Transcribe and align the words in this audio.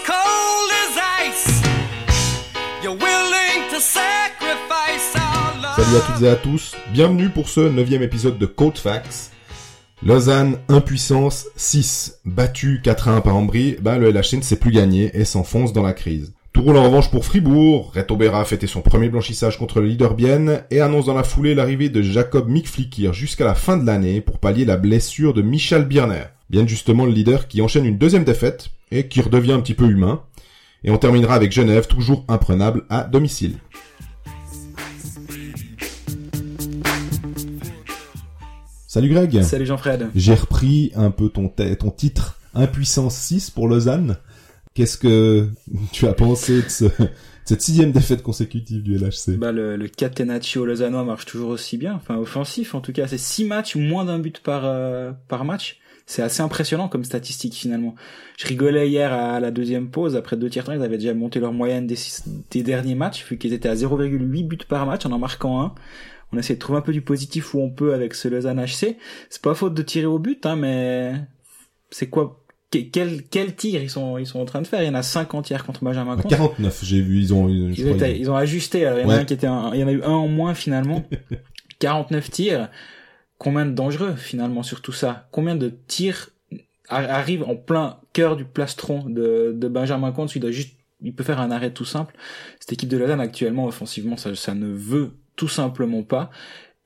cold. 0.00 0.32
Salut 5.76 5.96
à 5.96 6.00
toutes 6.00 6.22
et 6.22 6.28
à 6.28 6.36
tous, 6.36 6.74
bienvenue 6.92 7.28
pour 7.28 7.48
ce 7.48 7.60
neuvième 7.60 8.02
épisode 8.02 8.38
de 8.38 8.46
Code 8.46 8.78
Facts. 8.78 9.30
Lausanne, 10.04 10.58
impuissance 10.68 11.46
6, 11.56 12.20
battu 12.24 12.80
4 12.82 13.08
à 13.08 13.12
1 13.16 13.20
par 13.20 13.36
Ambry, 13.36 13.76
bah 13.80 13.98
le 13.98 14.10
LHC 14.10 14.36
ne 14.36 14.42
sait 14.42 14.56
plus 14.56 14.70
gagner 14.70 15.10
et 15.14 15.24
s'enfonce 15.24 15.72
dans 15.72 15.82
la 15.82 15.92
crise. 15.92 16.32
Tout 16.52 16.62
roule 16.62 16.76
en 16.76 16.84
revanche 16.84 17.10
pour 17.10 17.24
Fribourg, 17.24 17.92
Reto 17.94 18.16
Berra 18.16 18.42
a 18.42 18.44
fêté 18.44 18.66
son 18.66 18.82
premier 18.82 19.08
blanchissage 19.08 19.58
contre 19.58 19.80
le 19.80 19.88
leader 19.88 20.14
Bienne 20.14 20.62
et 20.70 20.80
annonce 20.80 21.06
dans 21.06 21.14
la 21.14 21.24
foulée 21.24 21.54
l'arrivée 21.54 21.88
de 21.88 22.02
Jacob 22.02 22.48
Mikflikir 22.48 23.12
jusqu'à 23.12 23.44
la 23.44 23.54
fin 23.54 23.76
de 23.76 23.86
l'année 23.86 24.20
pour 24.20 24.38
pallier 24.38 24.64
la 24.64 24.76
blessure 24.76 25.34
de 25.34 25.42
Michel 25.42 25.84
Birner. 25.84 26.24
Bien 26.52 26.66
justement 26.66 27.06
le 27.06 27.12
leader 27.12 27.48
qui 27.48 27.62
enchaîne 27.62 27.86
une 27.86 27.96
deuxième 27.98 28.24
défaite 28.24 28.68
et 28.90 29.08
qui 29.08 29.20
redevient 29.22 29.52
un 29.52 29.60
petit 29.60 29.72
peu 29.74 29.86
humain. 29.88 30.22
Et 30.84 30.90
on 30.90 30.98
terminera 30.98 31.34
avec 31.34 31.50
Genève, 31.50 31.86
toujours 31.86 32.24
imprenable 32.28 32.84
à 32.90 33.04
domicile. 33.04 33.56
Salut 38.86 39.08
Greg 39.08 39.42
Salut 39.42 39.66
Jean-Fred. 39.66 40.08
J'ai 40.14 40.34
repris 40.34 40.92
un 40.94 41.10
peu 41.10 41.28
ton, 41.30 41.48
ton 41.48 41.90
titre 41.90 42.38
Impuissance 42.54 43.16
6 43.16 43.50
pour 43.50 43.68
Lausanne. 43.68 44.16
Qu'est-ce 44.74 44.98
que 44.98 45.48
tu 45.92 46.06
as 46.06 46.12
pensé 46.14 46.62
de, 46.62 46.68
ce- 46.68 46.84
de 46.84 46.90
cette 47.44 47.62
sixième 47.62 47.92
défaite 47.92 48.22
consécutive 48.22 48.82
du 48.82 48.96
LHC 48.96 49.36
Bah, 49.38 49.52
le, 49.52 49.76
le 49.76 49.88
Catenaccio 49.88 50.64
lausannois 50.66 51.04
marche 51.04 51.24
toujours 51.26 51.50
aussi 51.50 51.76
bien, 51.78 51.94
enfin 51.94 52.16
offensif 52.16 52.74
en 52.74 52.80
tout 52.80 52.92
cas. 52.92 53.06
C'est 53.06 53.18
six 53.18 53.44
matchs, 53.44 53.76
moins 53.76 54.04
d'un 54.04 54.18
but 54.18 54.40
par 54.40 54.62
euh, 54.64 55.12
par 55.28 55.44
match. 55.44 55.78
C'est 56.06 56.22
assez 56.22 56.42
impressionnant 56.42 56.88
comme 56.88 57.04
statistique 57.04 57.54
finalement. 57.54 57.94
Je 58.38 58.46
rigolais 58.46 58.88
hier 58.88 59.12
à 59.12 59.38
la 59.40 59.50
deuxième 59.50 59.88
pause, 59.90 60.16
après 60.16 60.36
deux 60.36 60.50
tiers 60.50 60.64
temps, 60.64 60.72
ils 60.72 60.82
avaient 60.82 60.98
déjà 60.98 61.14
monté 61.14 61.38
leur 61.40 61.52
moyenne 61.52 61.86
des, 61.86 61.96
six- 61.96 62.24
des 62.50 62.62
derniers 62.62 62.94
matchs, 62.96 63.24
vu 63.24 63.38
qu'ils 63.38 63.52
étaient 63.52 63.68
à 63.68 63.74
0,8 63.74 64.46
buts 64.46 64.58
par 64.68 64.84
match 64.86 65.06
en 65.06 65.12
en 65.12 65.18
marquant 65.18 65.60
un. 65.62 65.74
On 66.32 66.38
essaie 66.38 66.54
de 66.54 66.58
trouver 66.58 66.78
un 66.78 66.82
peu 66.82 66.92
du 66.92 67.02
positif 67.02 67.54
où 67.54 67.60
on 67.60 67.70
peut 67.70 67.92
avec 67.94 68.14
ce 68.14 68.26
Lausanne 68.28 68.58
HC. 68.64 68.96
C'est 69.30 69.42
pas 69.42 69.54
faute 69.54 69.74
de 69.74 69.82
tirer 69.82 70.06
au 70.06 70.18
but, 70.18 70.44
hein, 70.46 70.56
mais 70.56 71.12
c'est 71.90 72.08
quoi 72.08 72.42
que- 72.70 72.78
quel, 72.78 73.22
quel 73.30 73.54
tir 73.54 73.82
ils 73.82 73.90
sont, 73.90 74.16
ils 74.18 74.26
sont 74.26 74.40
en 74.40 74.44
train 74.46 74.62
de 74.62 74.66
faire? 74.66 74.82
Il 74.82 74.86
y 74.86 74.88
en 74.88 74.94
a 74.94 75.02
50 75.02 75.50
hier 75.50 75.64
contre 75.64 75.84
Benjamin 75.84 76.16
Comte. 76.16 76.30
49, 76.30 76.80
j'ai 76.84 77.02
vu, 77.02 77.18
ils 77.20 77.34
ont... 77.34 77.48
Ils, 77.48 77.86
étaient- 77.86 78.12
ils- 78.16 78.20
ils 78.22 78.30
ont 78.30 78.36
ajusté. 78.36 78.86
Alors, 78.86 78.98
il 78.98 79.02
y 79.02 79.04
en 79.04 79.10
a 79.10 79.12
Ouais. 79.14 79.20
un 79.20 79.24
qui 79.26 79.34
était 79.34 79.46
un- 79.46 79.70
il 79.74 79.80
y 79.80 79.84
en 79.84 79.88
a 79.88 79.92
eu 79.92 80.02
un 80.02 80.08
en 80.10 80.26
moins 80.28 80.54
finalement. 80.54 81.04
49 81.78 82.30
tirs. 82.30 82.68
Combien 83.42 83.66
de 83.66 83.72
dangereux 83.72 84.14
finalement 84.14 84.62
sur 84.62 84.80
tout 84.82 84.92
ça? 84.92 85.26
Combien 85.32 85.56
de 85.56 85.72
tirs 85.88 86.30
arrivent 86.88 87.42
en 87.42 87.56
plein 87.56 87.96
cœur 88.12 88.36
du 88.36 88.44
plastron 88.44 89.04
de, 89.08 89.52
de 89.56 89.68
Benjamin 89.68 90.12
Comte 90.12 90.34
Il 90.36 90.40
doit 90.40 90.52
juste, 90.52 90.76
il 91.02 91.12
peut 91.12 91.24
faire 91.24 91.40
un 91.40 91.50
arrêt 91.50 91.72
tout 91.72 91.84
simple. 91.84 92.14
Cette 92.60 92.72
équipe 92.72 92.88
de 92.88 92.96
Lausanne 92.96 93.20
actuellement 93.20 93.66
offensivement, 93.66 94.16
ça, 94.16 94.34
ça 94.36 94.54
ne 94.54 94.68
veut 94.68 95.10
tout 95.34 95.48
simplement 95.48 96.04
pas. 96.04 96.30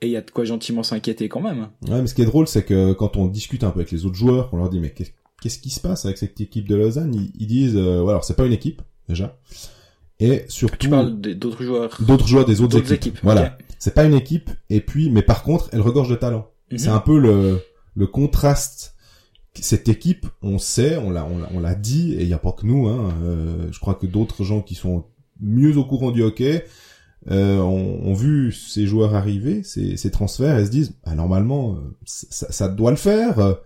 Et 0.00 0.06
il 0.06 0.12
y 0.12 0.16
a 0.16 0.22
de 0.22 0.30
quoi 0.30 0.44
gentiment 0.44 0.82
s'inquiéter 0.82 1.28
quand 1.28 1.42
même. 1.42 1.68
Ouais, 1.88 2.00
mais 2.00 2.06
ce 2.06 2.14
qui 2.14 2.22
est 2.22 2.26
drôle, 2.26 2.46
c'est 2.48 2.64
que 2.64 2.92
quand 2.94 3.16
on 3.18 3.26
discute 3.26 3.62
un 3.62 3.70
peu 3.70 3.80
avec 3.80 3.90
les 3.90 4.06
autres 4.06 4.14
joueurs, 4.16 4.48
on 4.52 4.56
leur 4.56 4.70
dit 4.70 4.80
mais 4.80 4.90
qu'est- 4.90 5.14
qu'est-ce 5.42 5.58
qui 5.58 5.68
se 5.70 5.80
passe 5.80 6.06
avec 6.06 6.16
cette 6.16 6.40
équipe 6.40 6.66
de 6.68 6.74
Lausanne? 6.76 7.14
Ils, 7.14 7.32
ils 7.38 7.46
disent, 7.46 7.76
euh, 7.76 8.00
ouais, 8.02 8.10
alors 8.10 8.24
c'est 8.24 8.36
pas 8.36 8.46
une 8.46 8.52
équipe 8.54 8.80
déjà, 9.10 9.36
et 10.20 10.44
surtout 10.48 10.76
Tu 10.78 10.88
parles 10.88 11.20
d'autres 11.20 11.62
joueurs. 11.62 11.98
d'autres 12.00 12.26
joueurs 12.26 12.44
des 12.46 12.60
autres 12.62 12.78
équipes. 12.78 12.92
équipes. 12.92 13.18
Voilà. 13.22 13.58
C'est 13.78 13.94
pas 13.94 14.04
une 14.04 14.14
équipe. 14.14 14.50
Et 14.70 14.80
puis, 14.80 15.10
mais 15.10 15.22
par 15.22 15.42
contre, 15.42 15.68
elle 15.72 15.80
regorge 15.80 16.08
de 16.08 16.14
talent. 16.16 16.50
Mhm. 16.70 16.78
C'est 16.78 16.88
un 16.88 17.00
peu 17.00 17.18
le, 17.18 17.60
le 17.94 18.06
contraste. 18.06 18.94
Cette 19.54 19.88
équipe, 19.88 20.26
on 20.42 20.58
sait, 20.58 20.98
on 20.98 21.10
l'a, 21.10 21.26
on 21.54 21.60
l'a, 21.60 21.74
dit, 21.74 22.12
et 22.12 22.22
il 22.22 22.26
n'y 22.26 22.34
a 22.34 22.38
pas 22.38 22.52
que 22.52 22.66
nous. 22.66 22.88
Hein, 22.88 23.14
euh, 23.22 23.68
je 23.72 23.80
crois 23.80 23.94
que 23.94 24.06
d'autres 24.06 24.44
gens 24.44 24.60
qui 24.60 24.74
sont 24.74 25.06
mieux 25.40 25.78
au 25.78 25.84
courant 25.84 26.10
du 26.10 26.22
hockey 26.22 26.64
euh, 27.30 27.58
ont, 27.58 28.00
ont 28.04 28.12
vu 28.12 28.52
ces 28.52 28.86
joueurs 28.86 29.14
arriver, 29.14 29.62
ces, 29.62 29.96
ces 29.96 30.10
transferts, 30.10 30.58
et 30.58 30.66
se 30.66 30.70
disent, 30.70 30.98
ah, 31.04 31.14
normalement, 31.14 31.72
euh, 31.74 31.96
ça, 32.04 32.52
ça 32.52 32.68
doit 32.68 32.90
le 32.90 32.98
faire. 32.98 33.56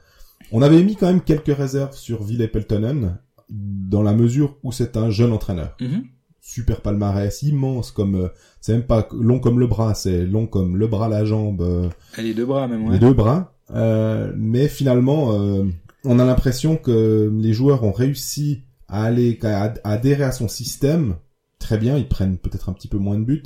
On 0.53 0.63
avait 0.63 0.83
mis 0.83 0.95
quand 0.95 1.07
même 1.09 1.23
quelques 1.23 1.55
réserves 1.57 1.97
sur 1.97 2.23
Ville 2.23 2.49
Peltonen, 2.51 3.19
dans 3.51 4.03
la 4.03 4.13
mesure 4.13 4.59
où 4.63 4.71
c'est 4.71 4.97
un 4.97 5.11
jeune 5.11 5.33
entraîneur 5.33 5.77
Mhm. 5.81 6.05
Super 6.41 6.81
palmarès, 6.81 7.43
immense 7.43 7.91
comme 7.91 8.15
euh, 8.15 8.29
c'est 8.61 8.73
même 8.73 8.87
pas 8.87 9.09
long 9.13 9.39
comme 9.39 9.61
le 9.61 9.67
bras, 9.67 9.95
c'est 9.95 10.25
long 10.25 10.47
comme 10.47 10.77
le 10.77 10.87
bras, 10.87 11.09
la 11.09 11.25
jambe, 11.25 11.63
euh, 11.63 11.89
les 12.19 12.35
deux 12.35 12.47
bras 12.47 12.67
même. 12.69 12.87
Ouais. 12.87 12.95
les 12.95 12.99
deux 12.99 13.13
bras. 13.13 13.55
Euh, 13.73 14.33
mais 14.37 14.69
finalement, 14.69 15.33
euh, 15.33 15.65
on 16.05 16.19
a 16.19 16.25
l'impression 16.25 16.77
que 16.77 17.31
les 17.33 17.53
joueurs 17.53 17.85
ont 17.85 17.93
réussi 17.93 18.63
à 18.89 19.05
aller 19.05 19.39
à, 19.43 19.73
à 19.85 19.93
adhérer 19.93 20.25
à 20.25 20.33
son 20.33 20.49
système. 20.49 21.17
Très 21.59 21.79
bien, 21.79 21.97
ils 21.97 22.09
prennent 22.09 22.39
peut-être 22.39 22.69
un 22.69 22.73
petit 22.73 22.89
peu 22.89 22.99
moins 22.99 23.19
de 23.19 23.25
buts. 23.25 23.43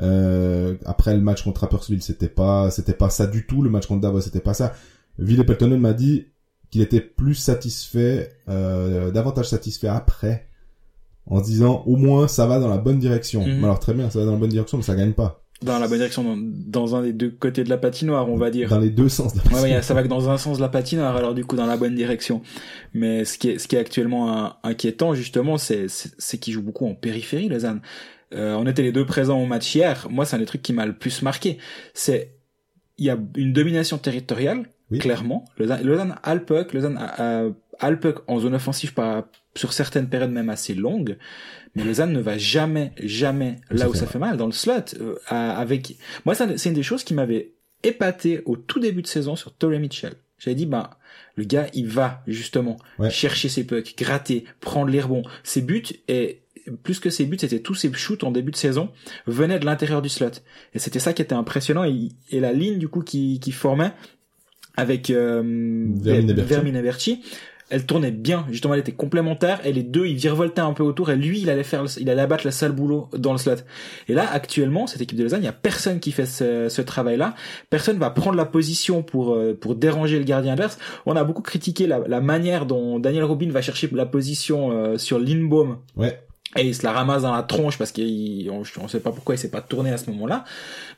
Euh, 0.00 0.76
après 0.86 1.14
le 1.14 1.20
match 1.20 1.42
contre 1.42 1.60
Rapperswil, 1.60 2.02
c'était 2.02 2.28
pas 2.28 2.70
c'était 2.70 2.94
pas 2.94 3.10
ça 3.10 3.26
du 3.26 3.46
tout. 3.46 3.62
Le 3.62 3.68
match 3.68 3.86
contre 3.86 4.00
Davos, 4.00 4.22
c'était 4.22 4.40
pas 4.40 4.54
ça. 4.54 4.72
Ville 5.18 5.44
Peltonen 5.44 5.78
m'a 5.78 5.92
dit 5.92 6.28
qu'il 6.70 6.80
était 6.80 7.02
plus 7.02 7.34
satisfait, 7.34 8.32
euh, 8.48 9.10
davantage 9.10 9.50
satisfait 9.50 9.88
après, 9.88 10.46
en 11.26 11.38
se 11.38 11.44
disant 11.48 11.82
au 11.86 11.96
moins 11.96 12.28
ça 12.28 12.46
va 12.46 12.58
dans 12.58 12.68
la 12.68 12.78
bonne 12.78 12.98
direction. 12.98 13.46
Mhm. 13.46 13.64
Alors 13.64 13.78
très 13.80 13.94
bien, 13.94 14.10
ça 14.10 14.18
va 14.20 14.24
dans 14.26 14.32
la 14.32 14.38
bonne 14.38 14.50
direction, 14.50 14.78
mais 14.78 14.84
ça 14.84 14.94
gagne 14.94 15.12
pas. 15.12 15.38
Dans 15.62 15.78
la 15.78 15.86
bonne 15.86 15.98
direction, 15.98 16.24
dans, 16.24 16.36
dans 16.36 16.96
un 16.96 17.02
des 17.02 17.12
deux 17.12 17.30
côtés 17.30 17.62
de 17.62 17.70
la 17.70 17.78
patinoire, 17.78 18.28
on 18.28 18.36
va 18.36 18.50
dire. 18.50 18.68
Dans 18.68 18.80
les 18.80 18.90
deux 18.90 19.08
sens. 19.08 19.32
de 19.32 19.38
la 19.48 19.56
Ouais, 19.62 19.72
ouais, 19.74 19.82
ça 19.82 19.94
va 19.94 20.02
que 20.02 20.08
dans 20.08 20.28
un 20.28 20.36
sens 20.36 20.56
de 20.56 20.62
la 20.62 20.68
patinoire, 20.68 21.14
alors 21.16 21.34
du 21.34 21.44
coup 21.44 21.54
dans 21.54 21.66
la 21.66 21.76
bonne 21.76 21.94
direction. 21.94 22.42
Mais 22.94 23.24
ce 23.24 23.38
qui 23.38 23.50
est, 23.50 23.58
ce 23.58 23.68
qui 23.68 23.76
est 23.76 23.78
actuellement 23.78 24.54
inquiétant 24.64 25.14
justement, 25.14 25.58
c'est, 25.58 25.86
c'est, 25.88 26.10
c'est 26.18 26.38
qu'ils 26.38 26.54
jouent 26.54 26.62
beaucoup 26.62 26.86
en 26.86 26.94
périphérie, 26.94 27.48
Lausanne. 27.48 27.80
Euh, 28.34 28.54
on 28.58 28.66
était 28.66 28.82
les 28.82 28.90
deux 28.92 29.06
présents 29.06 29.40
au 29.40 29.46
match 29.46 29.72
hier. 29.74 30.08
Moi, 30.10 30.24
c'est 30.24 30.34
un 30.34 30.38
des 30.40 30.46
trucs 30.46 30.62
qui 30.62 30.72
m'a 30.72 30.86
le 30.86 30.94
plus 30.94 31.22
marqué. 31.22 31.58
C'est, 31.94 32.34
il 32.98 33.04
y 33.04 33.10
a 33.10 33.18
une 33.36 33.52
domination 33.52 33.98
territoriale, 33.98 34.64
Oui. 34.90 34.98
clairement. 34.98 35.44
Lausanne, 35.58 35.82
Lausanne 35.84 36.14
a 36.24 36.34
le 36.34 36.42
puck, 36.44 36.72
Lausanne 36.72 36.96
a, 36.98 37.44
a- 37.44 37.50
a 37.78 37.90
le 37.90 38.00
puck 38.00 38.22
en 38.26 38.40
zone 38.40 38.54
offensive 38.54 38.94
par, 38.94 39.24
sur 39.54 39.72
certaines 39.72 40.08
périodes 40.08 40.30
même 40.32 40.48
assez 40.50 40.74
longues. 40.74 41.16
Mais 41.74 41.84
Lausanne 41.84 42.12
ne 42.12 42.20
va 42.20 42.36
jamais, 42.38 42.92
jamais 43.02 43.56
là 43.70 43.88
où 43.88 43.94
ça 43.94 44.06
fait 44.06 44.18
mal, 44.18 44.36
dans 44.36 44.46
le 44.46 44.52
slot. 44.52 44.94
euh, 45.00 45.16
avec, 45.30 45.96
moi, 46.26 46.34
c'est 46.34 46.66
une 46.66 46.74
des 46.74 46.82
choses 46.82 47.02
qui 47.04 47.14
m'avait 47.14 47.52
épaté 47.82 48.42
au 48.44 48.56
tout 48.56 48.78
début 48.78 49.02
de 49.02 49.06
saison 49.06 49.36
sur 49.36 49.52
Torrey 49.52 49.78
Mitchell. 49.78 50.12
J'avais 50.38 50.54
dit, 50.54 50.66
bah, 50.66 50.98
le 51.36 51.44
gars, 51.44 51.68
il 51.72 51.86
va, 51.86 52.22
justement, 52.26 52.76
Ouais. 52.98 53.10
chercher 53.10 53.48
ses 53.48 53.64
pucks, 53.64 53.94
gratter, 53.96 54.44
prendre 54.60 54.90
les 54.90 55.00
rebonds. 55.00 55.22
Ses 55.44 55.62
buts, 55.62 55.82
et 56.08 56.40
plus 56.82 57.00
que 57.00 57.10
ses 57.10 57.24
buts, 57.26 57.38
c'était 57.40 57.60
tous 57.60 57.74
ses 57.74 57.92
shoots 57.92 58.22
en 58.24 58.32
début 58.32 58.50
de 58.52 58.56
saison, 58.56 58.90
venaient 59.26 59.58
de 59.58 59.64
l'intérieur 59.64 60.02
du 60.02 60.08
slot. 60.08 60.30
Et 60.74 60.78
c'était 60.78 60.98
ça 60.98 61.12
qui 61.12 61.22
était 61.22 61.34
impressionnant. 61.34 61.84
Et, 61.84 62.08
et 62.30 62.40
la 62.40 62.52
ligne, 62.52 62.78
du 62.78 62.88
coup, 62.88 63.02
qui, 63.02 63.40
qui 63.40 63.50
formait 63.52 63.92
avec 64.76 65.10
euh, 65.10 65.42
Vermin 66.02 66.74
et 66.74 66.82
Berti. 66.82 67.22
Elle 67.72 67.86
tournait 67.86 68.10
bien. 68.10 68.46
Justement, 68.50 68.74
elle 68.74 68.80
était 68.80 68.92
complémentaire. 68.92 69.58
Et 69.66 69.72
les 69.72 69.82
deux, 69.82 70.06
ils 70.06 70.16
virevoltaient 70.16 70.60
un 70.60 70.74
peu 70.74 70.82
autour. 70.82 71.10
Et 71.10 71.16
lui, 71.16 71.40
il 71.40 71.48
allait 71.50 71.64
faire, 71.64 71.84
il 71.98 72.08
allait 72.10 72.20
abattre 72.20 72.44
le 72.44 72.50
sale 72.50 72.72
boulot 72.72 73.08
dans 73.16 73.32
le 73.32 73.38
slot. 73.38 73.56
Et 74.08 74.14
là, 74.14 74.28
actuellement, 74.30 74.86
cette 74.86 75.00
équipe 75.00 75.16
de 75.16 75.22
Lausanne, 75.24 75.42
il 75.42 75.46
y 75.46 75.48
a 75.48 75.52
personne 75.52 75.98
qui 75.98 76.12
fait 76.12 76.26
ce, 76.26 76.68
ce 76.68 76.82
travail-là. 76.82 77.34
Personne 77.70 77.98
va 77.98 78.10
prendre 78.10 78.36
la 78.36 78.44
position 78.44 79.02
pour 79.02 79.34
euh, 79.34 79.58
pour 79.58 79.74
déranger 79.74 80.18
le 80.18 80.24
gardien 80.24 80.52
adverse. 80.52 80.78
On 81.06 81.16
a 81.16 81.24
beaucoup 81.24 81.42
critiqué 81.42 81.86
la, 81.86 82.00
la 82.06 82.20
manière 82.20 82.66
dont 82.66 82.98
Daniel 82.98 83.24
Robin 83.24 83.48
va 83.50 83.62
chercher 83.62 83.88
la 83.92 84.06
position 84.06 84.70
euh, 84.70 84.98
sur 84.98 85.18
Lindbaum 85.18 85.78
Ouais. 85.96 86.20
et 86.56 86.66
il 86.66 86.74
se 86.74 86.82
la 86.84 86.92
ramasse 86.92 87.22
dans 87.22 87.34
la 87.34 87.42
tronche 87.42 87.78
parce 87.78 87.90
qu'on 87.92 88.02
on 88.80 88.88
sait 88.88 89.00
pas 89.00 89.12
pourquoi 89.12 89.34
il 89.34 89.38
s'est 89.38 89.50
pas 89.50 89.62
tourné 89.62 89.90
à 89.90 89.96
ce 89.96 90.10
moment-là. 90.10 90.44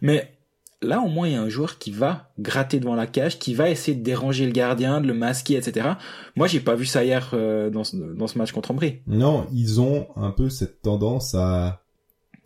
Mais 0.02 0.33
là, 0.84 1.00
au 1.00 1.08
moins, 1.08 1.28
il 1.28 1.32
y 1.32 1.36
a 1.36 1.42
un 1.42 1.48
joueur 1.48 1.78
qui 1.78 1.90
va 1.90 2.30
gratter 2.38 2.80
devant 2.80 2.94
la 2.94 3.06
cage, 3.06 3.38
qui 3.38 3.54
va 3.54 3.70
essayer 3.70 3.96
de 3.96 4.02
déranger 4.02 4.46
le 4.46 4.52
gardien, 4.52 5.00
de 5.00 5.06
le 5.06 5.14
masquer, 5.14 5.56
etc. 5.56 5.90
Moi, 6.36 6.46
j'ai 6.46 6.60
pas 6.60 6.74
vu 6.74 6.86
ça 6.86 7.04
hier 7.04 7.30
euh, 7.32 7.70
dans, 7.70 7.84
ce, 7.84 7.96
dans 7.96 8.26
ce 8.26 8.38
match 8.38 8.52
contre 8.52 8.70
Ambry. 8.70 9.00
Non, 9.06 9.46
ils 9.52 9.80
ont 9.80 10.08
un 10.16 10.30
peu 10.30 10.48
cette 10.50 10.82
tendance 10.82 11.34
à 11.34 11.80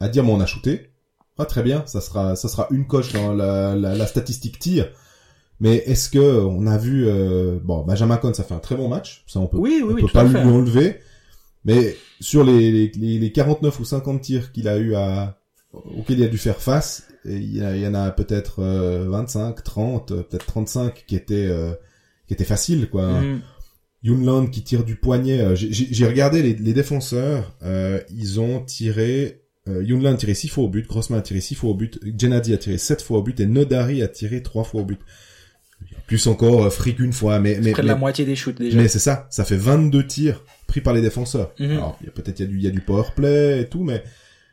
à 0.01 0.09
dire 0.09 0.23
bon 0.25 0.37
on 0.37 0.41
a 0.41 0.47
shooté. 0.47 0.91
Ah 1.39 1.45
très 1.45 1.63
bien, 1.63 1.83
ça 1.87 2.01
sera 2.01 2.37
ça 2.37 2.49
sera 2.49 2.67
une 2.71 2.87
coche 2.87 3.13
dans 3.13 3.33
la, 3.33 3.75
la, 3.77 3.95
la 3.95 4.07
statistique 4.07 4.59
tir. 4.59 4.89
Mais 5.61 5.77
est-ce 5.87 6.09
que 6.09 6.19
on 6.19 6.67
a 6.67 6.79
vu 6.79 7.07
euh, 7.07 7.59
bon 7.63 7.85
Benjamin 7.85 8.17
Cohn 8.17 8.35
ça 8.35 8.45
fait 8.45 8.55
un 8.55 8.61
très 8.61 8.77
bon 8.77 8.89
match, 8.89 9.25
ça 9.27 9.41
on 9.41 9.47
peut 9.47 9.57
Oui, 9.57 9.81
oui, 9.83 9.91
on 9.91 9.95
oui, 9.95 10.03
peut 10.03 10.09
pas 10.13 10.25
lui 10.25 10.37
enlever. 10.37 11.01
Mais 11.65 11.97
sur 12.21 12.45
les, 12.45 12.71
les, 12.71 12.93
les, 12.97 13.19
les 13.19 13.33
49 13.33 13.79
ou 13.81 13.85
50 13.85 14.21
tirs 14.21 14.53
qu'il 14.53 14.69
a 14.69 14.79
eu 14.79 14.95
à 14.95 15.39
auxquels 15.73 16.19
il 16.19 16.25
a 16.25 16.29
dû 16.29 16.39
faire 16.39 16.61
face, 16.61 17.09
il 17.31 17.57
y, 17.81 17.87
en 17.87 17.95
a 17.95 18.11
peut-être 18.11 18.61
euh, 18.63 19.07
25, 19.09 19.63
30, 19.63 20.11
euh, 20.13 20.23
peut-être 20.23 20.47
35 20.47 21.05
qui 21.07 21.17
étaient 21.17 21.47
euh, 21.47 21.73
qui 22.27 22.35
étaient 22.35 22.45
faciles 22.45 22.89
quoi. 22.89 23.21
Mhm. 23.21 23.41
Yunland 24.03 24.47
qui 24.51 24.63
tire 24.63 24.85
du 24.85 24.95
poignet. 24.97 25.41
euh, 25.41 25.55
j'ai- 25.57 26.07
regardé 26.07 26.43
les, 26.43 26.55
les 26.55 26.73
défenseurs. 26.73 27.57
euh, 27.65 28.01
ils 28.15 28.39
ont 28.41 28.61
tiré. 28.61 29.43
Euh, 29.69 29.83
Yunland 29.83 30.15
a 30.15 30.17
tiré 30.17 30.35
6 30.35 30.49
fois 30.49 30.65
au 30.65 30.69
but. 30.69 30.87
Grossman 30.87 31.19
a 31.19 31.23
tiré 31.23 31.41
6 31.41 31.55
fois 31.57 31.71
au 31.71 31.75
but. 31.75 31.99
Gennady 32.17 32.55
a 32.55 32.59
tiré 32.59 32.79
7 32.79 33.03
fois 33.03 33.19
au 33.19 33.23
but. 33.23 33.39
Et 33.41 33.47
Nodari 33.47 34.01
a 34.03 34.09
tiré 34.09 34.43
3 34.43 34.65
fois 34.65 34.83
au 34.83 34.85
but. 34.85 35.01
Plus 36.07 36.27
encore 36.27 36.65
euh, 36.65 36.71
Frick 36.71 36.99
une 37.01 37.13
fois, 37.13 37.39
mais 37.39 37.59
mais 37.63 37.73
Près 37.73 37.83
de 37.83 37.87
mais, 37.89 37.93
la 37.93 37.99
moitié 37.99 38.25
des 38.25 38.35
shoots 38.35 38.57
déjà. 38.59 38.77
mais 38.79 38.89
c'est 38.89 38.99
ça, 38.99 39.27
ça 39.31 39.45
fait 39.45 39.57
22 39.57 40.07
tirs 40.07 40.43
pris 40.67 40.81
par 40.81 40.93
les 40.95 41.03
défenseurs. 41.03 41.53
Mhm. 41.61 41.71
Alors 41.73 41.99
peut-être 42.15 42.41
il 42.41 42.43
y 42.43 42.45
a 42.45 42.51
du 42.51 42.57
il 42.59 42.65
y 42.65 42.67
a 42.67 42.71
du 42.71 42.81
power 42.81 43.05
play 43.15 43.61
et 43.63 43.69
tout, 43.69 43.85
mais 43.85 44.03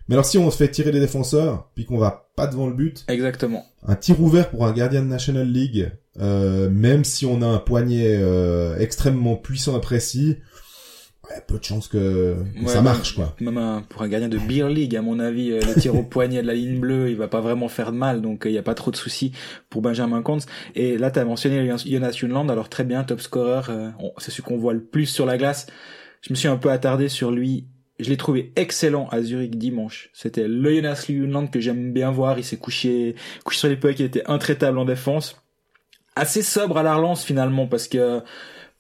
mais 0.08 0.16
alors 0.16 0.26
si 0.26 0.38
on 0.38 0.50
se 0.52 0.58
fait 0.58 0.70
tirer 0.70 0.92
les 0.92 1.00
défenseurs, 1.00 1.70
puis 1.76 1.86
qu'on 1.86 1.98
va 1.98 2.30
pas 2.36 2.48
devant 2.48 2.68
le 2.68 2.74
but, 2.74 3.04
Exactement. 3.08 3.66
un 3.88 3.96
tir 3.96 4.20
ouvert 4.22 4.50
pour 4.50 4.66
un 4.66 4.72
gardien 4.74 5.02
de 5.02 5.08
National 5.08 5.48
League, 5.48 5.92
euh, 6.20 6.70
même 6.70 7.04
si 7.04 7.26
on 7.26 7.42
a 7.42 7.48
un 7.48 7.60
poignet 7.60 8.18
euh, 8.20 8.78
extrêmement 8.78 9.36
puissant 9.36 9.78
et 9.78 9.82
précis, 9.82 10.38
ouais, 11.30 11.42
peu 11.48 11.58
de 11.60 11.64
chance 11.64 11.88
que, 11.88 12.36
que 12.56 12.60
Ouais, 12.62 12.68
ça 12.68 12.76
même- 12.76 12.84
marche 12.86 13.16
quoi. 13.16 13.36
Même 13.40 13.58
un- 13.58 13.82
pour 13.88 14.02
un 14.04 14.08
gardien 14.08 14.30
de 14.30 14.38
Beer 14.38 14.70
League, 14.70 14.96
à 14.96 15.02
mon 15.02 15.20
avis, 15.20 15.52
euh, 15.52 15.60
le 15.62 15.80
tir 15.80 15.96
au 15.96 16.04
poignet 16.04 16.42
de 16.42 16.48
la 16.48 16.54
ligne 16.54 16.80
bleue, 16.80 17.10
il 17.10 17.16
va 17.18 17.28
pas 17.28 17.42
vraiment 17.42 17.68
faire 17.70 17.92
de 17.92 17.98
mal, 17.98 18.22
donc 18.22 18.44
il 18.46 18.52
y 18.52 18.58
a 18.58 18.64
pas 18.64 18.76
trop 18.76 18.92
de 18.92 18.96
soucis 18.98 19.32
pour 19.70 19.82
Benjamin 19.82 20.22
Kantz. 20.22 20.46
Et 20.76 20.98
là, 20.98 21.10
tu 21.12 21.20
as 21.20 21.26
mentionné 21.26 21.66
Jonas 21.86 22.12
Junland, 22.12 22.50
alors 22.50 22.70
très 22.70 22.84
bien, 22.84 23.04
top 23.04 23.22
scorer, 23.22 23.62
euh, 23.70 23.90
c'est 24.20 24.32
celui 24.32 24.44
qu'on 24.44 24.58
voit 24.58 24.74
le 24.74 24.84
plus 24.84 25.06
sur 25.08 25.26
la 25.26 25.38
glace. 25.38 25.68
Je 26.22 26.32
me 26.32 26.36
suis 26.36 26.48
un 26.48 26.58
peu 26.58 26.70
attardé 26.70 27.08
sur 27.10 27.32
lui. 27.32 27.68
Je 28.00 28.10
l'ai 28.10 28.18
trouvé 28.18 28.52
excellent 28.56 29.08
à 29.10 29.22
Zurich 29.22 29.58
dimanche. 29.58 30.10
C'était 30.14 30.48
le 30.48 30.82
Jonas 30.82 31.48
que 31.52 31.60
j'aime 31.60 31.94
bien 31.94 32.12
voir. 32.12 32.38
Il 32.38 32.44
s'est 32.44 32.58
couché, 32.58 33.16
couché 33.46 33.60
sur 33.60 33.70
les 33.70 33.78
pucks, 33.78 34.00
il 34.00 34.06
était 34.06 34.26
intraitable 34.26 34.78
en 34.78 34.86
défense. 34.86 35.42
Assez 36.18 36.42
sobre 36.42 36.78
à 36.78 36.84
la 36.84 36.96
relance 36.96 37.24
finalement, 37.24 37.68
parce 37.68 37.88
que 37.88 38.20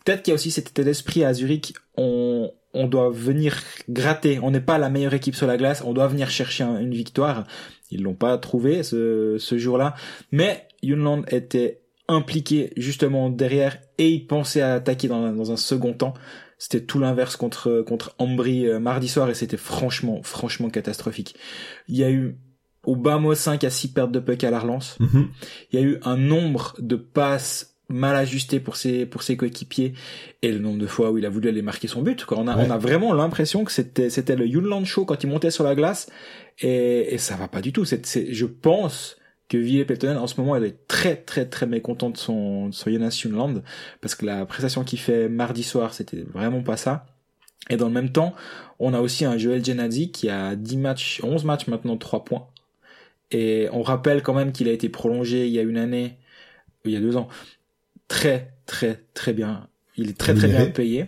peut-être 0.03 0.23
qu'il 0.23 0.31
y 0.31 0.33
a 0.33 0.35
aussi 0.35 0.51
cet 0.51 0.69
état 0.69 0.83
d'esprit 0.83 1.23
à 1.23 1.33
Zurich. 1.33 1.73
On, 1.97 2.51
on 2.73 2.88
doit 2.88 3.09
venir 3.09 3.62
gratter. 3.89 4.39
On 4.41 4.51
n'est 4.51 4.59
pas 4.59 4.77
la 4.77 4.89
meilleure 4.89 5.13
équipe 5.13 5.35
sur 5.35 5.47
la 5.47 5.56
glace. 5.56 5.81
On 5.85 5.94
doit 5.94 6.07
venir 6.07 6.29
chercher 6.29 6.65
un- 6.65 6.79
une 6.79 6.94
victoire. 6.94 7.45
Ils 7.91 8.03
l'ont 8.03 8.15
pas 8.15 8.38
trouvé 8.38 8.83
ce, 8.83 9.38
ce 9.39 9.57
jour-là. 9.57 9.95
Mais 10.33 10.67
Yunland 10.83 11.23
était 11.29 11.79
impliqué 12.09 12.71
justement 12.77 13.29
derrière 13.29 13.77
et 13.97 14.09
il 14.09 14.27
pensait 14.27 14.62
à 14.62 14.73
attaquer 14.73 15.07
dans, 15.07 15.31
dans 15.31 15.51
un 15.51 15.57
second 15.57 15.94
temps. 15.94 16.13
C'était 16.57 16.85
tout 16.85 16.99
l'inverse 16.99 17.35
contre 17.35 17.83
contre 17.85 18.15
Ambry 18.17 18.67
euh, 18.67 18.79
mardi 18.79 19.07
soir 19.07 19.29
et 19.29 19.33
c'était 19.33 19.57
franchement 19.57 20.21
franchement 20.23 20.69
catastrophique. 20.69 21.35
Il 21.87 21.95
y 21.97 22.03
a 22.03 22.09
eu 22.11 22.37
au 22.83 22.95
bas 22.95 23.17
mot 23.17 23.33
5 23.35 23.63
à 23.63 23.69
6 23.69 23.89
pertes 23.93 24.11
de 24.11 24.19
puck 24.19 24.43
à 24.43 24.51
la 24.51 24.59
relance. 24.59 24.97
Mhm. 24.99 25.27
Il 25.71 25.79
y 25.79 25.83
a 25.83 25.85
eu 25.85 25.97
un 26.03 26.17
nombre 26.17 26.75
de 26.79 26.95
passes 26.95 27.71
mal 27.89 28.15
ajustées 28.15 28.59
pour 28.59 28.77
ses 28.77 29.05
pour 29.05 29.21
ses 29.21 29.37
coéquipiers 29.37 29.93
et 30.41 30.51
le 30.51 30.57
nombre 30.59 30.79
de 30.79 30.87
fois 30.87 31.11
où 31.11 31.17
il 31.19 31.25
a 31.25 31.29
voulu 31.29 31.49
aller 31.49 31.61
marquer 31.61 31.87
son 31.87 32.01
but. 32.01 32.25
Quoi. 32.25 32.39
On 32.39 32.47
a 32.47 32.55
Ouais. 32.57 32.65
on 32.67 32.71
a 32.71 32.77
vraiment 32.77 33.13
l'impression 33.13 33.63
que 33.63 33.71
c'était 33.71 34.09
c'était 34.09 34.35
le 34.35 34.47
Yunland 34.47 34.85
show 34.85 35.05
quand 35.05 35.23
il 35.23 35.29
montait 35.29 35.51
sur 35.51 35.63
la 35.63 35.75
glace 35.75 36.07
et, 36.59 37.13
et 37.13 37.17
ça 37.17 37.35
va 37.35 37.47
pas 37.47 37.61
du 37.61 37.73
tout. 37.73 37.85
C'est 37.85 38.05
c'est 38.05 38.33
je 38.33 38.45
pense 38.45 39.17
que 39.47 39.57
Ville 39.57 39.86
Peltonen 39.86 40.18
en 40.18 40.27
ce 40.27 40.39
moment 40.39 40.56
elle 40.56 40.63
est 40.63 40.88
très 40.88 41.15
très 41.15 41.45
très 41.45 41.68
mécontent 41.68 42.09
de 42.09 42.18
son 42.18 42.68
de 42.68 42.74
son 42.74 42.89
Jonas 42.89 43.62
parce 44.01 44.15
que 44.15 44.25
la 44.25 44.45
prestation 44.45 44.83
qu'il 44.83 45.00
fait 45.00 45.30
mardi 45.30 45.63
soir 45.63 45.94
c'était 45.94 46.24
vraiment 46.33 46.63
pas 46.63 46.77
ça. 46.77 47.06
Et 47.69 47.77
dans 47.77 47.88
le 47.88 47.94
même 47.94 48.12
temps, 48.12 48.36
on 48.77 48.94
a 48.94 49.00
aussi 49.00 49.25
un 49.25 49.38
Joel 49.38 49.65
Genadzi 49.65 50.12
qui 50.12 50.30
a 50.30 50.56
10 50.56 50.77
matchs, 50.77 51.19
11 51.24 51.45
matchs 51.45 51.65
maintenant, 51.65 51.97
3 51.97 52.24
points. 52.24 52.47
Et 53.31 53.68
on 53.71 53.81
rappelle 53.81 54.21
quand 54.21 54.36
même 54.36 54.51
qu'il 54.51 54.69
a 54.69 54.71
été 54.71 54.88
prolongé 54.88 55.48
il 55.48 55.53
y 55.53 55.57
a 55.57 55.63
une 55.63 55.77
année, 55.77 56.19
il 56.86 56.91
y 56.91 56.95
a 56.95 57.00
deux 57.00 57.18
ans, 57.18 57.27
très 58.07 58.53
très 58.68 59.03
très 59.15 59.33
bien. 59.33 59.68
Il 59.98 60.09
est 60.09 60.18
très 60.18 60.36
très 60.36 60.48
bien 60.48 60.68
payé 60.68 61.07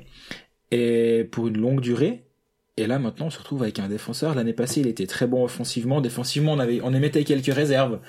et 0.71 1.27
pour 1.31 1.47
une 1.47 1.57
longue 1.57 1.81
durée. 1.81 2.26
Et 2.77 2.87
là 2.87 2.99
maintenant 2.99 3.27
on 3.27 3.29
se 3.29 3.39
retrouve 3.39 3.63
avec 3.63 3.79
un 3.79 3.87
défenseur. 3.87 4.35
L'année 4.35 4.53
passée 4.53 4.81
il 4.81 4.87
était 4.87 5.07
très 5.07 5.27
bon 5.27 5.43
offensivement, 5.43 6.01
défensivement 6.01 6.53
on 6.53 6.59
avait 6.59 6.79
on 6.83 6.93
émettait 6.93 7.23
quelques 7.23 7.53
réserves, 7.53 7.99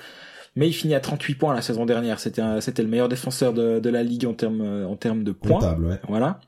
mais 0.55 0.67
il 0.67 0.73
finit 0.73 0.95
à 0.95 0.99
38 0.99 1.35
points 1.35 1.53
la 1.53 1.61
saison 1.61 1.85
dernière. 1.85 2.19
C'était 2.19 2.43
c'était 2.61 2.83
le 2.83 2.89
meilleur 2.89 3.09
défenseur 3.09 3.53
de, 3.53 3.79
de 3.79 3.89
la 3.89 4.03
ligue 4.03 4.25
en 4.25 4.33
termes 4.33 4.85
en 4.87 4.95
termes 4.95 5.23
de 5.23 5.31
points. 5.31 5.59
Comptable, 5.59 5.85
ouais. 5.85 5.99
Voilà. 6.07 6.39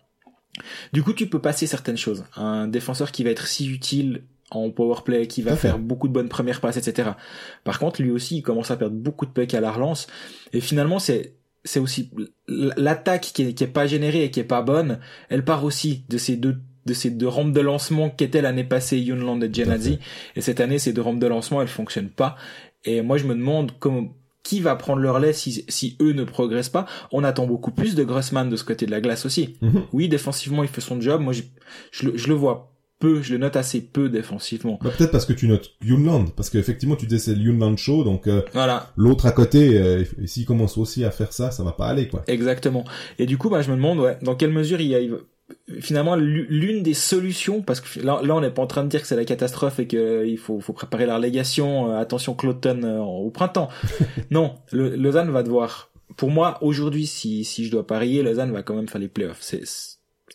Du 0.93 1.03
coup, 1.03 1.13
tu 1.13 1.27
peux 1.27 1.39
passer 1.39 1.67
certaines 1.67 1.97
choses. 1.97 2.25
Un 2.35 2.67
défenseur 2.67 3.11
qui 3.11 3.23
va 3.23 3.29
être 3.29 3.47
si 3.47 3.69
utile 3.69 4.23
en 4.51 4.69
powerplay, 4.69 5.27
qui 5.27 5.41
va 5.41 5.55
faire 5.55 5.79
beaucoup 5.79 6.09
de 6.09 6.13
bonnes 6.13 6.29
premières 6.29 6.59
passes, 6.59 6.75
etc. 6.77 7.11
Par 7.63 7.79
contre, 7.79 8.01
lui 8.01 8.11
aussi, 8.11 8.37
il 8.37 8.41
commence 8.41 8.69
à 8.69 8.75
perdre 8.75 8.97
beaucoup 8.97 9.25
de 9.25 9.31
pucks 9.31 9.53
à 9.53 9.61
la 9.61 9.71
relance. 9.71 10.07
Et 10.51 10.59
finalement, 10.59 10.99
c'est 10.99 11.37
c'est 11.63 11.79
aussi 11.79 12.11
l'attaque 12.47 13.31
qui 13.33 13.43
est, 13.43 13.53
qui 13.53 13.63
est 13.63 13.67
pas 13.67 13.85
générée 13.85 14.23
et 14.23 14.31
qui 14.31 14.39
est 14.39 14.45
pas 14.45 14.61
bonne. 14.61 14.99
Elle 15.29 15.45
part 15.45 15.63
aussi 15.63 16.05
de 16.09 16.17
ces 16.17 16.35
deux 16.35 16.57
de 16.85 16.93
ces 16.93 17.09
deux 17.11 17.27
rampes 17.27 17.53
de 17.53 17.61
lancement 17.61 18.09
qu'étaient 18.09 18.41
l'année 18.41 18.63
passée 18.63 18.97
Yunland 18.99 19.41
et 19.43 19.53
Genadzi. 19.53 19.99
Et 20.35 20.41
cette 20.41 20.59
année, 20.59 20.79
ces 20.79 20.93
deux 20.93 21.01
rampes 21.01 21.19
de 21.19 21.27
lancement, 21.27 21.61
elles 21.61 21.67
fonctionnent 21.67 22.09
pas. 22.09 22.35
Et 22.85 23.01
moi, 23.01 23.17
je 23.17 23.25
me 23.25 23.35
demande 23.35 23.71
comment 23.79 24.15
qui 24.43 24.59
va 24.59 24.75
prendre 24.75 25.01
leur 25.01 25.19
lait 25.19 25.33
si, 25.33 25.63
si 25.67 25.95
eux 26.01 26.13
ne 26.13 26.23
progressent 26.23 26.69
pas. 26.69 26.87
On 27.11 27.23
attend 27.23 27.45
beaucoup 27.45 27.69
plus 27.71 27.93
de 27.93 28.03
Grossman 28.03 28.49
de 28.49 28.55
ce 28.55 28.63
côté 28.63 28.87
de 28.87 28.91
la 28.91 28.99
glace 28.99 29.25
aussi. 29.27 29.57
Mhm. 29.61 29.83
Oui, 29.93 30.09
défensivement, 30.09 30.63
il 30.63 30.69
fait 30.69 30.81
son 30.81 30.99
job. 30.99 31.21
Moi, 31.21 31.31
je, 31.33 31.43
je, 31.91 32.07
le, 32.07 32.17
je 32.17 32.27
le 32.27 32.33
vois 32.33 32.73
peu, 32.97 33.21
je 33.21 33.33
le 33.33 33.37
note 33.37 33.55
assez 33.55 33.81
peu 33.81 34.09
défensivement. 34.09 34.79
Bah, 34.83 34.89
peut-être 34.97 35.11
parce 35.11 35.25
que 35.27 35.33
tu 35.33 35.47
notes 35.47 35.71
Yunland, 35.83 36.31
parce 36.35 36.49
qu'effectivement 36.51 36.95
tu 36.95 37.07
disais 37.07 37.31
c'est 37.31 37.35
le 37.35 37.41
Yunland 37.41 37.75
show, 37.77 38.03
donc 38.03 38.27
euh, 38.27 38.43
Voilà, 38.53 38.91
l'autre 38.95 39.25
à 39.25 39.31
côté, 39.31 39.75
euh, 39.79 40.03
s'il 40.25 40.45
commence 40.45 40.77
aussi 40.77 41.03
à 41.03 41.09
faire 41.09 41.33
ça, 41.33 41.49
ça 41.49 41.63
va 41.63 41.71
pas 41.71 41.87
aller 41.87 42.07
quoi. 42.07 42.23
exactement. 42.27 42.83
Et 43.17 43.25
du 43.25 43.39
coup, 43.39 43.49
bah, 43.49 43.63
je 43.63 43.71
me 43.71 43.75
demande, 43.75 43.97
ouais, 43.99 44.17
dans 44.21 44.35
quelle 44.35 44.51
mesure 44.51 44.81
il 44.81 44.87
y 44.87 44.93
a 44.95 44.99
il- 44.99 45.15
finalement 45.79 46.15
l'u- 46.15 46.47
l'une 46.49 46.83
des 46.83 46.93
solutions, 46.93 47.61
parce 47.61 47.81
que 47.81 47.99
là, 47.99 48.21
là 48.23 48.35
on 48.35 48.41
n'est 48.41 48.51
pas 48.51 48.61
en 48.61 48.67
train 48.67 48.83
de 48.83 48.89
dire 48.89 49.01
que 49.01 49.07
c'est 49.07 49.15
la 49.15 49.25
catastrophe 49.25 49.79
et 49.79 49.87
qu'il 49.87 50.37
faut, 50.37 50.59
faut 50.59 50.73
préparer 50.73 51.05
la 51.05 51.15
relégation. 51.17 51.91
euh, 51.91 51.99
attention, 51.99 52.33
Cloton 52.33 52.81
euh, 52.83 52.99
au 52.99 53.29
printemps. 53.31 53.69
non, 54.31 54.55
le, 54.71 54.95
Lausanne 54.95 55.29
va 55.31 55.43
devoir. 55.43 55.89
Pour 56.17 56.29
moi, 56.29 56.57
aujourd'hui, 56.61 57.07
si 57.07 57.43
si 57.45 57.65
je 57.65 57.71
dois 57.71 57.87
parier, 57.87 58.21
Lausanne 58.23 58.51
va 58.51 58.63
quand 58.63 58.75
même 58.75 58.87
faire 58.89 59.01
les 59.01 59.07
playoffs. 59.07 59.41
C'est 59.41 59.61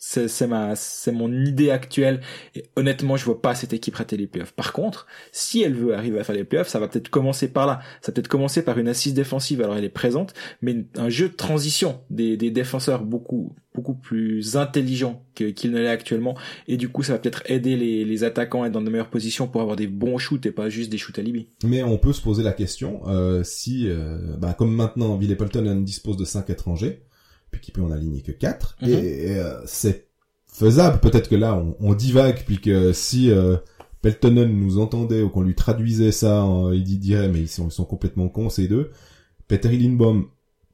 c'est 0.06 0.46
ma 0.46 0.76
c'est 0.76 1.12
mon 1.12 1.32
idée 1.32 1.70
actuelle. 1.70 2.20
Et 2.54 2.64
honnêtement 2.76 3.16
je 3.16 3.24
vois 3.24 3.42
pas 3.42 3.54
cette 3.54 3.72
équipe 3.72 3.96
rater 3.96 4.16
les 4.16 4.26
playoffs. 4.26 4.52
Par 4.52 4.72
contre 4.72 5.06
si 5.32 5.62
elle 5.62 5.74
veut 5.74 5.94
arriver 5.94 6.18
à 6.20 6.24
faire 6.24 6.34
les 6.34 6.44
playoffs 6.44 6.68
ça 6.68 6.78
va 6.78 6.88
peut-être 6.88 7.08
commencer 7.08 7.48
par 7.48 7.66
là. 7.66 7.80
Ça 8.00 8.10
va 8.10 8.14
peut-être 8.14 8.28
commencer 8.28 8.62
par 8.62 8.78
une 8.78 8.88
assise 8.88 9.14
défensive 9.14 9.60
alors 9.62 9.76
elle 9.76 9.84
est 9.84 9.88
présente 9.88 10.34
mais 10.62 10.84
un 10.96 11.08
jeu 11.08 11.28
de 11.28 11.34
transition 11.34 12.00
des, 12.10 12.36
des 12.36 12.50
défenseurs 12.50 13.02
beaucoup 13.02 13.54
beaucoup 13.74 13.94
plus 13.94 14.56
intelligent 14.56 15.22
qu'il 15.34 15.70
ne 15.70 15.80
l'est 15.80 15.88
actuellement. 15.88 16.34
Et 16.66 16.76
du 16.78 16.88
coup 16.88 17.02
ça 17.02 17.12
va 17.12 17.18
peut-être 17.18 17.42
aider 17.50 17.76
les, 17.76 18.04
les 18.04 18.24
attaquants 18.24 18.62
à 18.62 18.68
être 18.68 18.72
dans 18.72 18.80
de 18.80 18.88
meilleures 18.88 19.10
positions 19.10 19.48
pour 19.48 19.60
avoir 19.60 19.76
des 19.76 19.86
bons 19.86 20.18
shoots 20.18 20.46
et 20.46 20.50
pas 20.50 20.68
juste 20.70 20.90
des 20.90 20.98
shoots 20.98 21.18
à 21.18 21.22
Libye 21.22 21.48
Mais 21.64 21.82
on 21.82 21.98
peut 21.98 22.12
se 22.12 22.22
poser 22.22 22.42
la 22.42 22.52
question 22.52 23.02
euh, 23.06 23.42
si, 23.44 23.88
euh, 23.88 24.36
bah, 24.38 24.54
comme 24.54 24.74
maintenant 24.74 25.16
Villepolton 25.16 25.82
dispose 25.82 26.16
de 26.16 26.24
5 26.24 26.48
étrangers, 26.50 27.02
qu'il 27.60 27.74
peut 27.74 27.82
en 27.82 27.90
aligner 27.90 28.22
que 28.22 28.32
4, 28.32 28.76
Mhm. 28.82 28.88
et, 28.88 29.38
euh, 29.38 29.60
c'est 29.66 30.06
faisable. 30.46 30.98
Peut-être 31.00 31.28
que 31.28 31.36
là 31.36 31.54
on, 31.54 31.76
on 31.80 31.94
divague, 31.94 32.42
puis 32.46 32.58
que 32.60 32.92
si 32.92 33.30
euh, 33.30 33.56
Peltonen 34.02 34.50
nous 34.58 34.78
entendait 34.78 35.22
ou 35.22 35.28
qu'on 35.28 35.42
lui 35.42 35.54
traduisait 35.54 36.12
ça, 36.12 36.42
en- 36.44 36.72
il 36.72 36.98
dirait 36.98 37.28
mais 37.28 37.40
ils 37.40 37.48
sont, 37.48 37.68
ils 37.68 37.72
sont 37.72 37.84
complètement 37.84 38.28
cons 38.28 38.48
ces 38.50 38.68
deux. 38.68 38.90
Peter 39.48 39.68
Lindbaum 39.76 40.26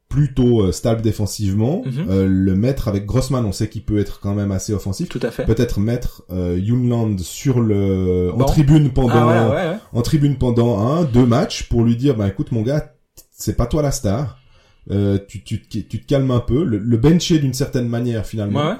plutôt 0.09 0.63
euh, 0.65 0.73
stable 0.73 1.01
défensivement, 1.01 1.83
Mhm. 1.87 2.07
euh, 2.11 2.27
le 2.29 2.55
mettre 2.55 2.87
avec 2.89 3.07
Grossman, 3.07 3.47
on 3.47 3.53
sait 3.53 3.71
qu'il 3.71 3.83
peut 3.83 3.99
être 3.99 4.21
quand 4.21 4.35
même 4.35 4.53
assez 4.53 4.75
offensif. 4.75 5.09
tout 5.09 5.19
à 5.23 5.31
fait 5.31 5.47
Peut-être 5.47 5.81
mettre 5.81 6.23
euh, 6.31 6.59
Yunland 6.61 7.19
sur 7.21 7.61
le 7.61 8.31
en 8.35 8.45
tribune 8.45 8.93
pendant 8.93 9.09
ah 9.15 9.25
voilà 9.25 9.49
ouais, 9.49 9.71
ouais. 9.73 9.79
en 9.95 10.03
tribune 10.03 10.37
pendant 10.37 10.79
un, 10.87 11.05
deux 11.05 11.25
matchs 11.25 11.69
pour 11.71 11.83
lui 11.83 11.97
dire, 11.97 12.15
bah 12.15 12.29
écoute 12.29 12.53
mon 12.53 12.61
gars, 12.61 12.93
c'est 13.31 13.57
pas 13.57 13.67
toi 13.67 13.81
la 13.81 13.91
star. 13.91 14.39
Euh, 14.91 15.19
tu, 15.29 15.45
tu, 15.45 15.63
te- 15.63 15.79
tu 15.79 16.01
te 16.01 16.07
calmes 16.07 16.31
un 16.33 16.41
peu, 16.41 16.65
le, 16.65 16.79
le 16.79 16.97
bencher 16.97 17.39
d'une 17.39 17.55
certaine 17.55 17.87
manière 17.89 18.27
finalement. 18.27 18.71
Ouais. 18.71 18.77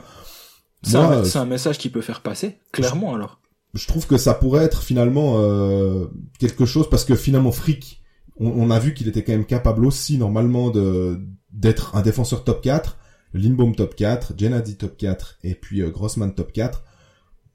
C'est 0.83 0.97
un, 0.97 1.23
un 1.43 1.45
message 1.47 1.79
qui 1.79 1.91
peut 1.91 2.01
faire 2.01 2.23
passer 2.23 2.59
clairement 2.73 3.15
alors 3.15 3.41
Je 3.75 3.87
trouve 3.87 4.07
que 4.09 4.17
ça 4.17 4.35
pourrait 4.35 4.65
être 4.65 4.83
finalement 4.83 5.35
euh, 5.39 6.07
quelque 6.41 6.65
chose 6.67 6.91
parce 6.91 7.05
que 7.05 7.15
finalement 7.15 7.53
Frick, 7.53 8.03
on, 8.37 8.49
on 8.49 8.71
a 8.71 8.81
vu 8.81 8.93
qu'il 8.95 9.07
était 9.07 9.23
quand 9.23 9.33
même 9.33 9.47
capable 9.47 9.85
aussi 9.87 10.19
normalement 10.19 10.71
de 10.71 11.21
d'être 11.53 11.95
un 11.95 12.03
défenseur 12.03 12.43
top 12.45 12.63
4, 12.63 12.99
Lindbaum 13.35 13.77
top 13.77 13.95
4, 13.95 14.33
Gennady 14.37 14.77
top 14.77 14.97
4 14.97 15.39
et 15.45 15.55
puis 15.55 15.83
euh, 15.83 15.91
Grossman 15.91 16.35
top 16.35 16.51
4. 16.53 16.83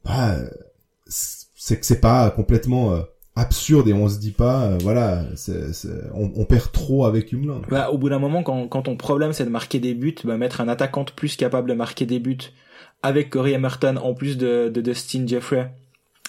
Bah, 0.06 0.38
c'est 1.08 1.80
que 1.80 1.86
c'est 1.86 2.00
pas 2.00 2.30
complètement 2.32 2.94
euh, 2.94 3.02
absurde 3.38 3.88
et 3.88 3.94
on 3.94 4.10
se 4.10 4.20
dit 4.20 4.32
pas 4.32 4.64
euh, 4.66 4.78
voilà 4.82 5.24
c'est 5.36 5.74
c'est- 5.74 5.88
on, 6.14 6.32
on 6.36 6.46
perd 6.46 6.72
trop 6.72 7.06
avec 7.06 7.32
Humland. 7.32 7.62
Bah, 7.70 7.90
au 7.92 7.98
bout 7.98 8.10
d'un 8.10 8.20
moment, 8.20 8.44
quand, 8.44 8.68
quand 8.68 8.84
ton 8.84 8.98
problème 8.98 9.34
c'est 9.34 9.46
de 9.46 9.50
marquer 9.50 9.80
des 9.80 9.94
buts, 9.94 10.16
bah, 10.24 10.38
mettre 10.38 10.60
un 10.62 10.68
attaquant 10.68 11.04
de 11.04 11.12
plus 11.12 11.36
capable 11.36 11.70
de 11.70 11.76
marquer 11.76 12.06
des 12.06 12.20
buts 12.20 12.38
avec 13.04 13.30
Corey 13.30 13.52
Emerton 13.54 13.98
en 13.98 14.14
plus 14.14 14.38
de, 14.38 14.70
de 14.74 14.82
Dustin 14.82 15.26
Jeffrey 15.28 15.72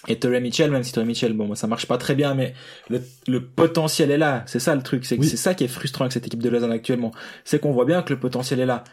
et 0.07 0.17
Torrey 0.19 0.41
Mitchell, 0.41 0.71
même 0.71 0.85
si 0.85 0.93
Torrey 0.93 1.07
Mitchell, 1.07 1.33
bon, 1.33 1.55
ça 1.57 1.67
marche 1.67 1.87
pas 1.87 1.99
très 1.99 2.15
bien, 2.15 2.35
mais 2.35 2.55
le, 2.89 3.03
le 3.27 3.45
potentiel 3.45 4.11
est 4.13 4.19
là. 4.19 4.45
C'est 4.47 4.61
ça 4.61 4.75
le 4.77 4.83
truc, 4.83 5.05
c'est 5.05 5.17
que 5.17 5.23
Oui. 5.23 5.27
c'est 5.29 5.37
ça 5.37 5.55
qui 5.55 5.65
est 5.65 5.69
frustrant 5.69 6.05
avec 6.05 6.13
cette 6.13 6.27
équipe 6.27 6.43
de 6.43 6.49
Lausanne 6.49 6.71
actuellement. 6.73 7.11
C'est 7.45 7.59
qu'on 7.59 7.73
voit 7.73 7.85
bien 7.85 8.03
que 8.03 8.13
le 8.13 8.21
potentiel 8.21 8.61
est 8.61 8.67
là. 8.67 8.85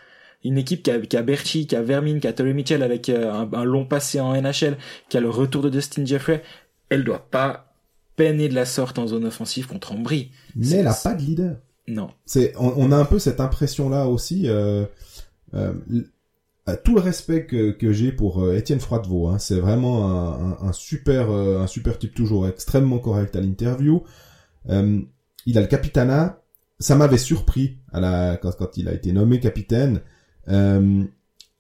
Une 0.44 0.58
équipe 0.58 0.82
qui 0.84 0.92
a, 0.92 1.00
qui 1.00 1.16
a 1.16 1.22
Berchi, 1.22 1.68
qui 1.68 1.76
a 1.76 1.82
Vermin, 1.84 2.20
qui 2.20 2.28
a 2.28 2.34
Torrey 2.34 2.54
Mitchell 2.54 2.82
avec 2.82 3.10
euh, 3.10 3.32
un, 3.32 3.48
un 3.54 3.64
long 3.64 3.86
passé 3.86 4.20
en 4.20 4.34
NHL, 4.40 4.78
qui 5.10 5.18
a 5.18 5.20
le 5.20 5.30
retour 5.30 5.62
de 5.62 5.70
Dustin 5.70 6.06
Jeffrey, 6.06 6.42
elle 6.90 7.04
doit 7.04 7.28
pas 7.30 7.75
peiner 8.16 8.50
de 8.50 8.56
la 8.56 8.66
sorte 8.66 8.98
en 9.00 9.08
zone 9.08 9.26
offensive 9.26 9.68
contre 9.68 9.92
Ambry. 9.94 10.32
Mais 10.56 10.70
elle 10.72 10.88
a 10.88 10.94
pas 10.94 11.14
de 11.14 11.22
leader. 11.22 11.58
Non. 11.88 12.10
C'est, 12.26 12.54
on, 12.58 12.74
on 12.78 12.92
a 12.92 12.96
un 12.98 13.06
peu 13.06 13.20
cette 13.20 13.40
impression-là 13.40 14.08
aussi. 14.08 14.48
Euh, 14.48 14.86
euh, 15.54 15.74
tout 16.84 16.96
le 16.96 17.02
respect 17.02 17.46
que, 17.46 17.72
que 17.72 17.94
j'ai 17.94 18.12
pour 18.12 18.44
euh, 18.44 18.56
Étienne 18.58 18.80
Froidevaux, 18.80 19.28
hein, 19.28 19.38
c'est 19.38 19.60
vraiment 19.60 20.10
un, 20.10 20.52
un, 20.52 20.58
un 20.70 20.72
super, 20.74 21.30
un 21.30 21.68
super 21.68 22.00
type 22.00 22.16
toujours 22.16 22.48
extrêmement 22.48 22.98
correct 23.00 23.36
à 23.36 23.42
l'interview. 23.42 24.04
Il 24.68 25.58
a 25.58 25.62
le 25.62 25.68
capitanat. 25.68 26.42
Ça 26.80 26.96
m'avait 26.96 27.18
surpris 27.20 27.78
à 27.94 28.00
la 28.02 28.36
quand, 28.38 28.52
quand 28.58 28.76
il 28.78 28.90
a 28.90 28.94
été 28.94 29.12
nommé 29.14 29.40
capitaine. 29.40 30.02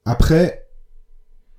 Après, 0.05 0.67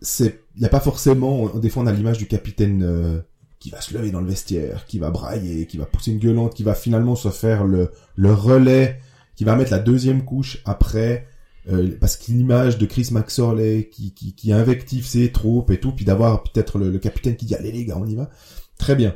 c'est, 0.00 0.40
il 0.56 0.62
y 0.62 0.66
a 0.66 0.68
pas 0.68 0.80
forcément. 0.80 1.42
on- 1.42 1.58
Des 1.58 1.68
fois, 1.70 1.82
on 1.82 1.86
a 1.86 1.92
l'image 1.92 2.18
du 2.18 2.26
capitaine. 2.26 3.22
Qui 3.58 3.70
va 3.70 3.80
se 3.80 3.94
lever 3.94 4.10
dans 4.10 4.20
le 4.20 4.26
vestiaire, 4.28 4.84
qui 4.86 4.98
va 4.98 5.10
brailler, 5.10 5.66
qui 5.66 5.78
va 5.78 5.86
pousser 5.86 6.12
une 6.12 6.18
gueulante, 6.18 6.54
qui 6.54 6.62
va 6.62 6.74
finalement 6.74 7.16
se 7.16 7.28
faire 7.30 7.64
le, 7.64 7.90
le 8.16 8.32
relais, 8.32 9.00
qui 9.34 9.44
va 9.44 9.56
mettre 9.56 9.70
la 9.70 9.78
deuxième 9.78 10.24
couche 10.24 10.58
après, 10.64 11.26
euh, 11.70 11.90
parce 12.00 12.16
que 12.16 12.30
l'image 12.32 12.78
de 12.78 12.86
Chris 12.86 13.08
Maxorley 13.12 13.88
qui, 13.90 14.12
qui, 14.14 14.34
qui 14.34 14.52
invective 14.52 15.04
ses 15.06 15.32
troupes 15.32 15.70
et 15.70 15.80
tout, 15.80 15.92
puis 15.92 16.04
d'avoir 16.04 16.42
peut-être 16.42 16.78
le, 16.78 16.90
le 16.90 16.98
capitaine 16.98 17.34
qui 17.36 17.46
dit 17.46 17.54
allez 17.54 17.72
les 17.72 17.84
gars 17.84 17.96
on 17.98 18.06
y 18.06 18.14
va, 18.14 18.30
très 18.78 18.94
bien. 18.94 19.14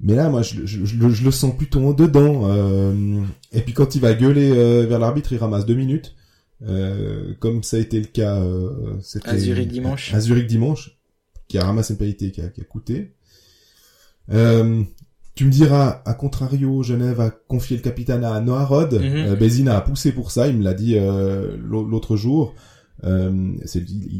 Mais 0.00 0.14
là 0.14 0.28
moi 0.28 0.42
je, 0.42 0.66
je, 0.66 0.84
je, 0.84 0.96
le- 0.96 1.10
je 1.10 1.24
le 1.24 1.30
sens 1.30 1.56
plutôt 1.56 1.80
en 1.84 1.92
dedans, 1.92 2.42
euh, 2.44 3.22
et 3.52 3.62
puis 3.62 3.72
quand 3.72 3.94
il 3.94 4.00
va 4.00 4.12
gueuler 4.14 4.50
euh, 4.52 4.86
vers 4.86 4.98
l'arbitre 4.98 5.32
il 5.32 5.38
ramasse 5.38 5.66
deux 5.66 5.74
minutes, 5.74 6.14
euh, 6.66 7.34
comme 7.40 7.62
ça 7.62 7.76
a 7.76 7.80
été 7.80 7.98
le 8.00 8.06
cas, 8.06 8.36
euh, 8.42 8.98
À 9.24 9.38
Zurich 9.38 9.68
dimanche. 9.68 10.12
à 10.14 10.20
Zurich 10.20 10.46
dimanche, 10.46 10.98
qui 11.48 11.56
a 11.58 11.64
ramassé 11.64 11.94
une 11.94 11.98
pénalité 11.98 12.30
qui 12.32 12.40
a, 12.42 12.48
qui 12.48 12.60
a 12.60 12.64
coûté. 12.64 13.14
Euh, 14.32 14.82
tu 15.34 15.44
me 15.44 15.50
diras, 15.50 16.02
à 16.04 16.14
contrario, 16.14 16.82
Genève 16.82 17.20
a 17.20 17.30
confié 17.30 17.76
le 17.76 17.82
capitaine 17.82 18.24
à 18.24 18.40
Noah 18.40 18.64
Rod. 18.64 18.94
Mhm. 18.94 19.00
Euh, 19.02 19.36
Bézina 19.36 19.76
a 19.76 19.80
poussé 19.80 20.12
pour 20.12 20.30
ça, 20.30 20.48
il 20.48 20.56
me 20.58 20.64
l'a 20.64 20.74
dit 20.74 20.96
euh, 20.98 21.56
l'au- 21.60 21.84
l'autre 21.84 22.16
jour. 22.16 22.54
Euh, 23.04 23.52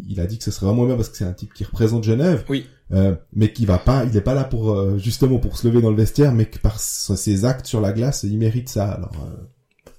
il 0.09 0.21
a 0.21 0.27
dit 0.27 0.39
que 0.39 0.45
ce 0.45 0.53
serait 0.53 0.67
vraiment 0.67 0.87
bien 0.87 0.95
parce 0.95 1.09
que 1.09 1.17
c'est 1.17 1.25
un 1.25 1.33
type 1.33 1.53
qui 1.53 1.65
représente 1.65 2.05
Genève, 2.05 2.45
Oui. 2.49 2.65
euh, 2.93 3.17
mais 3.33 3.53
qui 3.53 3.67
va 3.67 3.79
pas, 3.79 4.05
il 4.05 4.17
est 4.17 4.21
pas 4.21 4.35
là 4.35 4.45
pour 4.45 4.71
euh, 4.71 4.97
justement 4.99 5.39
pour 5.39 5.59
se 5.59 5.67
lever 5.67 5.81
dans 5.83 5.91
le 5.91 5.97
vestiaire, 5.97 6.33
mais 6.33 6.45
que 6.47 6.61
par 6.61 6.79
ses 6.79 7.45
actes 7.45 7.67
sur 7.67 7.81
la 7.81 7.93
glace, 7.93 8.23
il 8.23 8.39
mérite 8.39 8.69
ça. 8.69 8.93
Alors, 8.93 9.11
euh, 9.27 9.37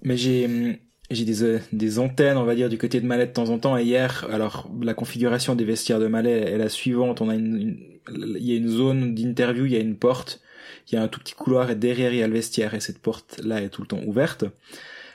Mais 0.04 0.16
j'ai 0.16 0.46
hum, 0.46 0.76
j'ai 1.10 1.26
des 1.26 1.44
euh, 1.44 1.60
des 1.74 2.00
antennes, 2.00 2.38
on 2.38 2.44
va 2.44 2.56
dire, 2.56 2.70
du 2.70 2.78
côté 2.78 3.02
de 3.02 3.06
Malais 3.06 3.28
de 3.28 3.34
temps 3.34 3.50
en 3.50 3.60
temps. 3.60 3.78
Et 3.78 3.84
hier, 3.84 4.28
alors 4.32 4.70
la 4.82 4.94
configuration 4.94 5.56
des 5.56 5.66
vestiaires 5.66 6.00
de 6.00 6.08
Malais 6.08 6.52
est 6.52 6.58
la 6.58 6.70
suivante. 6.70 7.22
On 7.22 7.30
a 7.30 7.36
une, 7.36 7.78
il 8.16 8.46
y 8.46 8.54
a 8.54 8.56
une 8.56 8.70
zone 8.70 9.16
d'interview, 9.16 9.66
il 9.66 9.72
y 9.72 9.78
a 9.78 9.80
une 9.80 9.96
porte, 9.96 10.42
il 10.88 10.96
y 10.96 10.98
a 10.98 11.02
un 11.02 11.08
tout 11.08 11.20
petit 11.20 11.34
couloir 11.34 11.70
et 11.72 11.76
derrière 11.76 12.14
il 12.14 12.20
y 12.20 12.24
a 12.24 12.28
le 12.28 12.34
vestiaire 12.34 12.74
et 12.74 12.80
cette 12.80 13.00
porte 13.00 13.40
là 13.44 13.62
est 13.62 13.70
tout 13.70 13.82
le 13.82 13.88
temps 13.88 14.02
ouverte. 14.06 14.46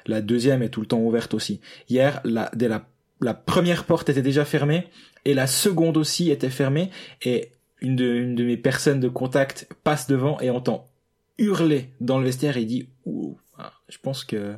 La 0.06 0.20
deuxième 0.20 0.62
est 0.62 0.68
tout 0.68 0.80
le 0.80 0.86
temps 0.86 1.00
ouverte 1.00 1.32
aussi. 1.32 1.60
Hier, 1.88 2.20
la, 2.24 2.50
dès 2.54 2.68
la 2.68 2.86
la 3.20 3.34
première 3.34 3.84
porte 3.84 4.08
était 4.08 4.22
déjà 4.22 4.44
fermée 4.44 4.86
et 5.24 5.34
la 5.34 5.46
seconde 5.46 5.96
aussi 5.96 6.30
était 6.30 6.50
fermée 6.50 6.90
et 7.22 7.52
une 7.80 7.96
de, 7.96 8.04
une 8.04 8.34
de 8.34 8.44
mes 8.44 8.56
personnes 8.56 9.00
de 9.00 9.08
contact 9.08 9.68
passe 9.82 10.06
devant 10.06 10.40
et 10.40 10.50
entend 10.50 10.90
hurler 11.38 11.90
dans 12.00 12.18
le 12.18 12.24
vestiaire 12.24 12.56
et 12.56 12.64
dit 12.64 12.88
Ouh, 13.06 13.36
ah, 13.58 13.72
je 13.88 13.98
pense 13.98 14.24
que 14.24 14.54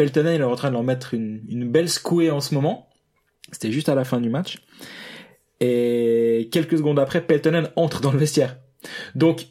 Peltonen 0.00 0.34
il 0.34 0.40
est 0.40 0.44
en 0.44 0.56
train 0.56 0.68
de 0.68 0.72
leur 0.72 0.82
mettre 0.82 1.12
une, 1.12 1.42
une 1.50 1.70
belle 1.70 1.90
secouée 1.90 2.30
en 2.30 2.40
ce 2.40 2.54
moment. 2.54 2.88
C'était 3.52 3.70
juste 3.70 3.90
à 3.90 3.94
la 3.94 4.04
fin 4.04 4.18
du 4.18 4.30
match. 4.30 4.56
Et 5.60 6.48
quelques 6.50 6.78
secondes 6.78 6.98
après, 6.98 7.20
Peltonen 7.20 7.68
entre 7.76 8.00
dans 8.00 8.10
le 8.10 8.18
vestiaire. 8.18 8.56
Donc, 9.14 9.46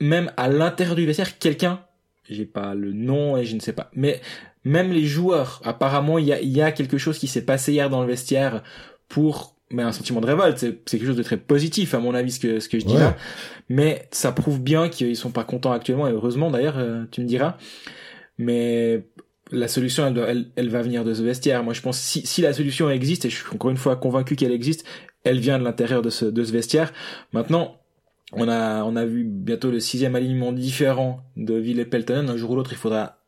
même 0.00 0.30
à 0.36 0.50
l'intérieur 0.50 0.94
du 0.94 1.06
vestiaire, 1.06 1.38
quelqu'un, 1.38 1.80
j'ai 2.28 2.44
pas 2.44 2.74
le 2.74 2.92
nom 2.92 3.38
et 3.38 3.46
je 3.46 3.54
ne 3.54 3.60
sais 3.60 3.72
pas, 3.72 3.90
mais 3.94 4.20
même 4.64 4.92
les 4.92 5.06
joueurs, 5.06 5.62
apparemment, 5.64 6.18
il 6.18 6.26
y 6.26 6.34
a, 6.34 6.40
il 6.42 6.50
y 6.50 6.60
a 6.60 6.70
quelque 6.70 6.98
chose 6.98 7.18
qui 7.18 7.26
s'est 7.26 7.46
passé 7.46 7.72
hier 7.72 7.88
dans 7.88 8.02
le 8.02 8.06
vestiaire 8.06 8.62
pour 9.08 9.56
mais 9.70 9.82
un 9.82 9.92
sentiment 9.92 10.20
de 10.20 10.26
révolte, 10.26 10.58
c'est 10.58 10.76
quelque 10.86 11.06
chose 11.06 11.16
de 11.16 11.22
très 11.22 11.38
positif 11.38 11.94
à 11.94 11.98
mon 11.98 12.14
avis 12.14 12.30
ce 12.32 12.38
que 12.40 12.60
ce 12.60 12.68
que 12.68 12.78
je 12.78 12.84
dis 12.84 12.92
Ouais. 12.92 13.00
là, 13.00 13.16
mais 13.70 14.06
ça 14.10 14.30
prouve 14.32 14.60
bien 14.60 14.90
qu'ils 14.90 15.16
sont 15.16 15.30
pas 15.30 15.44
contents 15.44 15.72
actuellement 15.72 16.06
et 16.06 16.12
heureusement 16.12 16.50
d'ailleurs 16.50 16.76
euh, 16.76 17.04
tu 17.10 17.22
me 17.22 17.26
diras, 17.26 17.56
mais 18.36 19.06
la 19.52 19.68
solution 19.68 20.06
elle, 20.06 20.14
doit- 20.14 20.28
elle, 20.28 20.46
elle 20.56 20.68
va 20.70 20.82
venir 20.82 21.04
de 21.04 21.12
ce 21.14 21.22
vestiaire. 21.22 21.62
Moi 21.64 21.72
je 21.74 21.80
pense 21.82 21.98
si 21.98 22.26
si 22.26 22.40
la 22.42 22.52
solution 22.52 22.90
existe 22.90 23.24
et 23.24 23.30
je 23.30 23.36
suis 23.36 23.54
encore 23.54 23.70
une 23.70 23.76
fois 23.76 23.96
convaincu 23.96 24.36
qu'elle 24.36 24.52
existe, 24.52 24.84
elle 25.24 25.38
vient 25.38 25.58
de 25.58 25.64
l'intérieur 25.64 26.02
de 26.02 26.10
ce 26.10 26.24
de 26.24 26.44
ce 26.44 26.52
vestiaire. 26.52 26.92
Maintenant 27.32 27.76
on 28.32 28.48
a 28.48 28.82
on 28.84 28.96
a 28.96 29.04
vu 29.04 29.24
bientôt 29.24 29.70
le 29.70 29.80
sixième 29.80 30.14
alignement 30.16 30.52
différent 30.52 31.20
de 31.36 31.54
Ville 31.54 31.78
et 31.80 31.84
Peltonen. 31.84 32.28
Un 32.30 32.36
jour 32.36 32.50
ou 32.52 32.56
l'autre 32.56 32.72
il 32.72 32.78
faudra 32.78 33.18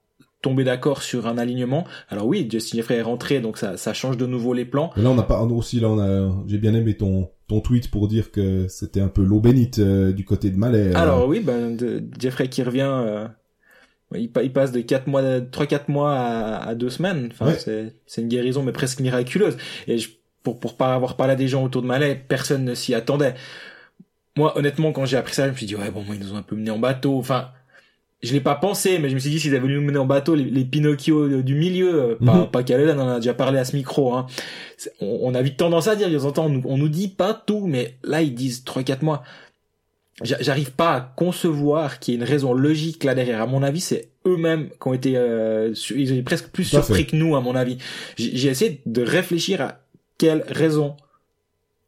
tomber 0.42 0.64
d'accord 0.64 1.02
sur 1.02 1.26
un 1.26 1.38
alignement. 1.38 1.84
Alors 2.08 2.26
oui, 2.26 2.46
Justin 2.50 2.76
Jeffrey 2.78 2.96
est 2.96 3.02
rentré, 3.02 3.40
donc 3.40 3.58
ça, 3.58 3.76
ça 3.76 3.92
change 3.94 4.16
de 4.16 4.26
nouveau 4.26 4.52
les 4.52 4.64
plans. 4.64 4.90
Mais 4.96 5.02
là, 5.02 5.10
on 5.10 5.14
n'a 5.14 5.22
pas 5.24 5.42
aussi 5.42 5.80
là, 5.80 5.88
on 5.88 5.98
a, 5.98 6.44
j'ai 6.46 6.58
bien 6.58 6.74
aimé 6.74 6.96
ton 6.96 7.30
ton 7.48 7.60
tweet 7.60 7.90
pour 7.90 8.06
dire 8.08 8.30
que 8.32 8.66
c'était 8.68 9.00
un 9.00 9.08
peu 9.08 9.22
l'eau 9.22 9.40
bénite 9.40 9.78
euh, 9.78 10.12
du 10.12 10.24
côté 10.24 10.50
de 10.50 10.56
Malais. 10.56 10.88
euh. 10.94 10.96
Alors 10.96 11.26
oui, 11.28 11.40
ben 11.40 11.76
de- 11.76 12.02
Jeffrey 12.18 12.48
qui 12.48 12.62
revient, 12.62 12.88
euh, 12.90 13.26
il, 14.14 14.30
pa- 14.30 14.42
il 14.42 14.52
passe 14.52 14.72
de 14.72 14.80
quatre 14.80 15.06
mois, 15.08 15.22
trois 15.40 15.66
quatre 15.66 15.88
mois 15.88 16.14
à, 16.14 16.68
à 16.68 16.74
deux 16.74 16.90
semaines. 16.90 17.30
Enfin, 17.32 17.46
Ouais. 17.52 17.92
c'est 18.06 18.20
une 18.22 18.28
guérison 18.28 18.62
mais 18.62 18.72
presque 18.72 19.00
miraculeuse. 19.00 19.56
Et 19.88 19.98
je, 19.98 20.10
pour 20.42 20.60
pour 20.60 20.76
pas 20.76 20.94
avoir 20.94 21.16
parlé 21.16 21.32
à 21.32 21.36
des 21.36 21.48
gens 21.48 21.64
autour 21.64 21.82
de 21.82 21.86
Malais, 21.88 22.20
personne 22.28 22.64
ne 22.64 22.74
s'y 22.74 22.94
attendait. 22.94 23.34
Moi, 24.36 24.56
honnêtement, 24.58 24.92
quand 24.92 25.06
j'ai 25.06 25.16
appris 25.16 25.34
ça, 25.34 25.46
je 25.46 25.52
me 25.52 25.56
suis 25.56 25.66
dit 25.66 25.74
ouais 25.76 25.90
bon, 25.90 26.02
moi, 26.02 26.14
ils 26.14 26.20
nous 26.20 26.32
ont 26.34 26.36
un 26.36 26.42
peu 26.42 26.56
mené 26.56 26.70
en 26.70 26.78
bateau. 26.78 27.18
Enfin. 27.18 27.50
Je 28.22 28.32
l'ai 28.32 28.40
pas 28.40 28.54
pensé, 28.54 28.98
mais 28.98 29.10
je 29.10 29.14
me 29.14 29.20
suis 29.20 29.28
dit 29.28 29.38
s'ils 29.38 29.54
avaient 29.54 29.68
nous 29.68 29.82
mener 29.82 29.98
en 29.98 30.06
bateau, 30.06 30.34
les, 30.34 30.44
les 30.44 30.64
Pinocchio 30.64 31.42
du 31.42 31.54
milieu, 31.54 31.94
euh, 31.94 32.14
pas, 32.16 32.34
Mhm. 32.34 32.46
pas 32.50 32.62
Caledon, 32.62 32.98
on 32.98 33.02
en 33.02 33.08
a 33.10 33.16
déjà 33.16 33.34
parlé 33.34 33.58
à 33.58 33.64
ce 33.66 33.76
micro, 33.76 34.14
hein. 34.14 34.26
On, 35.02 35.18
on 35.22 35.34
a 35.34 35.42
vite 35.42 35.58
tendance 35.58 35.86
à 35.86 35.96
dire, 35.96 36.08
de 36.10 36.16
temps 36.18 36.24
en 36.24 36.32
temps, 36.32 36.46
on 36.46 36.62
on 36.64 36.78
nous 36.78 36.88
dit 36.88 37.08
pas 37.08 37.34
tout, 37.34 37.66
mais 37.66 37.98
là, 38.02 38.22
ils 38.22 38.34
disent 38.34 38.64
trois, 38.64 38.82
quatre 38.82 39.02
mois. 39.02 39.22
J'a- 40.22 40.40
J'arrive 40.40 40.72
pas 40.72 40.94
à 40.94 41.00
concevoir 41.16 41.98
qu'il 41.98 42.14
y 42.14 42.16
ait 42.16 42.20
une 42.20 42.26
raison 42.26 42.54
logique 42.54 43.04
là 43.04 43.14
derrière. 43.14 43.42
À 43.42 43.46
mon 43.46 43.62
avis, 43.62 43.80
c'est 43.80 44.08
eux-mêmes 44.26 44.70
qui 44.70 44.88
ont 44.88 44.94
été, 44.94 45.12
euh, 45.16 45.74
ils 45.94 46.10
ont 46.10 46.14
été 46.14 46.22
presque 46.22 46.48
plus 46.48 46.64
surpris 46.64 47.06
que 47.06 47.16
nous, 47.16 47.36
à 47.36 47.40
mon 47.40 47.54
avis. 47.54 47.76
J'ai 48.16 48.48
essayé 48.48 48.80
de 48.86 49.02
réfléchir 49.02 49.60
à 49.60 49.80
quelle 50.18 50.42
raison 50.48 50.96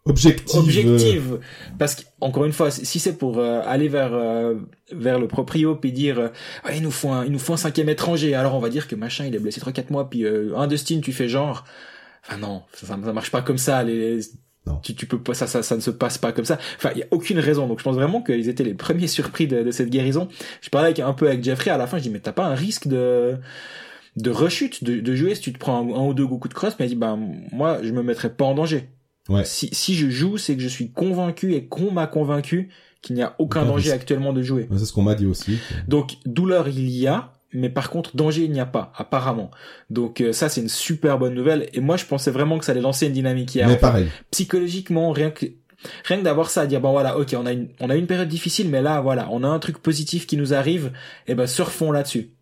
objective. 0.05 0.57
euh, 0.57 0.61
objective 0.61 1.39
parce 1.79 1.95
que 1.97 2.03
encore 2.21 2.45
une 2.47 2.53
fois 2.53 2.71
si 2.71 2.99
c'est 2.99 3.17
pour 3.19 3.39
euh, 3.39 3.61
aller 3.67 3.89
vers 3.89 4.15
euh, 4.15 4.55
vers 4.91 5.19
le 5.19 5.29
proprio 5.29 5.75
puis 5.77 5.93
dire 5.93 6.19
euh, 6.19 6.29
ouais, 6.65 6.77
il 6.79 6.83
nous 6.83 6.91
faut 6.91 7.11
un 7.11 7.25
il 7.27 7.33
nous 7.33 7.39
faut 7.39 7.53
un 7.53 7.59
cinquième 7.59 7.91
étranger 7.91 8.35
alors 8.35 8.55
on 8.55 8.59
va 8.59 8.71
dire 8.71 8.89
que 8.89 8.95
machin 8.95 9.27
il 9.27 9.35
est 9.35 9.39
blessé 9.39 9.61
trois 9.61 9.73
quatre 9.73 9.91
mois 9.91 10.09
puis 10.09 10.25
euh, 10.25 10.57
un 10.57 10.67
Dustin 10.67 11.01
tu 11.03 11.13
fais 11.13 11.29
genre 11.29 11.65
enfin 12.27 12.39
non 12.39 12.63
ça, 12.73 12.87
ça 12.87 12.97
marche 13.13 13.31
pas 13.31 13.43
comme 13.43 13.59
ça 13.59 13.83
les 13.83 14.21
Non. 14.67 14.81
tu, 14.83 14.95
tu 14.95 15.07
peux 15.07 15.19
pas 15.23 15.33
ça, 15.35 15.47
ça 15.47 15.63
ça 15.63 15.77
ne 15.77 15.81
se 15.81 15.91
passe 15.91 16.19
pas 16.19 16.33
comme 16.33 16.45
ça 16.45 16.59
enfin 16.77 16.91
il 16.95 16.99
y 16.99 17.03
a 17.03 17.07
aucune 17.11 17.39
raison 17.39 17.67
donc 17.67 17.79
je 17.79 17.85
pense 17.85 17.95
vraiment 17.95 18.23
qu'ils 18.23 18.51
étaient 18.51 18.65
les 18.65 18.75
premiers 18.75 19.07
surpris 19.07 19.47
de, 19.47 19.63
de 19.63 19.71
cette 19.71 19.89
guérison 19.89 20.29
je 20.61 20.69
parlais 20.69 20.89
avec, 20.89 20.99
un 21.01 21.15
peu 21.15 21.27
avec 21.27 21.43
Jeffrey 21.43 21.71
à 21.71 21.79
la 21.79 21.87
fin 21.87 21.97
je 21.97 22.03
dis 22.03 22.11
mais 22.11 22.21
t'as 22.21 22.33
pas 22.33 22.45
un 22.47 22.55
risque 22.55 22.87
de 22.87 23.37
de 24.17 24.31
rechute 24.31 24.85
de, 24.85 25.01
de 25.01 25.15
jouer 25.15 25.35
si 25.37 25.41
tu 25.43 25.53
te 25.53 25.59
prends 25.59 25.79
un, 25.79 25.95
un 26.01 26.07
ou 26.07 26.13
deux 26.13 26.27
coups 26.27 26.49
de 26.49 26.55
crosse? 26.55 26.75
Mais 26.79 26.87
il 26.87 26.91
dit 26.91 26.97
bah 26.97 27.17
moi 27.53 27.79
je 27.83 27.93
me 27.93 28.03
mettrais 28.03 28.31
pas 28.35 28.45
en 28.45 28.55
danger 28.55 28.89
Ouais. 29.31 29.45
si, 29.45 29.69
si 29.73 29.95
je 29.95 30.09
joue, 30.09 30.39
c'est 30.39 30.57
que 30.57 30.63
je 30.63 30.69
suis 30.69 30.91
convaincu 30.91 31.53
et 31.55 31.67
qu'on 31.67 31.91
m'a 31.93 32.07
convaincu 32.07 32.71
qu'il 33.03 33.15
n'y 33.15 33.23
a 33.23 33.37
aucun 33.39 33.67
danger 33.67 33.93
actuellement 33.93 34.33
de 34.33 34.41
jouer. 34.43 34.67
Ouais, 34.71 34.79
C'est 34.79 34.87
ce 34.87 34.93
qu'on 34.95 35.03
m'a 35.03 35.15
dit 35.15 35.27
aussi. 35.27 35.59
Donc 35.87 36.15
douleur 36.25 36.67
il 36.69 36.89
y 36.91 37.07
a, 37.07 37.35
mais 37.53 37.71
par 37.71 37.91
contre 37.91 38.17
danger 38.17 38.45
il 38.45 38.53
n'y 38.53 38.61
a 38.61 38.67
pas 38.67 38.93
apparemment. 38.97 39.51
Donc 39.91 40.21
euh, 40.21 40.33
ça 40.33 40.49
c'est 40.49 40.61
une 40.61 40.69
super 40.69 41.19
bonne 41.19 41.35
nouvelle 41.35 41.69
et 41.73 41.81
moi 41.81 41.97
je 41.97 42.05
pensais 42.05 42.31
vraiment 42.31 42.59
que 42.59 42.65
ça 42.65 42.73
allait 42.73 42.81
lancer 42.81 43.07
une 43.07 43.13
dynamique 43.13 43.55
hier. 43.55 43.67
Mais 43.69 43.75
Enfin, 43.75 43.89
pareil. 43.89 44.09
psychologiquement 44.31 45.11
rien 45.13 45.31
que 45.31 45.47
rien 46.05 46.19
que 46.19 46.25
d'avoir 46.25 46.51
ça 46.51 46.63
à 46.63 46.67
dire 46.67 46.81
bon 46.81 46.91
voilà 46.93 47.19
ok 47.19 47.35
on 47.39 47.47
a 47.47 47.53
une 47.53 47.69
on 47.81 47.89
a 47.91 47.97
une 47.97 48.07
période 48.07 48.29
difficile 48.29 48.69
mais 48.69 48.83
là 48.83 49.01
voilà 49.01 49.29
on 49.31 49.45
a 49.45 49.49
un 49.49 49.59
truc 49.61 49.79
positif 49.79 50.27
qui 50.27 50.37
nous 50.37 50.53
arrive 50.55 50.93
et 51.27 51.35
ben 51.35 51.47
surfons 51.47 51.91
là-dessus. 51.93 52.33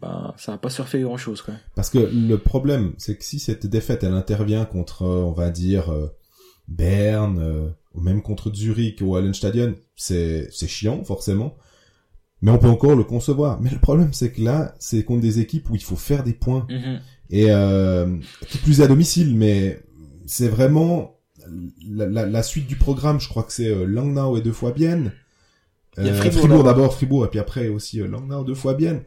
Ben 0.00 0.32
ça 0.36 0.52
va 0.52 0.58
pas 0.58 0.70
surfer 0.70 1.00
grand 1.00 1.16
chose 1.16 1.42
quoi. 1.42 1.54
Parce 1.74 1.90
que 1.90 1.98
le 1.98 2.38
problème, 2.38 2.92
c'est 2.98 3.16
que 3.16 3.24
si 3.24 3.40
cette 3.40 3.66
défaite, 3.66 4.04
elle 4.04 4.14
intervient 4.14 4.64
contre, 4.64 5.02
euh, 5.02 5.24
on 5.24 5.32
va 5.32 5.50
dire, 5.50 5.90
euh, 5.92 6.06
Berne, 6.68 7.38
euh, 7.40 7.68
ou 7.94 8.00
même 8.00 8.22
contre 8.22 8.54
Zurich 8.54 9.00
ou 9.00 9.16
Hallenstadion, 9.16 9.74
c'est, 9.96 10.46
c'est 10.52 10.68
chiant, 10.68 11.02
forcément. 11.02 11.56
Mais 12.40 12.50
on 12.50 12.58
peut 12.58 12.68
encore 12.68 12.94
le 12.94 13.04
concevoir. 13.04 13.60
Mais 13.60 13.70
le 13.70 13.78
problème, 13.78 14.12
c'est 14.12 14.30
que 14.30 14.40
là, 14.40 14.74
c'est 14.78 15.02
contre 15.04 15.22
des 15.22 15.40
équipes 15.40 15.68
où 15.70 15.74
il 15.74 15.82
faut 15.82 15.96
faire 15.96 16.22
des 16.22 16.34
points. 16.34 16.66
Mhm. 16.70 17.00
Et, 17.30 17.46
euh, 17.50 18.16
qui 18.48 18.58
plus 18.58 18.80
est 18.80 18.84
à 18.84 18.86
domicile, 18.86 19.36
mais 19.36 19.80
c'est 20.26 20.48
vraiment 20.48 21.16
la, 21.88 22.06
la, 22.06 22.26
la 22.26 22.42
suite 22.42 22.66
du 22.66 22.76
programme. 22.76 23.20
Je 23.20 23.28
crois 23.28 23.42
que 23.42 23.52
c'est 23.52 23.68
euh, 23.68 23.84
Langnau 23.84 24.36
et 24.36 24.40
deux 24.40 24.52
fois 24.52 24.72
Bienne. 24.72 25.12
Euh, 25.98 26.14
Fribourg 26.14 26.40
Fribourg 26.40 26.64
d'abord. 26.64 26.94
Fribourg, 26.94 27.24
et 27.24 27.28
puis 27.28 27.40
après 27.40 27.68
aussi 27.68 28.00
euh, 28.00 28.06
Langnau 28.06 28.44
deux 28.44 28.54
fois 28.54 28.74
Bienne. 28.74 29.02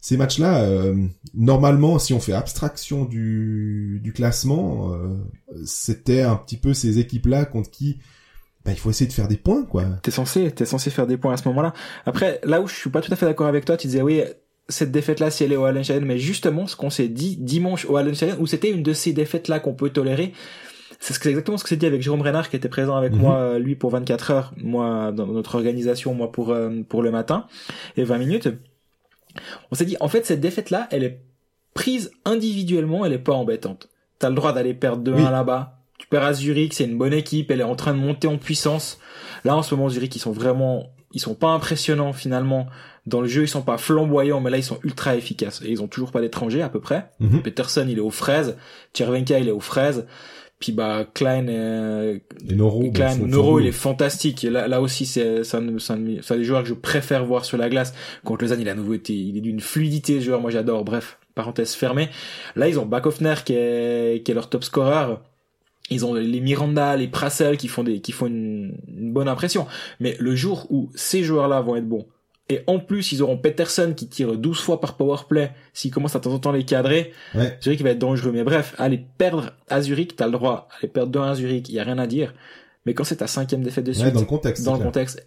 Ces 0.00 0.18
matchs-là, 0.18 0.92
normalement, 1.32 1.98
si 1.98 2.12
on 2.12 2.20
fait 2.20 2.34
abstraction 2.34 3.06
du, 3.06 4.00
du 4.02 4.12
classement, 4.12 4.92
euh, 4.92 5.16
c'était 5.64 6.20
un 6.20 6.36
petit 6.36 6.58
peu 6.58 6.74
ces 6.74 6.98
équipes-là 6.98 7.46
contre 7.46 7.70
qui 7.70 7.96
bah, 8.64 8.72
il 8.72 8.78
faut 8.78 8.90
essayer 8.90 9.06
de 9.08 9.12
faire 9.12 9.28
des 9.28 9.36
points, 9.36 9.64
quoi. 9.64 9.84
T'es 10.02 10.10
censé, 10.10 10.50
t'es 10.50 10.64
censé 10.64 10.90
faire 10.90 11.06
des 11.06 11.16
points 11.16 11.34
à 11.34 11.36
ce 11.36 11.46
moment-là. 11.48 11.72
Après, 12.06 12.40
là 12.44 12.60
où 12.60 12.66
je 12.66 12.74
suis 12.74 12.90
pas 12.90 13.00
tout 13.00 13.12
à 13.12 13.16
fait 13.16 13.26
d'accord 13.26 13.46
avec 13.46 13.64
toi, 13.64 13.76
tu 13.76 13.86
disais 13.88 14.02
oui, 14.02 14.22
cette 14.68 14.90
défaite-là 14.90 15.30
si 15.30 15.44
elle 15.44 15.52
est 15.52 15.56
au 15.56 15.64
Hallenstadion, 15.64 16.06
mais 16.06 16.18
justement 16.18 16.66
ce 16.66 16.74
qu'on 16.76 16.88
s'est 16.90 17.08
dit 17.08 17.36
dimanche 17.36 17.84
au 17.84 17.96
Hallenstadion, 17.98 18.36
où 18.40 18.46
c'était 18.46 18.70
une 18.70 18.82
de 18.82 18.92
ces 18.94 19.12
défaites-là 19.12 19.60
qu'on 19.60 19.74
peut 19.74 19.90
tolérer, 19.90 20.32
c'est 21.00 21.12
c'est 21.14 21.28
exactement 21.28 21.58
ce 21.58 21.64
que 21.64 21.68
s'est 21.68 21.76
dit 21.76 21.84
avec 21.86 22.00
Jérôme 22.00 22.22
Renard 22.22 22.48
qui 22.48 22.56
était 22.56 22.68
présent 22.70 22.96
avec 22.96 23.12
Mhm. 23.12 23.18
moi, 23.18 23.36
euh, 23.36 23.58
lui 23.58 23.74
pour 23.76 23.90
24 23.90 24.30
heures, 24.30 24.54
moi 24.56 25.12
dans 25.12 25.26
notre 25.26 25.56
organisation, 25.56 26.14
moi 26.14 26.32
pour 26.32 26.50
euh, 26.50 26.70
pour 26.88 27.02
le 27.02 27.10
matin 27.10 27.46
et 27.98 28.04
20 28.04 28.16
minutes. 28.16 28.48
On 29.70 29.74
s'est 29.74 29.84
dit 29.84 29.96
en 30.00 30.08
fait 30.08 30.24
cette 30.24 30.40
défaite-là, 30.40 30.88
elle 30.90 31.04
est 31.04 31.20
prise 31.74 32.10
individuellement, 32.24 33.04
elle 33.04 33.12
est 33.12 33.18
pas 33.18 33.32
embêtante. 33.34 33.88
T'as 34.18 34.28
le 34.30 34.34
droit 34.36 34.52
d'aller 34.52 34.72
perdre 34.74 35.02
2-1 35.02 35.16
Oui. 35.16 35.22
là-bas. 35.24 35.80
À 36.22 36.32
Zurich, 36.32 36.74
c'est 36.74 36.84
une 36.84 36.98
bonne 36.98 37.12
équipe, 37.12 37.50
elle 37.50 37.60
est 37.60 37.64
en 37.64 37.76
train 37.76 37.92
de 37.92 37.98
monter 37.98 38.28
en 38.28 38.38
puissance. 38.38 38.98
Là 39.44 39.56
en 39.56 39.62
ce 39.62 39.74
moment 39.74 39.88
Zurich, 39.88 40.14
ils 40.16 40.20
sont 40.20 40.32
vraiment 40.32 40.90
ils 41.12 41.20
sont 41.20 41.34
pas 41.34 41.48
impressionnants 41.48 42.12
finalement 42.12 42.66
dans 43.06 43.20
le 43.20 43.28
jeu, 43.28 43.42
ils 43.42 43.48
sont 43.48 43.62
pas 43.62 43.78
flamboyants 43.78 44.40
mais 44.40 44.50
là 44.50 44.56
ils 44.56 44.64
sont 44.64 44.78
ultra 44.82 45.14
efficaces 45.16 45.60
et 45.64 45.70
ils 45.70 45.82
ont 45.82 45.86
toujours 45.86 46.10
pas 46.10 46.20
d'étrangers 46.20 46.62
à 46.62 46.68
peu 46.68 46.80
près. 46.80 47.10
Mhm. 47.20 47.42
Peterson, 47.42 47.86
il 47.88 47.98
est 47.98 48.02
aux 48.02 48.10
fraises. 48.10 48.56
Tchervenka, 48.94 49.38
il 49.38 49.48
est 49.48 49.52
aux 49.52 49.60
fraises. 49.60 50.06
Puis 50.60 50.72
bah 50.72 51.04
Klein, 51.12 51.48
euh, 51.48 52.18
Et 52.48 52.54
Noro, 52.54 52.90
Klein, 52.90 53.10
faut 53.10 53.26
Noro, 53.26 53.60
il 53.60 53.66
est 53.66 53.72
fantastique. 53.72 54.44
Et 54.44 54.50
là, 54.50 54.66
là 54.66 54.80
aussi, 54.80 55.04
c'est 55.04 55.54
un 55.54 55.60
des 55.60 56.44
joueurs 56.44 56.62
que 56.62 56.68
je 56.68 56.74
préfère 56.74 57.26
voir 57.26 57.44
sur 57.44 57.58
la 57.58 57.68
glace. 57.68 57.92
Contre 58.24 58.44
Lausanne, 58.44 58.60
il 58.60 58.68
a 58.68 58.74
nouveau 58.74 58.94
été, 58.94 59.12
il 59.12 59.36
est 59.36 59.40
d'une 59.42 59.60
fluidité, 59.60 60.20
ce 60.20 60.24
joueur. 60.24 60.40
Moi, 60.40 60.50
j'adore. 60.50 60.84
Bref, 60.84 61.18
parenthèse 61.34 61.74
fermée. 61.74 62.08
Là, 62.56 62.68
ils 62.68 62.78
ont 62.78 62.86
Backhoffner 62.86 63.34
qui 63.44 63.54
est, 63.54 64.24
qui 64.24 64.30
est 64.30 64.34
leur 64.34 64.48
top 64.48 64.64
scorer. 64.64 65.16
Ils 65.90 66.04
ont 66.06 66.14
les 66.14 66.40
Miranda, 66.40 66.96
les 66.96 67.08
Prassel 67.08 67.56
qui 67.58 67.68
font 67.68 67.84
des, 67.84 68.00
qui 68.00 68.12
font 68.12 68.26
une, 68.26 68.76
une 68.88 69.12
bonne 69.12 69.28
impression. 69.28 69.66
Mais 70.00 70.16
le 70.18 70.34
jour 70.34 70.66
où 70.70 70.90
ces 70.94 71.22
joueurs-là 71.22 71.60
vont 71.60 71.76
être 71.76 71.88
bons, 71.88 72.06
et 72.50 72.60
en 72.66 72.78
plus, 72.78 73.12
ils 73.12 73.22
auront 73.22 73.38
Peterson 73.38 73.94
qui 73.96 74.06
tire 74.06 74.36
12 74.36 74.58
fois 74.60 74.78
par 74.80 74.96
powerplay, 74.96 75.50
s'il 75.72 75.90
commence 75.90 76.14
à 76.16 76.20
temps 76.20 76.32
en 76.32 76.38
temps 76.38 76.52
les 76.52 76.64
cadrer, 76.64 77.12
Ouais. 77.34 77.58
Zurich 77.62 77.80
va 77.82 77.90
être 77.90 77.98
dangereux. 77.98 78.32
Mais 78.32 78.44
bref, 78.44 78.74
aller 78.78 79.02
perdre 79.18 79.52
à 79.68 79.80
Zurich, 79.80 80.14
t'as 80.16 80.26
le 80.26 80.32
droit. 80.32 80.68
Aller 80.78 80.88
perdre 80.88 81.10
2 81.12 81.20
à 81.20 81.34
Zurich, 81.34 81.68
y 81.70 81.78
a 81.80 81.84
rien 81.84 81.98
à 81.98 82.06
dire. 82.06 82.34
Mais 82.86 82.92
quand 82.92 83.04
c'est 83.04 83.16
ta 83.16 83.26
cinquième 83.26 83.62
défaite 83.62 83.84
de 83.84 83.92
suite, 83.92 84.04
Ouais, 84.06 84.12
dans 84.12 84.20
le 84.20 84.26
contexte. 84.26 84.62
dans 84.64 84.72
c'est 84.72 84.76
le 84.76 84.78
clair. 84.82 84.92
contexte, 84.92 85.26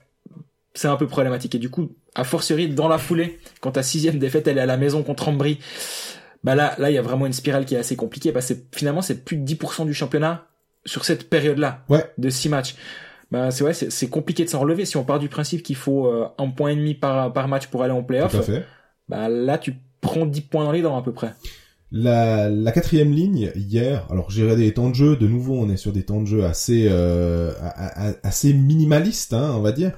c'est 0.76 0.88
un 0.88 0.96
peu 0.96 1.08
problématique. 1.08 1.56
Et 1.56 1.60
du 1.60 1.70
coup, 1.72 1.90
à 2.14 2.24
fortiori, 2.24 2.68
dans 2.68 2.88
la 2.88 3.00
foulée, 3.00 3.40
quand 3.62 3.72
ta 3.72 3.82
sixième 3.84 4.20
défaite, 4.20 4.48
elle 4.48 4.60
est 4.60 4.62
à 4.62 4.68
la 4.68 4.78
maison 4.78 5.02
contre 5.02 5.28
Ambry, 5.30 5.58
bah 6.44 6.56
là, 6.56 6.76
là, 6.78 6.90
il 6.92 6.94
y 6.94 6.98
a 6.98 7.02
vraiment 7.02 7.26
une 7.26 7.34
spirale 7.34 7.66
qui 7.66 7.76
est 7.76 7.80
assez 7.80 7.96
compliquée 7.96 8.32
parce 8.32 8.48
que 8.48 8.54
finalement, 8.74 9.02
c'est 9.02 9.24
plus 9.26 9.38
de 9.38 9.46
10% 9.46 9.86
du 9.86 9.94
championnat 9.94 10.46
sur 10.86 11.04
cette 11.06 11.30
période-là 11.30 11.84
Ouais. 11.90 12.06
de 12.18 12.30
six 12.30 12.50
matchs. 12.50 12.76
Bah, 13.32 13.52
c'est 13.52 13.64
vrai, 13.64 13.74
c'est 13.74 14.08
compliqué 14.10 14.46
de 14.46 14.50
s'en 14.50 14.60
relever. 14.60 14.86
Si 14.86 14.96
on 14.96 15.04
part 15.04 15.20
du 15.20 15.28
principe 15.28 15.62
qu'il 15.64 15.76
faut 15.76 16.08
euh, 16.08 16.28
un 16.38 16.50
point 16.50 16.70
et 16.70 16.76
demi 16.76 16.94
par, 16.94 17.34
par 17.34 17.48
match 17.50 17.68
pour 17.68 17.84
aller 17.84 17.92
en 17.92 18.04
playoff, 18.04 18.32
Tout 18.32 18.38
à 18.38 18.42
fait. 18.44 18.64
bah 19.10 19.28
là, 19.28 19.58
tu 19.58 19.76
prends 20.00 20.26
10 20.26 20.42
points 20.42 20.64
dans 20.64 20.72
les 20.72 20.82
dents 20.82 20.98
à 20.98 21.02
peu 21.04 21.12
près. 21.12 21.34
La, 21.92 22.50
la 22.50 22.72
quatrième 22.74 23.12
ligne 23.12 23.52
hier, 23.56 24.06
alors 24.10 24.30
j'ai 24.30 24.44
regardé 24.44 24.64
les 24.64 24.74
temps 24.74 24.90
de 24.90 24.96
jeu. 24.96 25.16
De 25.16 25.28
nouveau, 25.28 25.56
on 25.56 25.70
est 25.70 25.78
sur 25.78 25.92
des 25.94 26.04
temps 26.04 26.20
de 26.22 26.26
jeu 26.26 26.44
assez 26.46 26.88
euh, 26.90 27.52
assez 28.24 28.54
minimalistes, 28.54 29.34
hein, 29.34 29.54
on 29.56 29.62
va 29.62 29.72
dire. 29.72 29.92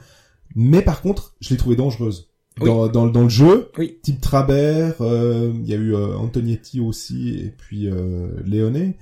Mais 0.56 0.82
par 0.82 1.02
contre, 1.02 1.36
je 1.42 1.50
l'ai 1.50 1.58
trouvé 1.58 1.76
dangereuse 1.76 2.29
dans, 2.66 2.88
dans, 2.88 3.08
dans 3.08 3.24
le 3.24 3.30
jeu. 3.30 3.70
Oui. 3.78 3.98
Type 4.02 4.22
Trabert, 4.22 4.96
euh, 5.02 5.52
il 5.56 5.70
y 5.70 5.74
a 5.74 5.78
eu 5.78 5.94
euh, 5.94 6.16
Antonietti 6.18 6.80
aussi 6.80 7.30
et 7.40 7.54
puis 7.58 7.88
euh, 7.88 8.30
Léoné. 8.46 8.98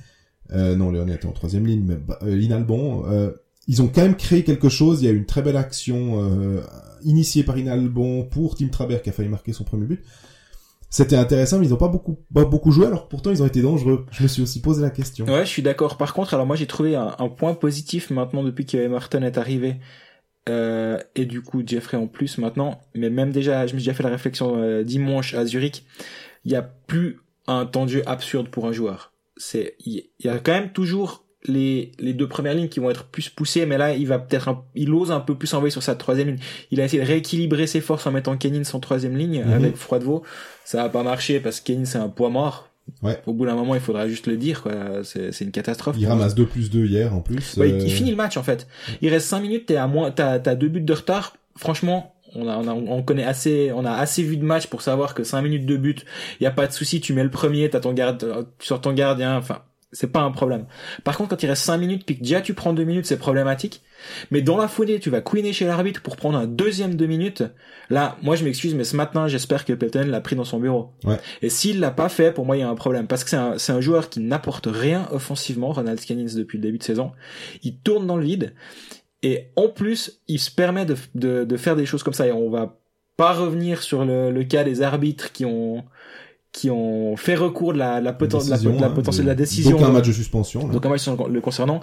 Euh, 0.53 0.75
non, 0.75 0.91
Léoné 0.91 1.13
était 1.13 1.25
en 1.25 1.33
troisième 1.33 1.65
ligne, 1.65 1.83
mais 1.85 1.95
bah, 1.95 2.19
euh, 2.23 2.39
Inalbon. 2.39 3.05
Euh, 3.07 3.31
ils 3.67 3.81
ont 3.81 3.87
quand 3.87 4.01
même 4.01 4.15
créé 4.15 4.43
quelque 4.43 4.69
chose. 4.69 5.01
Il 5.01 5.05
y 5.05 5.09
a 5.09 5.11
eu 5.11 5.17
une 5.17 5.25
très 5.25 5.41
belle 5.41 5.57
action 5.57 6.23
euh, 6.23 6.61
initiée 7.03 7.43
par 7.43 7.57
Inalbon 7.57 8.23
pour 8.23 8.55
Tim 8.55 8.67
Trabert 8.69 9.01
qui 9.01 9.09
a 9.09 9.11
failli 9.11 9.29
marquer 9.29 9.51
son 9.53 9.65
premier 9.65 9.85
but. 9.85 10.03
C'était 10.89 11.17
intéressant, 11.17 11.59
mais 11.59 11.65
ils 11.65 11.71
n'ont 11.71 11.75
pas 11.75 11.89
beaucoup, 11.89 12.17
pas 12.33 12.45
beaucoup 12.45 12.71
joué, 12.71 12.85
alors 12.85 13.09
pourtant 13.09 13.29
ils 13.29 13.43
ont 13.43 13.45
été 13.45 13.61
dangereux. 13.61 14.05
Je 14.09 14.23
me 14.23 14.27
suis 14.29 14.41
aussi 14.41 14.61
posé 14.61 14.81
la 14.81 14.89
question. 14.89 15.25
Ouais, 15.25 15.41
je 15.41 15.49
suis 15.49 15.61
d'accord. 15.61 15.97
Par 15.97 16.13
contre, 16.13 16.33
alors 16.33 16.45
moi 16.45 16.55
j'ai 16.55 16.65
trouvé 16.65 16.95
un, 16.95 17.13
un 17.19 17.27
point 17.27 17.55
positif 17.55 18.09
maintenant 18.09 18.41
depuis 18.41 18.65
que 18.65 18.77
Emerton 18.77 19.21
est 19.21 19.37
arrivé. 19.37 19.75
Euh, 20.49 20.97
et 21.15 21.25
du 21.25 21.41
coup 21.41 21.61
Jeffrey 21.65 21.97
en 21.97 22.07
plus 22.07 22.37
maintenant. 22.37 22.81
Mais 22.95 23.09
même 23.09 23.31
déjà, 23.31 23.67
je 23.67 23.73
me 23.73 23.79
suis 23.79 23.85
déjà 23.87 23.93
fait 23.93 24.03
la 24.03 24.09
réflexion 24.09 24.55
euh, 24.57 24.83
dimanche 24.83 25.33
à 25.33 25.45
Zurich. 25.45 25.83
Il 26.45 26.51
y 26.51 26.55
a 26.55 26.61
plus 26.61 27.19
un 27.47 27.65
temps 27.65 27.85
de 27.85 27.91
jeu 27.91 28.03
absurde 28.05 28.49
pour 28.49 28.65
un 28.67 28.71
joueur. 28.71 29.11
C'est, 29.35 29.75
il 29.85 30.03
y 30.23 30.29
a 30.29 30.39
quand 30.39 30.53
même 30.53 30.71
toujours 30.71 31.25
les, 31.45 31.91
les 31.99 32.13
deux 32.13 32.27
premières 32.27 32.53
lignes 32.55 32.67
qui 32.69 32.79
vont 32.79 32.89
être 32.89 33.05
plus 33.05 33.29
poussées, 33.29 33.65
mais 33.65 33.77
là, 33.77 33.93
il 33.93 34.07
va 34.07 34.19
peut-être, 34.19 34.63
il 34.75 34.91
ose 34.93 35.11
un 35.11 35.19
peu 35.19 35.35
plus 35.35 35.53
envoyer 35.53 35.71
sur 35.71 35.83
sa 35.83 35.95
troisième 35.95 36.27
ligne. 36.29 36.39
Il 36.71 36.81
a 36.81 36.85
essayé 36.85 37.01
de 37.01 37.07
rééquilibrer 37.07 37.67
ses 37.67 37.79
forces 37.79 38.07
en 38.07 38.11
mettant 38.11 38.35
Kenin 38.37 38.63
en 38.73 38.79
troisième 38.79 39.15
ligne 39.15 39.43
Mhm. 39.43 39.53
avec 39.53 39.75
Froidevaux. 39.75 40.23
Ça 40.65 40.83
a 40.83 40.89
pas 40.89 41.03
marché 41.03 41.39
parce 41.39 41.59
que 41.61 41.67
Kenin 41.67 41.85
c'est 41.85 41.99
un 41.99 42.09
poids 42.09 42.29
mort. 42.29 42.69
Ouais. 43.03 43.21
Au 43.25 43.33
bout 43.33 43.45
d'un 43.45 43.55
moment, 43.55 43.75
il 43.75 43.81
faudra 43.81 44.07
juste 44.07 44.27
le 44.27 44.37
dire, 44.37 44.63
quoi. 44.63 44.73
C'est, 45.03 45.31
c'est 45.31 45.45
une 45.45 45.51
catastrophe. 45.51 45.95
Il 45.99 46.07
ramasse 46.07 46.35
2 46.35 46.45
plus 46.45 46.69
2 46.69 46.85
hier 46.85 47.13
en 47.13 47.21
plus. 47.21 47.55
Ouais, 47.57 47.69
il- 47.69 47.75
Euh, 47.75 47.79
il 47.83 47.91
finit 47.91 48.09
le 48.11 48.15
match 48.17 48.37
en 48.37 48.43
fait. 48.43 48.67
Il 49.01 49.09
reste 49.09 49.27
5 49.27 49.39
minutes, 49.41 49.65
t'es 49.67 49.75
à 49.75 49.87
moins, 49.87 50.11
t'as, 50.11 50.39
t'as 50.39 50.55
deux 50.55 50.67
buts 50.69 50.81
de 50.81 50.93
retard. 50.93 51.35
Franchement, 51.55 52.13
on 52.35 52.47
a, 52.47 52.57
on 52.57 52.67
a, 52.67 52.73
on 52.73 53.03
connaît 53.03 53.23
assez, 53.23 53.71
on 53.73 53.85
a 53.85 53.91
assez 53.91 54.23
vu 54.23 54.37
de 54.37 54.43
match 54.43 54.67
pour 54.67 54.81
savoir 54.81 55.13
que 55.13 55.23
5 55.23 55.41
minutes 55.41 55.65
de 55.65 55.77
but, 55.77 56.05
y 56.41 56.45
a 56.45 56.51
pas 56.51 56.67
de 56.67 56.71
souci, 56.73 56.99
tu 57.01 57.13
mets 57.13 57.23
le 57.23 57.29
premier, 57.31 57.69
t'as 57.69 57.79
ton 57.79 57.93
garde, 57.93 58.45
tu 58.59 58.67
sors 58.67 58.81
ton 58.81 58.93
gardien, 58.93 59.37
enfin, 59.37 59.59
c'est 59.91 60.11
pas 60.11 60.21
un 60.21 60.31
problème. 60.31 60.65
Par 61.03 61.17
contre, 61.17 61.29
quand 61.29 61.43
il 61.43 61.47
reste 61.47 61.63
5 61.63 61.77
minutes, 61.77 62.05
puis 62.05 62.17
que 62.17 62.23
déjà 62.23 62.41
tu 62.41 62.53
prends 62.53 62.73
2 62.73 62.83
minutes, 62.83 63.05
c'est 63.05 63.17
problématique. 63.17 63.81
Mais 64.31 64.41
dans 64.41 64.57
la 64.57 64.67
foulée, 64.67 64.99
tu 64.99 65.09
vas 65.09 65.21
couiner 65.21 65.53
chez 65.53 65.65
l'arbitre 65.65 66.01
pour 66.01 66.17
prendre 66.17 66.37
un 66.37 66.45
deuxième 66.45 66.95
2 66.95 67.05
minutes. 67.05 67.43
Là, 67.89 68.17
moi 68.21 68.35
je 68.35 68.43
m'excuse, 68.43 68.75
mais 68.75 68.83
ce 68.83 68.95
matin, 68.95 69.27
j'espère 69.27 69.63
que 69.63 69.73
Pelton 69.73 70.07
l'a 70.07 70.19
pris 70.19 70.35
dans 70.35 70.43
son 70.43 70.59
bureau. 70.59 70.91
Ouais. 71.05 71.17
Et 71.41 71.49
s'il 71.49 71.79
l'a 71.79 71.91
pas 71.91 72.09
fait, 72.09 72.33
pour 72.33 72.45
moi, 72.45 72.57
il 72.57 72.59
y 72.59 72.63
a 72.63 72.69
un 72.69 72.75
problème. 72.75 73.07
Parce 73.07 73.23
que 73.23 73.29
c'est 73.29 73.37
un, 73.37 73.57
c'est 73.57 73.71
un 73.71 73.81
joueur 73.81 74.09
qui 74.09 74.19
n'apporte 74.19 74.67
rien 74.69 75.07
offensivement, 75.11 75.71
Ronald 75.71 75.99
Scannins, 75.99 76.35
depuis 76.35 76.57
le 76.57 76.63
début 76.63 76.79
de 76.79 76.83
saison. 76.83 77.13
Il 77.63 77.79
tourne 77.79 78.05
dans 78.05 78.17
le 78.17 78.25
vide. 78.25 78.53
Et 79.23 79.51
en 79.55 79.69
plus, 79.69 80.21
il 80.27 80.39
se 80.39 80.51
permet 80.51 80.85
de, 80.85 80.95
de, 81.15 81.43
de 81.43 81.57
faire 81.57 81.75
des 81.75 81.85
choses 81.85 82.03
comme 82.03 82.13
ça. 82.13 82.27
Et 82.27 82.31
on 82.31 82.49
va 82.49 82.77
pas 83.15 83.33
revenir 83.33 83.81
sur 83.81 84.05
le, 84.05 84.31
le 84.31 84.43
cas 84.43 84.63
des 84.63 84.83
arbitres 84.83 85.31
qui 85.31 85.43
ont, 85.43 85.83
qui 86.51 86.69
ont 86.69 87.15
fait 87.17 87.35
recours 87.35 87.73
de 87.73 87.77
la, 87.77 88.01
la, 88.01 88.13
poten- 88.13 88.49
la, 88.49 88.55
décision, 88.55 88.75
de 88.75 88.81
la 88.81 88.87
hein, 88.87 88.91
potentielle 88.91 89.25
de 89.25 89.29
la 89.29 89.35
décision. 89.35 89.77
D'aucun 89.77 89.91
match 89.91 90.07
de 90.07 90.11
suspension. 90.13 90.67
là. 90.67 90.73
Donc 90.73 90.85
un 90.85 90.89
match 90.89 91.07
le 91.07 91.41
concernant. 91.41 91.81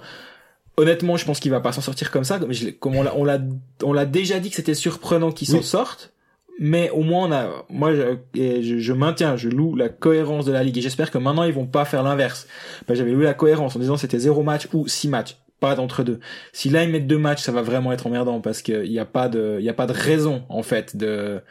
Honnêtement, 0.77 1.15
je 1.15 1.23
pense 1.25 1.39
qu'il 1.39 1.51
va 1.51 1.61
pas 1.61 1.71
s'en 1.71 1.79
sortir 1.81 2.11
comme 2.11 2.25
ça. 2.25 2.37
Comme, 2.37 2.51
je 2.51 2.65
l'ai- 2.65 2.73
comme 2.73 2.95
on 2.95 3.03
l'a, 3.03 3.15
on 3.15 3.23
l'a, 3.23 3.39
on 3.83 3.93
l'a 3.93 4.05
déjà 4.05 4.39
dit 4.39 4.49
que 4.49 4.55
c'était 4.57 4.73
surprenant 4.73 5.31
qu'il 5.31 5.47
s'en 5.47 5.61
sorte. 5.61 6.11
Mais 6.59 6.89
au 6.91 7.01
moins, 7.01 7.27
on 7.27 7.31
a, 7.33 7.49
moi, 7.69 7.93
je, 7.93 8.17
et 8.39 8.63
je, 8.63 8.77
je 8.79 8.93
maintiens, 8.93 9.35
je 9.35 9.49
loue 9.49 9.75
la 9.75 9.89
cohérence 9.89 10.45
de 10.45 10.51
la 10.53 10.63
ligue. 10.63 10.77
Et 10.77 10.81
j'espère 10.81 11.11
que 11.11 11.17
maintenant, 11.17 11.43
ils 11.43 11.53
vont 11.53 11.65
pas 11.65 11.83
faire 11.85 12.01
l'inverse. 12.03 12.47
Ben, 12.87 12.93
j'avais 12.95 13.11
loué 13.11 13.25
la 13.25 13.33
cohérence 13.33 13.75
en 13.75 13.79
disant 13.79 13.97
c'était 13.97 14.19
zéro 14.19 14.41
match 14.43 14.67
ou 14.73 14.87
six 14.87 15.07
matchs. 15.09 15.37
Pas 15.61 15.75
d'entre 15.75 16.03
deux. 16.03 16.19
Si 16.51 16.69
là, 16.69 16.83
ils 16.83 16.89
mettent 16.89 17.07
deux 17.07 17.17
matchs, 17.17 17.41
ça 17.41 17.51
va 17.53 17.61
vraiment 17.61 17.91
être 17.93 18.07
emmerdant 18.07 18.41
parce 18.41 18.61
qu'il 18.61 18.91
y 18.91 18.99
a 18.99 19.05
pas 19.05 19.29
de, 19.29 19.57
il 19.59 19.65
y 19.65 19.69
a 19.69 19.73
pas 19.73 19.85
de 19.87 19.93
raison, 19.93 20.43
en 20.49 20.63
fait, 20.63 20.95
de, 20.97 21.41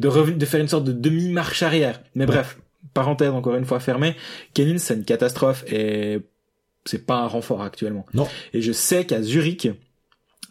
de 0.00 0.30
de 0.30 0.46
faire 0.46 0.60
une 0.60 0.68
sorte 0.68 0.84
de 0.84 0.92
demi-marche 0.92 1.62
arrière. 1.62 2.02
Mais 2.14 2.26
bref. 2.26 2.58
Parenthèse 2.94 3.30
encore 3.30 3.54
une 3.56 3.64
fois 3.64 3.80
fermée. 3.80 4.16
Kenin, 4.54 4.78
c'est 4.78 4.94
une 4.94 5.04
catastrophe 5.04 5.64
et 5.70 6.20
c'est 6.84 7.04
pas 7.04 7.18
un 7.18 7.26
renfort 7.26 7.62
actuellement. 7.62 8.06
Non. 8.14 8.26
Et 8.54 8.62
je 8.62 8.72
sais 8.72 9.04
qu'à 9.04 9.22
Zurich, 9.22 9.68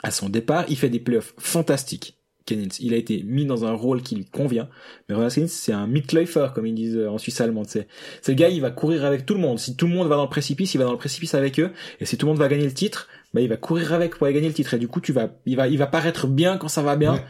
à 0.03 0.11
son 0.11 0.29
départ, 0.29 0.65
il 0.69 0.77
fait 0.77 0.89
des 0.89 0.99
playoffs 0.99 1.33
fantastiques. 1.37 2.17
Kennins. 2.47 2.69
Il 2.79 2.95
a 2.95 2.97
été 2.97 3.21
mis 3.23 3.45
dans 3.45 3.65
un 3.65 3.73
rôle 3.73 4.01
qui 4.01 4.15
lui 4.15 4.25
convient. 4.25 4.67
Mais 5.07 5.15
Ronald 5.15 5.33
Kennins, 5.33 5.47
c'est 5.47 5.73
un 5.73 5.85
Mitläufer, 5.85 6.47
comme 6.55 6.65
ils 6.65 6.73
disent 6.73 6.97
en 6.97 7.19
Suisse 7.19 7.39
allemande. 7.41 7.67
C'est, 7.67 7.87
c'est 8.21 8.31
le 8.31 8.37
gars, 8.37 8.49
il 8.49 8.61
va 8.61 8.71
courir 8.71 9.05
avec 9.05 9.25
tout 9.25 9.35
le 9.35 9.39
monde. 9.39 9.59
Si 9.59 9.75
tout 9.75 9.85
le 9.85 9.93
monde 9.93 10.07
va 10.07 10.15
dans 10.15 10.23
le 10.23 10.29
précipice, 10.29 10.73
il 10.73 10.79
va 10.79 10.85
dans 10.85 10.93
le 10.93 10.97
précipice 10.97 11.35
avec 11.35 11.59
eux. 11.59 11.71
Et 11.99 12.05
si 12.05 12.17
tout 12.17 12.25
le 12.25 12.31
monde 12.31 12.39
va 12.39 12.47
gagner 12.47 12.65
le 12.65 12.73
titre, 12.73 13.07
bah, 13.33 13.41
il 13.41 13.49
va 13.49 13.57
courir 13.57 13.93
avec 13.93 14.15
pour 14.15 14.25
aller 14.25 14.33
gagner 14.33 14.47
le 14.47 14.53
titre. 14.53 14.73
Et 14.73 14.79
du 14.79 14.87
coup, 14.87 15.01
tu 15.01 15.11
vas, 15.11 15.29
il 15.45 15.57
va, 15.57 15.67
il 15.67 15.77
va 15.77 15.87
paraître 15.87 16.25
bien 16.25 16.57
quand 16.57 16.69
ça 16.69 16.81
va 16.81 16.95
bien. 16.95 17.15
Ouais. 17.15 17.25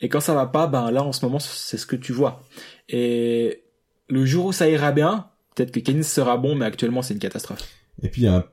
Et 0.00 0.08
quand 0.08 0.20
ça 0.20 0.34
va 0.34 0.46
pas, 0.46 0.66
ben 0.66 0.90
là, 0.90 1.02
en 1.02 1.12
ce 1.12 1.24
moment, 1.24 1.38
c'est 1.38 1.76
ce 1.76 1.86
que 1.86 1.96
tu 1.96 2.12
vois. 2.12 2.42
Et 2.88 3.62
le 4.08 4.24
jour 4.24 4.46
où 4.46 4.52
ça 4.52 4.68
ira 4.68 4.92
bien, 4.92 5.26
peut-être 5.54 5.70
que 5.72 5.80
Kennins 5.80 6.02
sera 6.02 6.36
bon, 6.36 6.54
mais 6.54 6.64
actuellement, 6.64 7.02
c'est 7.02 7.14
une 7.14 7.20
catastrophe. 7.20 7.60
Et 8.02 8.08
puis, 8.08 8.22
il 8.22 8.24
y 8.24 8.28
a 8.28 8.34
un... 8.36 8.44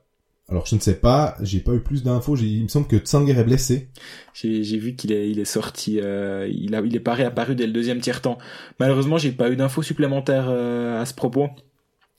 alors 0.49 0.65
je 0.65 0.75
ne 0.75 0.81
sais 0.81 0.95
pas, 0.99 1.37
j'ai 1.41 1.59
pas 1.61 1.71
eu 1.73 1.79
plus 1.79 2.03
d'infos. 2.03 2.35
Il 2.35 2.63
me 2.63 2.67
semble 2.67 2.87
que 2.87 2.97
Tsanger 2.97 3.31
est 3.39 3.43
blessé. 3.45 3.89
J'ai, 4.33 4.61
vu 4.77 4.95
qu'il 4.95 5.13
est, 5.13 5.29
il 5.29 5.39
est 5.39 5.45
sorti, 5.45 5.99
euh, 6.01 6.47
il 6.51 6.75
a, 6.75 6.81
il 6.81 6.95
est 6.95 6.99
pas 7.01 7.13
réapparu 7.13 7.55
dès 7.55 7.65
le 7.65 7.73
deuxième 7.73 8.01
tiers 8.01 8.21
temps. 8.21 8.37
Malheureusement, 8.79 9.17
j'ai 9.17 9.31
pas 9.31 9.49
eu 9.49 9.55
d'infos 9.55 9.83
supplémentaires 9.83 10.47
euh, 10.49 11.01
à 11.01 11.05
ce 11.05 11.13
propos. 11.13 11.47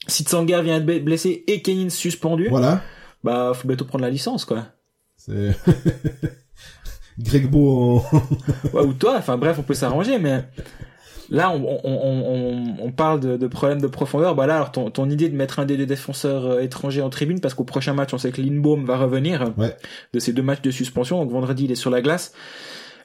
Si 0.07 0.23
Tsanger 0.25 0.63
vient 0.63 0.79
être 0.79 1.05
blessé 1.05 1.45
et 1.49 1.61
Kenin 1.61 1.91
suspendu, 1.91 2.49
Voilà. 2.49 2.83
bah 3.25 3.53
faut 3.55 3.69
bientôt 3.69 3.85
prendre 3.85 4.05
la 4.05 4.11
licence 4.11 4.47
quoi. 4.47 4.69
C'est 5.17 5.51
Greg 7.19 7.49
Beau 7.51 7.99
en... 7.99 8.05
Ouais, 8.73 8.83
ou 8.85 8.93
toi, 8.93 9.17
enfin 9.19 9.37
bref, 9.37 9.57
on 9.59 9.63
peut 9.63 9.75
s'arranger, 9.75 10.19
mais 10.19 10.45
là 11.31 11.51
on, 11.51 11.63
on, 11.63 11.81
on, 11.85 12.23
on, 12.27 12.77
on 12.87 12.93
parle 12.93 13.21
de, 13.21 13.37
de 13.37 13.47
problèmes 13.47 13.81
de 13.81 13.87
profondeur. 13.87 14.35
Bah 14.35 14.47
là, 14.47 14.57
alors 14.57 14.73
ton, 14.73 14.91
ton 14.91 15.11
idée 15.11 15.29
de 15.29 15.37
mettre 15.37 15.59
un 15.59 15.65
des 15.67 15.77
deux 15.77 15.87
défenseurs 15.87 16.47
euh, 16.47 16.61
étrangers 16.61 17.03
en 17.03 17.11
tribune, 17.11 17.41
parce 17.41 17.55
qu'au 17.55 17.65
prochain 17.65 17.93
match, 17.95 18.15
on 18.15 18.19
sait 18.19 18.31
que 18.33 18.41
Lindbaum 18.41 18.85
va 18.85 18.97
revenir 18.97 19.53
Ouais. 19.59 19.77
de 20.13 20.19
ces 20.21 20.33
deux 20.33 20.43
matchs 20.43 20.63
de 20.63 20.71
suspension. 20.71 21.21
Donc 21.23 21.31
vendredi, 21.33 21.65
il 21.65 21.71
est 21.73 21.77
sur 21.77 21.91
la 21.91 22.01
glace. 22.03 22.33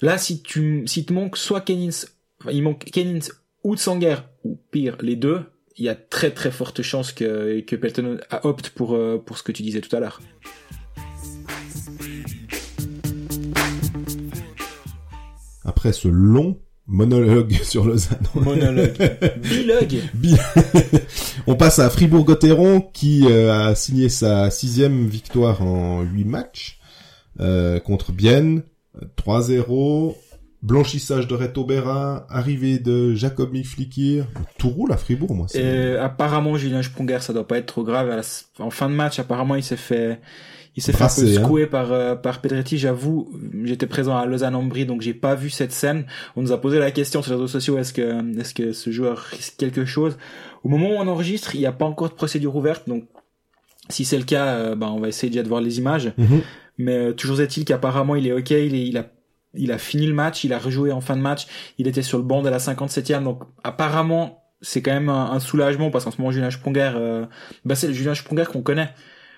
Là, 0.01 0.17
si 0.17 0.41
tu, 0.41 0.83
si 0.87 1.05
te 1.05 1.13
manque 1.13 1.37
soit 1.37 1.61
Kennins, 1.61 2.05
enfin, 2.41 2.51
il 2.51 2.61
manque 2.63 2.85
Kennins 2.85 3.29
ou 3.63 3.75
Tsanger 3.75 4.17
ou 4.43 4.57
pire 4.71 4.97
les 5.01 5.15
deux, 5.15 5.41
il 5.77 5.85
y 5.85 5.89
a 5.89 5.95
très 5.95 6.29
très 6.31 6.51
forte 6.51 6.81
chance 6.83 7.11
que 7.13 7.61
que 7.61 7.75
Pelton 7.75 8.17
opte 8.43 8.69
pour 8.69 8.93
euh, 8.95 9.17
pour 9.25 9.37
ce 9.37 9.43
que 9.43 9.51
tu 9.51 9.63
disais 9.63 9.81
tout 9.81 9.95
à 9.95 9.99
l'heure. 9.99 10.21
Après 15.83 15.91
ce 15.91 16.07
long 16.07 16.57
monologue 16.87 17.51
sur 17.63 17.83
Lausanne. 17.83 18.23
Monologue. 18.35 18.93
Bilogue. 19.41 19.99
Bi- 20.13 20.37
On 21.45 21.55
passe 21.55 21.79
à 21.79 21.89
Fribourg-Gotteron 21.89 22.79
qui 22.93 23.25
euh, 23.29 23.51
a 23.67 23.75
signé 23.75 24.07
sa 24.07 24.49
sixième 24.49 25.07
victoire 25.07 25.61
en 25.61 26.01
huit 26.03 26.23
matchs 26.23 26.79
euh, 27.41 27.81
contre 27.81 28.13
Bienne, 28.13 28.63
euh, 29.01 29.07
3-0. 29.21 30.15
Blanchissage 30.61 31.27
de 31.27 31.35
Reto 31.35 31.65
Berra, 31.65 32.25
arrivée 32.29 32.79
de 32.79 33.13
Jacob 33.13 33.51
Miflikir. 33.51 34.25
Tout 34.57 34.69
roule 34.69 34.93
à 34.93 34.97
Fribourg, 34.97 35.35
moi. 35.35 35.47
Et 35.53 35.97
apparemment, 35.97 36.55
Julien 36.55 36.81
Sprunger, 36.81 37.17
ça 37.19 37.33
doit 37.33 37.45
pas 37.45 37.57
être 37.57 37.65
trop 37.65 37.83
grave. 37.83 38.21
En 38.59 38.69
fin 38.69 38.89
de 38.89 38.95
match, 38.95 39.19
apparemment, 39.19 39.55
il 39.55 39.63
s'est 39.63 39.75
fait, 39.75 40.21
il 40.75 40.81
s'est 40.83 40.91
fait 40.93 41.03
un 41.03 41.07
peu 41.07 41.21
hein. 41.21 41.33
secouer 41.41 41.67
par 41.67 41.91
euh, 41.91 42.15
par 42.15 42.41
Pedretti. 42.41 42.77
J'avoue, 42.77 43.31
j'étais 43.63 43.87
présent 43.87 44.17
à 44.17 44.25
Lausanne-en-Brie, 44.25 44.85
donc 44.85 45.01
j'ai 45.01 45.13
pas 45.13 45.35
vu 45.35 45.49
cette 45.49 45.71
scène. 45.71 46.05
On 46.35 46.41
nous 46.41 46.51
a 46.51 46.59
posé 46.59 46.79
la 46.79 46.91
question 46.91 47.21
sur 47.21 47.31
les 47.31 47.35
réseaux 47.37 47.47
sociaux 47.47 47.77
est-ce 47.77 47.93
que 47.93 48.39
est-ce 48.39 48.53
que 48.53 48.71
ce 48.73 48.89
joueur 48.91 49.17
risque 49.17 49.55
quelque 49.57 49.85
chose? 49.85 50.17
Au 50.63 50.69
moment 50.69 50.89
où 50.89 50.93
on 50.95 51.07
enregistre, 51.07 51.55
il 51.55 51.59
n'y 51.59 51.65
a 51.67 51.71
pas 51.71 51.85
encore 51.85 52.09
de 52.09 52.13
procédure 52.15 52.55
ouverte, 52.55 52.87
donc 52.87 53.03
si 53.89 54.05
c'est 54.05 54.17
le 54.17 54.23
cas, 54.23 54.45
euh, 54.55 54.75
ben 54.75 54.87
on 54.87 54.99
va 54.99 55.09
essayer 55.09 55.29
déjà 55.29 55.43
de 55.43 55.49
voir 55.49 55.61
les 55.61 55.77
images. 55.77 56.13
Mhm. 56.17 56.41
Mais 56.79 56.97
euh, 56.97 57.13
toujours 57.13 57.39
est-il 57.41 57.65
qu'apparemment 57.65 58.15
il 58.15 58.25
est 58.25 58.31
ok, 58.33 58.49
il, 58.51 58.73
est- 58.75 58.87
il 58.87 58.97
a 58.97 59.05
il 59.55 59.71
a 59.71 59.77
fini 59.77 60.07
le 60.07 60.13
match, 60.15 60.43
il 60.43 60.51
a 60.53 60.57
rejoué 60.57 60.91
en 60.91 61.01
fin 61.01 61.15
de 61.15 61.21
match, 61.21 61.45
il 61.77 61.87
était 61.87 62.01
sur 62.01 62.17
le 62.17 62.23
banc 62.23 62.41
de 62.41 62.49
la 62.49 62.57
57e, 62.57 63.23
donc 63.23 63.43
apparemment 63.63 64.39
c'est 64.61 64.81
quand 64.81 64.93
même 64.93 65.09
un, 65.09 65.31
un 65.31 65.39
soulagement 65.39 65.91
parce 65.91 66.05
qu'en 66.05 66.09
ce 66.11 66.17
moment 66.17 66.31
Julien 66.31 66.49
Sprunger, 66.49 66.93
euh, 66.95 67.25
bah 67.65 67.75
c'est 67.75 67.85
le 67.87 67.93
Julien 67.93 68.15
Sprunger 68.15 68.45
qu'on 68.51 68.61
connaît, 68.63 68.89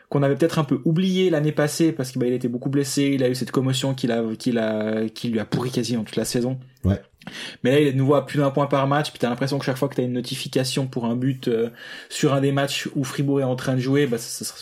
qu'on 0.09 0.21
avait 0.23 0.35
peut-être 0.35 0.59
un 0.59 0.63
peu 0.63 0.79
oublié 0.85 1.29
l'année 1.29 1.51
passée 1.51 1.91
parce 1.91 2.11
qu'il 2.11 2.19
bah, 2.21 2.27
était 2.27 2.47
beaucoup 2.47 2.69
blessé, 2.69 3.11
il 3.15 3.23
a 3.23 3.29
eu 3.29 3.35
cette 3.35 3.51
commotion 3.51 3.93
qu'il 3.93 4.11
a, 4.11 4.23
qu'il 4.37 4.57
a, 4.59 5.07
qui 5.09 5.29
lui 5.29 5.39
a 5.39 5.45
pourri 5.45 5.71
quasiment 5.71 6.03
toute 6.03 6.15
la 6.15 6.25
saison. 6.25 6.59
Ouais. 6.83 7.01
Mais 7.63 7.71
là 7.71 7.79
il 7.79 7.87
est 7.87 7.93
de 7.93 7.97
nouveau 7.97 8.15
à 8.15 8.25
plus 8.25 8.37
d'un 8.39 8.51
point 8.51 8.67
par 8.67 8.85
match, 8.87 9.09
puis 9.09 9.19
t'as 9.19 9.29
l'impression 9.29 9.57
que 9.57 9.65
chaque 9.65 9.77
fois 9.77 9.87
que 9.87 9.95
t'as 9.95 10.03
une 10.03 10.13
notification 10.13 10.85
pour 10.87 11.05
un 11.05 11.15
but 11.15 11.47
euh, 11.47 11.69
sur 12.09 12.33
un 12.33 12.41
des 12.41 12.51
matchs 12.51 12.87
où 12.95 13.03
Fribourg 13.03 13.39
est 13.41 13.43
en 13.45 13.55
train 13.55 13.73
de 13.75 13.79
jouer, 13.79 14.05
bah 14.07 14.17
ça- 14.19 14.45
ça- 14.45 14.53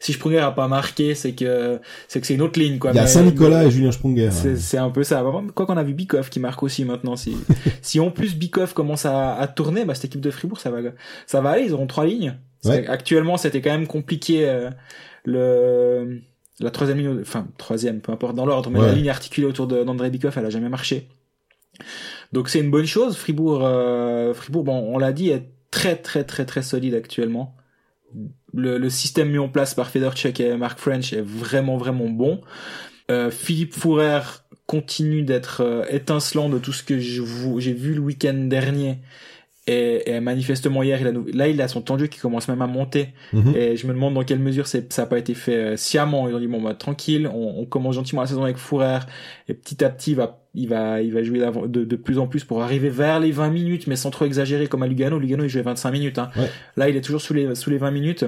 si 0.00 0.14
Sprunger 0.14 0.38
a 0.40 0.50
pas 0.50 0.66
marqué, 0.66 1.14
c'est 1.14 1.32
que 1.32 1.78
c'est 2.08 2.20
que 2.20 2.26
c'est 2.26 2.34
une 2.34 2.42
autre 2.42 2.58
ligne 2.58 2.80
quoi. 2.80 2.90
Il 2.90 2.96
y 2.96 2.98
a 2.98 3.06
Saint-Nicolas 3.06 3.64
et 3.66 3.70
Julien 3.70 3.92
Sprunger. 3.92 4.30
c'est, 4.32 4.48
hein. 4.48 4.56
c'est 4.58 4.78
un 4.78 4.90
peu 4.90 5.04
ça. 5.04 5.22
Quoi 5.54 5.64
qu'on 5.64 5.76
a 5.76 5.84
vu 5.84 5.94
Bikoff 5.94 6.28
qui 6.28 6.40
marque 6.40 6.60
aussi 6.64 6.84
maintenant. 6.84 7.14
Si, 7.14 7.36
si 7.82 8.00
en 8.00 8.10
plus 8.10 8.34
Bikoff 8.34 8.72
commence 8.72 9.06
à, 9.06 9.36
à 9.36 9.46
tourner, 9.46 9.84
bah, 9.84 9.94
cette 9.94 10.06
équipe 10.06 10.20
de 10.20 10.32
Fribourg, 10.32 10.58
ça 10.58 10.72
va, 10.72 10.78
ça 11.26 11.40
va 11.40 11.50
aller. 11.50 11.66
Ils 11.66 11.72
auront 11.72 11.86
trois 11.86 12.04
lignes. 12.04 12.36
Ouais. 12.64 12.86
Actuellement, 12.86 13.36
c'était 13.36 13.60
quand 13.60 13.70
même 13.72 13.86
compliqué, 13.86 14.48
euh, 14.48 14.70
le, 15.24 16.20
la 16.60 16.70
troisième 16.70 16.98
ligne, 16.98 17.20
enfin, 17.20 17.48
troisième, 17.58 18.00
peu 18.00 18.12
importe 18.12 18.34
dans 18.36 18.46
l'ordre, 18.46 18.70
mais 18.70 18.78
Ouais. 18.80 18.86
la 18.86 18.92
ligne 18.92 19.10
articulée 19.10 19.46
autour 19.46 19.66
d'André 19.66 20.10
Bikoff, 20.10 20.36
elle 20.36 20.46
a 20.46 20.50
jamais 20.50 20.68
marché. 20.68 21.08
Donc 22.32 22.48
c'est 22.48 22.60
une 22.60 22.70
bonne 22.70 22.86
chose. 22.86 23.16
Fribourg, 23.16 23.62
euh, 23.64 24.32
Fribourg, 24.34 24.64
bon, 24.64 24.76
on 24.94 24.98
l'a 24.98 25.12
dit, 25.12 25.30
est 25.30 25.48
très, 25.70 25.96
très, 25.96 26.24
très, 26.24 26.44
très 26.44 26.62
solide 26.62 26.94
actuellement. 26.94 27.56
Le, 28.54 28.78
le 28.78 28.90
système 28.90 29.30
mis 29.30 29.38
en 29.38 29.48
place 29.48 29.74
par 29.74 29.88
Federchek 29.88 30.38
et 30.40 30.56
Mark 30.56 30.78
French 30.78 31.12
est 31.12 31.22
vraiment, 31.22 31.76
vraiment 31.78 32.08
bon. 32.08 32.42
Euh, 33.10 33.30
Philippe 33.30 33.74
Fourer 33.74 34.20
continue 34.66 35.22
d'être 35.22 35.62
euh, 35.62 35.84
étincelant 35.90 36.48
de 36.48 36.58
tout 36.58 36.72
ce 36.72 36.82
que 36.82 36.98
j'ai 36.98 37.72
vu 37.72 37.94
le 37.94 38.00
week-end 38.00 38.34
dernier. 38.34 38.98
Et, 39.68 40.10
et 40.10 40.18
manifestement 40.18 40.82
hier, 40.82 41.00
il 41.00 41.06
a, 41.06 41.12
là, 41.32 41.46
il 41.46 41.62
a 41.62 41.68
son 41.68 41.84
jeu 41.96 42.08
qui 42.08 42.18
commence 42.18 42.48
même 42.48 42.62
à 42.62 42.66
monter. 42.66 43.10
Mhm. 43.32 43.54
Et 43.54 43.76
je 43.76 43.86
me 43.86 43.92
demande 43.92 44.14
dans 44.14 44.24
quelle 44.24 44.40
mesure 44.40 44.66
ça 44.66 44.78
n'a 44.80 45.06
pas 45.06 45.18
été 45.18 45.34
fait 45.34 45.54
euh, 45.56 45.76
sciemment. 45.76 46.28
Ils 46.28 46.34
ont 46.34 46.40
dit 46.40 46.48
bon 46.48 46.60
bah 46.60 46.74
tranquille, 46.74 47.30
on, 47.32 47.60
on 47.60 47.64
commence 47.64 47.94
gentiment 47.94 48.22
la 48.22 48.26
saison 48.26 48.42
avec 48.42 48.56
Fourer 48.56 48.98
et 49.48 49.54
petit 49.54 49.84
à 49.84 49.90
petit 49.90 50.12
il 50.12 50.16
va 50.16 50.44
il 50.54 50.68
va 50.68 51.00
il 51.00 51.12
va 51.12 51.22
jouer 51.22 51.38
de, 51.68 51.84
de 51.84 51.96
plus 51.96 52.18
en 52.18 52.26
plus 52.26 52.42
pour 52.42 52.60
arriver 52.62 52.90
vers 52.90 53.20
les 53.20 53.30
20 53.30 53.50
minutes, 53.50 53.86
mais 53.86 53.94
sans 53.94 54.10
trop 54.10 54.24
exagérer 54.24 54.66
comme 54.66 54.82
à 54.82 54.88
Lugano. 54.88 55.20
Lugano 55.20 55.44
il 55.44 55.48
jouait 55.48 55.62
25 55.62 55.92
minutes. 55.92 56.18
Hein. 56.18 56.30
Ouais. 56.36 56.50
Là 56.76 56.88
il 56.88 56.96
est 56.96 57.02
toujours 57.02 57.20
sous 57.20 57.34
les 57.34 57.54
sous 57.54 57.70
les 57.70 57.78
20 57.78 57.92
minutes. 57.92 58.24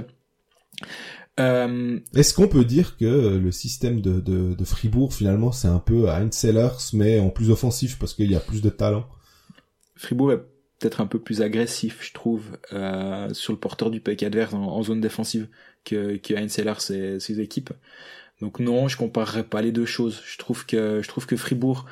Euh, 1.40 1.98
Est-ce 2.14 2.32
qu'on 2.32 2.46
peut 2.46 2.64
dire 2.64 2.96
que 2.96 3.38
le 3.38 3.50
système 3.50 4.00
de, 4.00 4.20
de, 4.20 4.54
de 4.54 4.64
Fribourg, 4.64 5.12
finalement, 5.12 5.50
c'est 5.50 5.66
un 5.66 5.80
peu 5.80 6.08
Heinz 6.08 6.32
Sellers, 6.32 6.92
mais 6.92 7.18
en 7.18 7.30
plus 7.30 7.50
offensif, 7.50 7.98
parce 7.98 8.14
qu'il 8.14 8.30
y 8.30 8.36
a 8.36 8.40
plus 8.40 8.62
de 8.62 8.70
talent? 8.70 9.04
Fribourg 9.96 10.32
est 10.32 10.42
peut-être 10.84 11.00
un 11.00 11.06
peu 11.06 11.18
plus 11.18 11.40
agressif, 11.40 12.00
je 12.02 12.12
trouve, 12.12 12.58
euh, 12.74 13.32
sur 13.32 13.54
le 13.54 13.58
porteur 13.58 13.90
du 13.90 14.00
puck 14.00 14.22
adverse 14.22 14.52
en, 14.52 14.66
en 14.66 14.82
zone 14.82 15.00
défensive 15.00 15.48
que, 15.82 16.16
que 16.16 16.34
Heinz 16.34 16.58
et 16.90 17.20
ses 17.20 17.40
équipes. 17.40 17.70
Donc 18.42 18.60
non, 18.60 18.86
je 18.86 18.98
comparerais 18.98 19.44
pas 19.44 19.62
les 19.62 19.72
deux 19.72 19.86
choses. 19.86 20.20
Je 20.26 20.36
trouve 20.36 20.66
que 20.66 21.00
je 21.02 21.08
trouve 21.08 21.24
que 21.24 21.36
Fribourg 21.36 21.86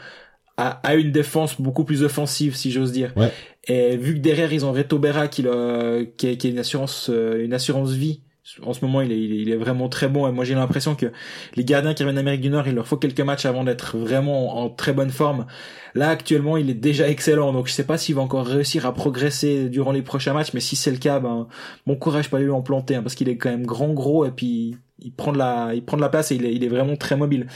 a, 0.59 0.68
a 0.87 0.94
une 0.96 1.11
défense 1.11 1.59
beaucoup 1.59 1.85
plus 1.85 2.02
offensive, 2.02 2.55
si 2.55 2.70
j'ose 2.70 2.92
dire. 2.92 3.14
Ouais. 3.16 3.33
Et 3.66 3.96
vu 3.96 4.14
que 4.14 4.18
derrière 4.18 4.52
ils 4.52 4.66
ont 4.66 4.72
Reto 4.72 4.98
Berra 4.98 5.28
qui, 5.28 5.40
le, 5.40 6.05
qui, 6.18 6.26
est, 6.26 6.37
qui 6.37 6.48
est 6.48 6.50
une 6.50 6.59
assurance 6.59 7.09
euh, 7.11 7.42
une 7.42 7.55
assurance 7.55 7.92
vie. 7.92 8.20
En 8.64 8.72
ce 8.72 8.85
moment, 8.85 9.00
il 9.02 9.48
est, 9.48 9.57
vraiment 9.57 9.88
très 9.88 10.09
bon. 10.09 10.26
Et 10.28 10.33
moi, 10.33 10.44
j'ai 10.44 10.55
l'impression 10.55 10.96
que 10.96 11.12
les 11.55 11.64
gardiens 11.64 11.94
qui 11.94 12.02
reviennent 12.02 12.16
d'Amérique 12.16 12.40
du 12.40 12.50
Nord, 12.50 12.66
il 12.66 12.74
leur 12.74 12.88
faut 12.88 12.96
quelques 12.96 13.20
matchs 13.20 13.46
avant 13.46 13.62
d'être 13.62 13.96
vraiment 13.96 14.59
en 14.59 14.68
très 14.68 14.92
bonne 14.92 15.11
forme. 15.11 15.46
Là, 15.94 16.09
actuellement, 16.09 16.57
il 16.57 16.68
est 16.68 16.74
déjà 16.74 17.09
excellent. 17.09 17.52
Donc, 17.52 17.68
je 17.68 17.72
sais 17.72 17.87
pas 17.87 17.98
s'il 17.98 18.16
va 18.16 18.22
encore 18.22 18.44
réussir 18.44 18.85
à 18.85 18.94
progresser 18.94 19.68
durant 19.68 19.92
les 19.92 20.02
prochains 20.02 20.33
matchs. 20.33 20.55
Mais 20.55 20.61
si 20.61 20.74
c'est 20.74 20.90
le 20.90 20.96
cas, 20.96 21.20
ben, 21.20 21.46
bon 21.87 21.94
courage 21.94 22.28
pour 22.28 22.38
lui 22.38 22.50
en 22.50 22.62
planter, 22.62 22.96
hein, 22.96 23.02
parce 23.02 23.14
qu'il 23.14 23.28
est 23.28 23.37
quand 23.37 23.50
même 23.50 23.64
grand, 23.64 23.92
gros, 23.92 24.24
et 24.24 24.33
puis 24.33 24.76
il 24.98 25.12
prend 25.12 25.33
de 25.33 25.38
la, 25.38 25.72
il 25.74 25.85
prend 25.85 25.96
de 25.96 26.02
la 26.02 26.09
place 26.09 26.33
et 26.33 26.35
il 26.35 26.44
est, 26.44 26.52
il 26.52 26.64
est 26.64 26.68
vraiment 26.68 26.96
très 26.96 27.16
mobile. 27.16 27.46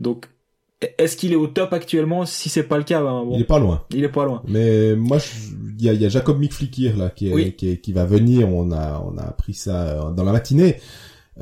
Donc, 0.00 0.26
est-ce 0.98 1.16
qu'il 1.16 1.32
est 1.32 1.36
au 1.36 1.46
top 1.46 1.72
actuellement? 1.72 2.26
Si 2.26 2.48
c'est 2.48 2.62
pas 2.64 2.78
le 2.78 2.84
cas, 2.84 3.00
ben, 3.02 3.24
bon, 3.24 3.32
Il 3.34 3.40
est 3.40 3.44
pas 3.44 3.58
loin. 3.58 3.82
il 3.94 4.04
est 4.04 4.08
pas 4.08 4.24
loin. 4.24 4.42
Mais 4.46 4.94
moi, 4.96 5.18
il 5.78 5.84
y 5.92 5.94
y 5.96 6.04
a 6.06 6.08
Jacob 6.08 6.38
Mikflikir 6.38 6.96
là 6.96 7.10
qui, 7.10 7.28
est, 7.28 7.32
Oui. 7.32 7.52
qui, 7.52 7.70
est- 7.70 7.76
qui 7.78 7.92
va 7.92 8.04
venir. 8.04 8.48
On 8.48 8.70
a 8.72 9.02
on 9.04 9.16
a 9.18 9.22
appris 9.22 9.54
ça 9.54 9.82
euh, 9.82 10.10
dans 10.10 10.24
la 10.24 10.32
matinée. 10.32 10.76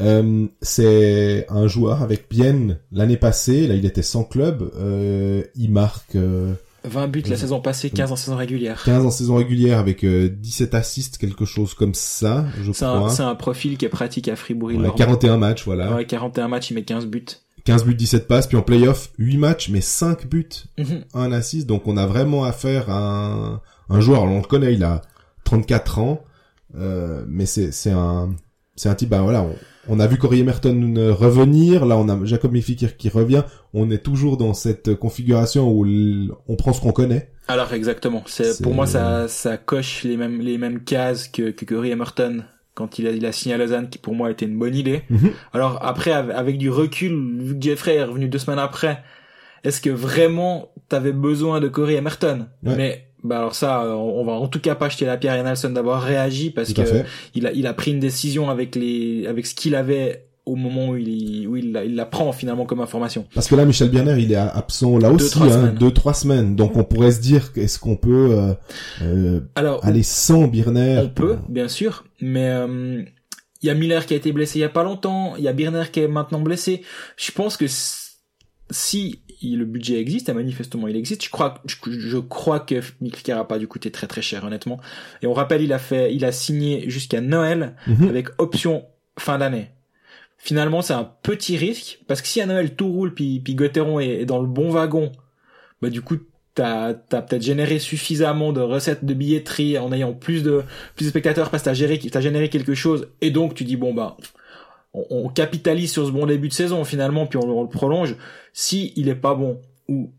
Euh, 0.00 0.46
c'est 0.62 1.46
un 1.48 1.66
joueur 1.66 2.03
avec 2.03 2.26
Bienne 2.31 2.79
l'année 2.92 3.16
passée. 3.16 3.66
Là, 3.66 3.74
il 3.74 3.85
était 3.85 4.03
sans 4.03 4.24
club. 4.24 4.70
Euh, 4.79 5.42
il 5.57 5.70
marque 5.72 6.14
euh, 6.16 6.53
20 6.85 7.09
buts 7.09 7.22
la 7.29 7.37
saison 7.37 7.61
passée, 7.61 7.90
15 7.90 8.11
en 8.12 8.16
saison 8.16 8.37
régulière. 8.37 8.83
15 8.85 9.05
en 9.05 9.11
saison 9.11 9.35
régulière 9.35 9.79
avec 9.79 10.03
euh, 10.05 10.31
17 10.31 10.74
assists, 10.74 11.18
quelque 11.18 11.44
chose 11.44 11.74
comme 11.74 11.92
ça, 11.92 12.46
je 12.62 12.72
C'est 12.72 12.87
un, 12.87 12.96
crois. 12.96 13.11
c'est 13.11 13.22
un 13.22 13.35
profil 13.35 13.76
qui 13.76 13.85
est 13.85 13.90
pratique 13.90 14.29
à 14.29 14.37
Fribourg. 14.37 14.70
Ouais, 14.70 14.79
leur- 14.79 14.94
41 14.94 15.37
matchs, 15.37 15.64
voilà. 15.66 15.94
Ouais, 15.94 16.07
41 16.07 16.48
matchs, 16.48 16.70
il 16.70 16.74
met 16.74 16.83
15 16.85 17.05
buts. 17.07 17.26
15 17.70 17.85
buts, 17.85 17.94
17 17.94 18.26
passes, 18.26 18.46
puis 18.46 18.56
en 18.56 18.62
playoff, 18.62 19.11
8 19.18 19.37
matchs, 19.38 19.68
mais 19.68 19.80
5 19.80 20.26
buts, 20.28 20.48
Mhm. 20.78 21.04
1 21.14 21.33
assist. 21.33 21.66
Donc 21.66 21.87
on 21.87 21.96
a 21.96 22.06
vraiment 22.06 22.44
affaire 22.44 22.90
à 22.90 22.98
un, 22.98 23.61
un 23.88 24.00
joueur, 24.00 24.22
on 24.24 24.38
le 24.38 24.44
connaît, 24.44 24.74
il 24.74 24.83
a 24.83 25.02
34 25.44 25.98
ans, 25.98 26.22
euh, 26.76 27.24
mais 27.28 27.46
c'est 27.46 27.70
un 27.90 28.35
c'est 28.76 28.88
un 28.88 28.94
type, 28.94 29.11
bah 29.11 29.20
voilà, 29.20 29.42
on, 29.42 29.54
on 29.88 30.00
a 30.00 30.06
vu 30.06 30.16
Corey 30.16 30.38
Emerton 30.38 30.94
euh, 30.96 31.12
revenir, 31.12 31.85
là 31.85 31.96
on 31.98 32.09
a 32.09 32.24
Jacob 32.24 32.52
Mifikir 32.52 32.96
qui 32.96 33.09
revient, 33.09 33.42
on 33.74 33.90
est 33.90 34.02
toujours 34.02 34.37
dans 34.38 34.54
cette 34.54 34.94
configuration 34.94 35.70
où 35.70 35.85
on 36.48 36.56
prend 36.56 36.72
ce 36.72 36.80
qu'on 36.80 36.92
connaît. 36.92 37.30
Alors 37.46 37.72
exactement. 37.74 38.22
C'est 38.26 38.62
pour 38.62 38.74
moi 38.74 38.87
ça 38.87 39.28
ça 39.28 39.56
coche 39.59 40.04
les 40.04 40.16
mêmes 40.16 40.40
les 40.40 40.56
mêmes 40.59 40.80
cases 40.85 41.28
que 41.28 41.50
que 41.50 41.64
Curry 41.64 41.90
Emerton 41.90 42.44
quand 42.74 42.98
il 42.98 43.06
a 43.06 43.11
il 43.11 43.24
a 43.26 43.33
signé 43.33 43.54
à 43.54 43.59
Lausanne 43.59 43.88
qui 43.90 43.98
pour 43.98 44.14
moi 44.14 44.30
était 44.30 44.46
une 44.46 44.59
bonne 44.59 44.74
idée. 44.74 45.02
Mhm. 45.11 45.30
Alors 45.52 45.78
après 45.83 46.12
av- 46.12 46.30
avec 46.30 46.56
du 46.59 46.70
recul 46.70 47.12
vu 47.42 47.54
que 47.56 47.62
Jeffrey 47.62 47.96
est 47.96 48.04
revenu 48.04 48.28
deux 48.28 48.38
semaines 48.38 48.59
après, 48.61 49.02
est-ce 49.64 49.80
que 49.80 49.90
vraiment 49.90 50.70
t'avais 50.88 51.12
besoin 51.12 51.61
de 51.61 51.68
Corey 51.68 51.94
Emerton? 51.94 52.46
Ouais. 52.64 52.76
Mais 52.76 53.06
bah 53.22 53.38
alors 53.38 53.54
ça 53.54 53.85
on 53.96 54.24
va 54.24 54.33
en 54.33 54.48
tout 54.48 54.61
cas 54.61 54.74
pas 54.74 54.88
jeter 54.88 55.04
la 55.04 55.18
pierre 55.18 55.35
à 55.38 55.42
Nelson 55.42 55.70
d'avoir 55.70 56.02
réagi 56.02 56.50
parce 56.50 56.72
que 56.72 56.85
fait. 56.85 57.04
il 57.35 57.46
a 57.46 57.52
il 57.52 57.66
a 57.66 57.74
pris 57.74 57.90
une 57.90 58.00
décision 58.00 58.48
avec 58.48 58.74
les 58.76 59.26
avec 59.26 59.46
ce 59.46 59.54
qu'il 59.54 59.74
avait 59.74 60.26
au 60.46 60.57
moment 60.57 60.88
où 60.88 60.96
il 60.96 61.46
où 61.46 61.57
il 61.57 61.72
la, 61.72 61.85
il 61.85 61.94
la 61.94 62.07
prend 62.07 62.33
finalement 62.33 62.64
comme 62.66 62.81
information. 62.81 63.26
Parce 63.35 63.46
que 63.48 63.55
là, 63.55 63.64
Michel 63.64 63.90
Bierner, 63.90 64.16
il 64.18 64.33
est 64.33 64.37
absent 64.37 64.98
là 64.98 65.11
aussi, 65.11 65.31
trois 65.31 65.57
hein, 65.57 65.74
deux, 65.79 65.90
trois 65.92 66.14
semaines. 66.14 66.57
Donc 66.57 66.76
on 66.76 66.85
pourrait 66.85 67.12
se 67.12 67.20
dire, 67.20 67.50
est-ce 67.57 67.79
qu'on 67.79 67.96
peut 67.96 68.31
euh, 68.33 68.55
euh, 69.03 69.40
Alors 69.55 69.85
aller 69.85 70.03
sans 70.03 70.48
Bierner 70.48 71.00
On 71.05 71.09
peut, 71.09 71.38
bien 71.48 71.68
sûr, 71.68 72.05
mais 72.20 72.48
euh, 72.48 73.03
il 73.62 73.66
y 73.66 73.70
a 73.70 73.74
Miller 73.74 74.07
qui 74.07 74.14
a 74.14 74.16
été 74.16 74.33
blessé 74.33 74.59
il 74.59 74.62
y 74.62 74.64
a 74.64 74.68
pas 74.70 74.83
longtemps, 74.85 75.35
il 75.37 75.44
y 75.44 75.48
a 75.48 75.53
Birner 75.53 75.85
qui 75.92 76.00
est 76.00 76.09
maintenant 76.09 76.40
blessé. 76.40 76.83
Je 77.16 77.31
pense 77.33 77.57
que 77.57 77.66
si 78.70 79.22
le 79.42 79.64
budget 79.64 79.98
existe, 80.00 80.29
et 80.29 80.33
manifestement 80.35 80.87
il 80.88 80.96
existe, 80.96 81.24
je 81.24 81.31
crois, 81.31 81.62
je, 81.66 81.76
je 81.90 82.18
crois 82.18 82.61
que 82.61 82.81
Mick 83.00 83.16
Flicker 83.16 83.33
a 83.38 83.44
pas 83.46 83.59
dû 83.59 83.66
coûter 83.66 83.90
très 83.90 84.07
très 84.07 84.22
cher 84.22 84.44
honnêtement. 84.44 84.79
Et 85.22 85.26
on 85.26 85.33
rappelle, 85.33 85.62
il 85.62 85.72
a 85.72 85.79
fait, 85.79 86.14
il 86.14 86.24
a 86.24 86.33
signé 86.33 86.88
jusqu'à 86.88 87.20
Noël 87.20 87.74
Mhm. 87.87 88.09
avec 88.09 88.29
option 88.38 88.85
fin 89.18 89.38
d'année. 89.38 89.68
Finalement, 90.42 90.81
c'est 90.81 90.94
un 90.94 91.05
petit 91.22 91.59
risque 91.59 92.00
parce 92.09 92.22
que 92.22 92.26
si 92.26 92.40
à 92.40 92.46
Noël 92.46 92.74
tout 92.74 92.90
roule 92.90 93.12
puis 93.12 93.40
puis 93.40 93.55
Gauthieron 93.55 94.00
est, 94.00 94.24
dans 94.24 94.40
le 94.40 94.46
bon 94.46 94.70
wagon, 94.70 95.12
bah 95.83 95.90
du 95.90 96.00
coup 96.00 96.16
t'as 96.55 96.88
as, 96.88 96.94
peut-être 96.94 97.42
généré 97.42 97.79
suffisamment 97.79 98.55
de 98.55 98.62
recettes 98.62 99.05
de 99.05 99.12
billetterie 99.12 99.76
en 99.76 99.92
ayant 99.92 100.14
plus 100.14 100.42
de 100.42 100.64
plus 100.96 101.05
de 101.05 101.11
spectateurs 101.11 101.50
parce 101.50 101.62
que 101.62 101.66
t'as 101.66 101.74
géré 101.74 101.98
t'as 101.98 102.22
généré 102.22 102.48
quelque 102.48 102.74
chose 102.74 103.09
et 103.20 103.31
donc 103.31 103.55
tu 103.55 103.64
dis 103.64 103.76
bon 103.76 103.92
bah 103.92 104.16
on, 104.94 105.05
on, 105.11 105.29
capitalise 105.29 105.92
sur 105.92 106.07
ce 106.07 106.11
bon 106.11 106.24
début 106.24 106.48
de 106.48 106.55
saison 106.55 106.85
finalement 106.85 107.26
puis 107.26 107.38
on, 107.38 107.62
le 107.62 107.68
prolonge. 107.68 108.16
Si 108.55 108.94
il 108.96 109.11
est 109.11 109.14
pas 109.14 109.35
bon 109.35 109.61
ou 109.88 110.11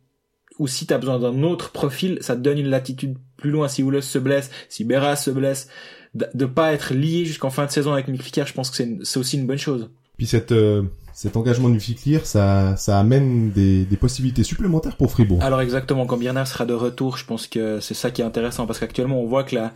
ou 0.59 0.67
si 0.67 0.85
t'as 0.85 0.99
besoin 0.99 1.17
d'un 1.17 1.41
autre 1.41 1.71
profil 1.71 2.19
ça 2.21 2.35
te 2.35 2.41
donne 2.41 2.59
une 2.59 2.69
latitude 2.69 3.17
plus 3.37 3.49
loin. 3.49 3.67
Si 3.67 3.81
Oulos 3.81 4.01
se 4.01 4.19
blesse 4.19 4.51
si 4.69 4.83
Beras 4.85 5.15
se 5.15 5.31
blesse 5.31 5.67
de, 6.13 6.27
de 6.35 6.45
pas 6.45 6.73
être 6.73 6.93
lié 6.93 7.25
jusqu'en 7.25 7.49
fin 7.49 7.65
de 7.65 7.71
saison 7.71 7.91
avec 7.91 8.07
Mick 8.07 8.21
Flicker 8.21 8.45
je 8.45 8.53
pense 8.53 8.69
que 8.69 9.03
c'est 9.03 9.19
aussi 9.19 9.37
une 9.39 9.47
bonne 9.47 9.57
chose 9.57 9.89
puis 10.21 10.27
cette 10.27 10.51
euh, 10.51 10.83
cet 11.13 11.35
engagement 11.35 11.69
du 11.69 11.79
Ficlir, 11.79 12.25
ça, 12.27 12.75
ça 12.77 12.99
amène 12.99 13.49
des, 13.51 13.85
des 13.85 13.97
possibilités 13.97 14.43
supplémentaires 14.43 14.95
pour 14.97 15.09
Fribourg. 15.11 15.39
Alors 15.43 15.61
exactement, 15.61 16.05
quand 16.05 16.17
Bierner 16.17 16.45
sera 16.45 16.65
de 16.67 16.73
retour, 16.75 17.17
je 17.17 17.25
pense 17.25 17.47
que 17.47 17.79
c'est 17.79 17.95
ça 17.95 18.11
qui 18.11 18.21
est 18.21 18.25
intéressant 18.25 18.67
parce 18.67 18.77
qu'actuellement 18.79 19.19
on 19.19 19.25
voit 19.25 19.43
que 19.43 19.55
la 19.55 19.71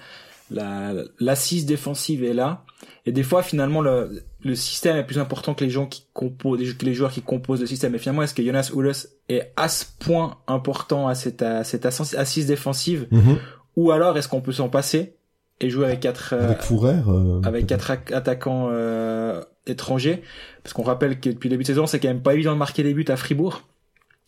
la 0.51 0.93
l'assise 1.19 1.65
défensive 1.65 2.23
est 2.23 2.35
là 2.35 2.63
et 3.07 3.11
des 3.11 3.23
fois 3.23 3.41
finalement 3.41 3.81
le, 3.81 4.21
le 4.43 4.53
système 4.55 4.95
est 4.97 5.03
plus 5.03 5.17
important 5.17 5.55
que 5.55 5.63
les 5.63 5.71
gens 5.71 5.87
qui 5.87 6.05
composent 6.13 6.73
que 6.77 6.85
les 6.85 6.93
joueurs 6.93 7.11
qui 7.11 7.23
composent 7.23 7.61
le 7.61 7.65
système 7.67 7.95
et 7.95 7.97
finalement 7.97 8.21
est-ce 8.21 8.35
que 8.35 8.43
Jonas 8.43 8.69
Oulos 8.75 9.07
est 9.27 9.51
à 9.57 9.67
ce 9.69 9.85
point 9.99 10.37
important 10.47 11.07
à 11.07 11.15
cette 11.15 11.41
à 11.41 11.63
cette 11.63 11.85
assise 11.87 12.45
défensive 12.45 13.07
Mhm. 13.11 13.37
ou 13.75 13.89
alors 13.91 14.15
est-ce 14.19 14.27
qu'on 14.27 14.41
peut 14.41 14.51
s'en 14.53 14.69
passer 14.69 15.15
et 15.61 15.69
jouer 15.71 15.85
avec 15.85 16.01
quatre 16.01 16.33
euh, 16.33 16.43
Avec 16.45 16.59
euh, 16.71 17.41
avec 17.43 17.65
quatre 17.65 17.89
ac- 17.91 18.13
attaquants 18.13 18.67
euh, 18.71 19.41
étrangers 19.67 20.21
parce 20.63 20.73
qu'on 20.73 20.83
rappelle 20.83 21.19
que 21.19 21.29
depuis 21.29 21.47
le 21.49 21.51
début 21.55 21.63
de 21.63 21.67
saison 21.67 21.87
c'est 21.87 21.99
quand 21.99 22.07
même 22.07 22.21
pas 22.21 22.33
évident 22.33 22.53
de 22.53 22.57
marquer 22.57 22.83
des 22.83 22.93
buts 22.93 23.05
à 23.07 23.15
Fribourg 23.17 23.63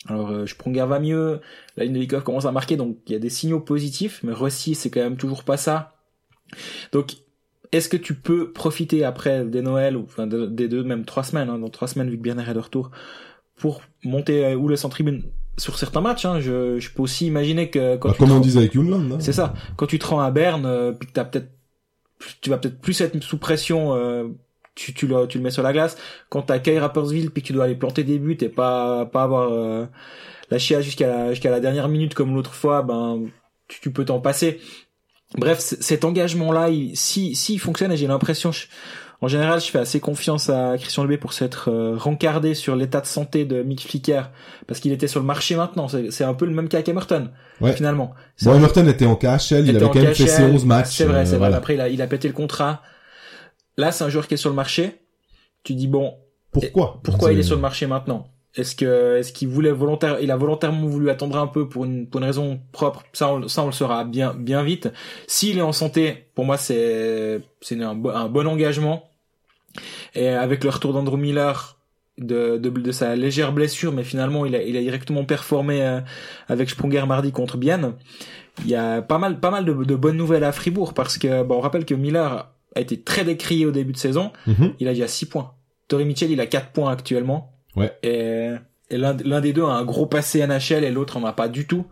alors 0.07 0.31
euh, 0.31 0.45
Sprunger 0.45 0.85
va 0.87 0.99
mieux 0.99 1.39
la 1.75 1.83
ligne 1.85 1.93
de 1.93 1.99
Likov 1.99 2.23
commence 2.23 2.45
à 2.45 2.51
marquer 2.51 2.77
donc 2.77 2.97
il 3.07 3.13
y 3.13 3.15
a 3.15 3.19
des 3.19 3.29
signaux 3.29 3.59
positifs 3.59 4.21
mais 4.23 4.33
Rossi 4.33 4.75
c'est 4.75 4.89
quand 4.89 5.01
même 5.01 5.17
toujours 5.17 5.43
pas 5.43 5.57
ça 5.57 5.95
donc 6.91 7.15
est-ce 7.71 7.89
que 7.89 7.97
tu 7.97 8.13
peux 8.13 8.51
profiter 8.51 9.03
après 9.03 9.43
des 9.45 9.61
Noël 9.61 9.97
ou 9.97 10.03
enfin 10.03 10.25
de- 10.27 10.45
des 10.45 10.67
deux 10.67 10.83
même 10.83 11.03
trois 11.05 11.23
semaines 11.23 11.49
hein, 11.49 11.59
dans 11.59 11.69
trois 11.69 11.87
semaines 11.87 12.09
vu 12.09 12.17
que 12.17 12.21
Bierner 12.21 12.49
est 12.49 12.53
de 12.53 12.59
retour 12.59 12.91
pour 13.57 13.81
monter 14.03 14.45
euh, 14.45 14.55
ou 14.55 14.67
le 14.67 14.75
en 14.85 14.89
tribune 14.89 15.23
sur 15.57 15.77
certains 15.77 16.01
matchs 16.01 16.25
hein, 16.25 16.39
je, 16.39 16.79
je 16.79 16.91
peux 16.91 17.01
aussi 17.01 17.25
imaginer 17.27 17.69
que 17.69 17.97
quand 17.97 18.09
bah, 18.09 18.13
tu 18.13 18.19
comme 18.19 18.29
te 18.29 18.33
on 18.35 18.39
disait 18.39 18.59
avec 18.59 18.73
Younland. 18.75 19.11
hein. 19.13 19.17
c'est 19.19 19.33
ça. 19.33 19.53
Quand 19.75 19.87
tu 19.87 19.97
te 19.99 20.05
rends 20.05 20.19
à 20.21 20.29
Berne, 20.31 20.65
euh, 20.67 20.91
puis 20.93 21.07
que 21.07 21.13
t'as 21.13 21.25
peut-être, 21.25 21.49
tu 22.41 22.51
vas 22.51 22.57
peut-être 22.59 22.79
plus 22.79 23.01
être 23.01 23.21
sous 23.23 23.39
pression. 23.39 23.95
euh, 23.95 24.27
tu, 24.77 24.93
tu, 24.93 25.07
le, 25.07 25.25
tu 25.27 25.37
le 25.39 25.43
mets 25.43 25.51
sur 25.51 25.63
la 25.63 25.73
glace. 25.73 25.97
Quand 26.29 26.43
t'accueilles 26.43 26.79
Rappersville, 26.79 27.31
puis 27.31 27.41
que 27.41 27.47
tu 27.47 27.53
dois 27.53 27.65
aller 27.65 27.75
planter 27.75 28.03
des 28.03 28.19
buts 28.19 28.37
et 28.41 28.49
pas 28.49 29.05
pas 29.07 29.23
avoir 29.23 29.49
euh, 29.51 29.85
la 30.51 30.59
chia 30.59 30.79
jusqu'à 30.81 31.07
la, 31.07 31.29
jusqu'à 31.31 31.49
la 31.51 31.59
dernière 31.59 31.89
minute 31.89 32.13
comme 32.13 32.33
l'autre 32.35 32.53
fois, 32.53 32.81
ben 32.83 33.21
tu, 33.67 33.81
tu 33.81 33.91
peux 33.91 34.05
t'en 34.05 34.19
passer. 34.21 34.59
Bref, 35.37 35.59
cet 35.59 36.05
engagement-là, 36.05 36.69
il, 36.69 36.95
si 36.95 37.35
s'il 37.35 37.59
fonctionne, 37.59 37.91
et 37.91 37.97
j'ai 37.97 38.07
l'impression, 38.07 38.51
je- 38.53 38.67
en 39.19 39.27
général, 39.27 39.59
je 39.59 39.65
fais 39.65 39.79
assez 39.79 39.99
confiance 39.99 40.49
à 40.49 40.75
Christian 40.77 41.03
Lebé 41.03 41.17
pour 41.17 41.33
s'être 41.33 41.69
euh, 41.71 41.95
rencardé 41.97 42.53
sur 42.53 42.75
l'état 42.75 43.01
de 43.01 43.07
santé 43.07 43.43
de 43.45 43.63
Mick 43.63 43.81
Flicker, 43.87 44.29
parce 44.67 44.79
qu'il 44.79 44.91
était 44.93 45.07
sur 45.07 45.19
le 45.19 45.25
marché 45.25 45.55
maintenant. 45.55 45.87
C'est 45.89 46.11
c'est 46.11 46.23
un 46.23 46.33
peu 46.35 46.45
le 46.45 46.53
même 46.53 46.69
cas 46.69 46.81
qu'Emerton, 46.83 47.29
Ouais. 47.59 47.73
finalement. 47.73 48.13
C'est 48.37 48.47
Bon, 48.47 48.55
Emerton 48.55 48.87
était 48.87 49.05
en 49.07 49.15
KHL, 49.15 49.67
il 49.67 49.75
avait 49.75 49.79
quand 49.89 49.95
même 49.95 50.13
fait 50.13 50.27
ses 50.27 50.43
11 50.43 50.63
matchs. 50.65 50.91
C'est 50.91 51.05
vrai, 51.05 51.21
euh, 51.21 51.25
c'est 51.25 51.31
vrai. 51.31 51.37
voilà. 51.39 51.57
Après, 51.57 51.73
il 51.73 51.81
a, 51.81 51.89
il 51.89 52.01
a 52.01 52.07
pété 52.07 52.27
le 52.29 52.33
contrat. 52.35 52.83
Là, 53.77 53.91
c'est 53.91 54.03
un 54.03 54.09
joueur 54.09 54.27
qui 54.27 54.33
est 54.33 54.37
sur 54.37 54.49
le 54.49 54.55
marché. 54.55 54.95
Tu 55.63 55.73
dis 55.73 55.87
bon, 55.87 56.15
Pourquoi 56.51 56.99
pourquoi 57.03 57.33
il 57.33 57.39
est 57.39 57.43
sur 57.43 57.55
le 57.55 57.61
marché 57.61 57.87
maintenant? 57.87 58.27
Est-ce 58.55 58.75
que, 58.75 59.17
est-ce 59.17 59.31
qu'il 59.33 59.49
voulait 59.49 59.71
volontaire, 59.71 60.19
il 60.19 60.31
a 60.31 60.37
volontairement 60.37 60.87
voulu 60.87 61.11
attendre 61.11 61.37
un 61.37 61.45
peu 61.45 61.69
pour 61.69 61.85
une, 61.85 62.07
pour 62.07 62.19
une 62.21 62.25
raison 62.25 62.59
propre? 62.71 63.03
Ça, 63.13 63.31
on, 63.31 63.47
ça, 63.47 63.61
on 63.61 63.67
le 63.67 63.71
saura 63.71 64.03
bien, 64.03 64.33
bien 64.33 64.63
vite. 64.63 64.89
S'il 65.27 65.59
est 65.59 65.61
en 65.61 65.73
santé, 65.73 66.25
pour 66.33 66.45
moi, 66.45 66.57
c'est, 66.57 67.41
c'est 67.61 67.79
un, 67.83 68.03
un 68.05 68.29
bon 68.29 68.47
engagement. 68.47 69.11
Et 70.15 70.29
avec 70.29 70.63
le 70.63 70.71
retour 70.71 70.93
d'Andrew 70.93 71.17
Miller, 71.17 71.77
de, 72.17 72.57
de, 72.57 72.69
de 72.69 72.91
sa 72.91 73.15
légère 73.15 73.53
blessure, 73.53 73.91
mais 73.93 74.03
finalement, 74.03 74.47
il 74.47 74.55
a, 74.55 74.63
il 74.63 74.75
a 74.75 74.81
directement 74.81 75.23
performé 75.23 75.83
euh, 75.83 75.99
avec 76.47 76.71
Sprunger 76.71 77.05
mardi 77.05 77.31
contre 77.31 77.57
Bienne. 77.57 77.93
Il 78.63 78.69
y 78.69 78.75
a 78.75 79.03
pas 79.03 79.19
mal, 79.19 79.39
pas 79.39 79.51
mal 79.51 79.65
de, 79.65 79.73
de 79.73 79.95
bonnes 79.95 80.17
nouvelles 80.17 80.43
à 80.43 80.51
Fribourg 80.51 80.95
parce 80.95 81.19
que, 81.19 81.43
bon, 81.43 81.57
on 81.57 81.61
rappelle 81.61 81.85
que 81.85 81.93
Miller 81.93 82.49
a 82.77 82.81
été 82.81 83.01
très 83.01 83.23
décrié 83.25 83.65
au 83.65 83.71
début 83.71 83.91
de 83.93 83.97
saison. 83.97 84.31
Mhm. 84.47 84.73
Il 84.79 84.87
a 84.87 84.93
déjà 84.93 85.07
6 85.07 85.25
points. 85.25 85.51
Tori 85.87 86.05
Mitchell, 86.05 86.31
il 86.31 86.39
a 86.41 86.45
4 86.47 86.71
points 86.71 86.91
actuellement. 86.91 87.53
Ouais. 87.75 87.91
Et, 88.03 88.51
et 88.89 88.97
l'un 88.97 89.13
des 89.41 89.53
deux 89.53 89.63
a 89.63 89.67
un 89.73 89.85
gros 89.85 90.05
passé 90.05 90.45
NHL 90.45 90.83
et 90.83 90.91
l'autre 90.91 91.17
en 91.17 91.25
a 91.25 91.33
pas 91.33 91.47
du 91.49 91.67
tout. 91.67 91.85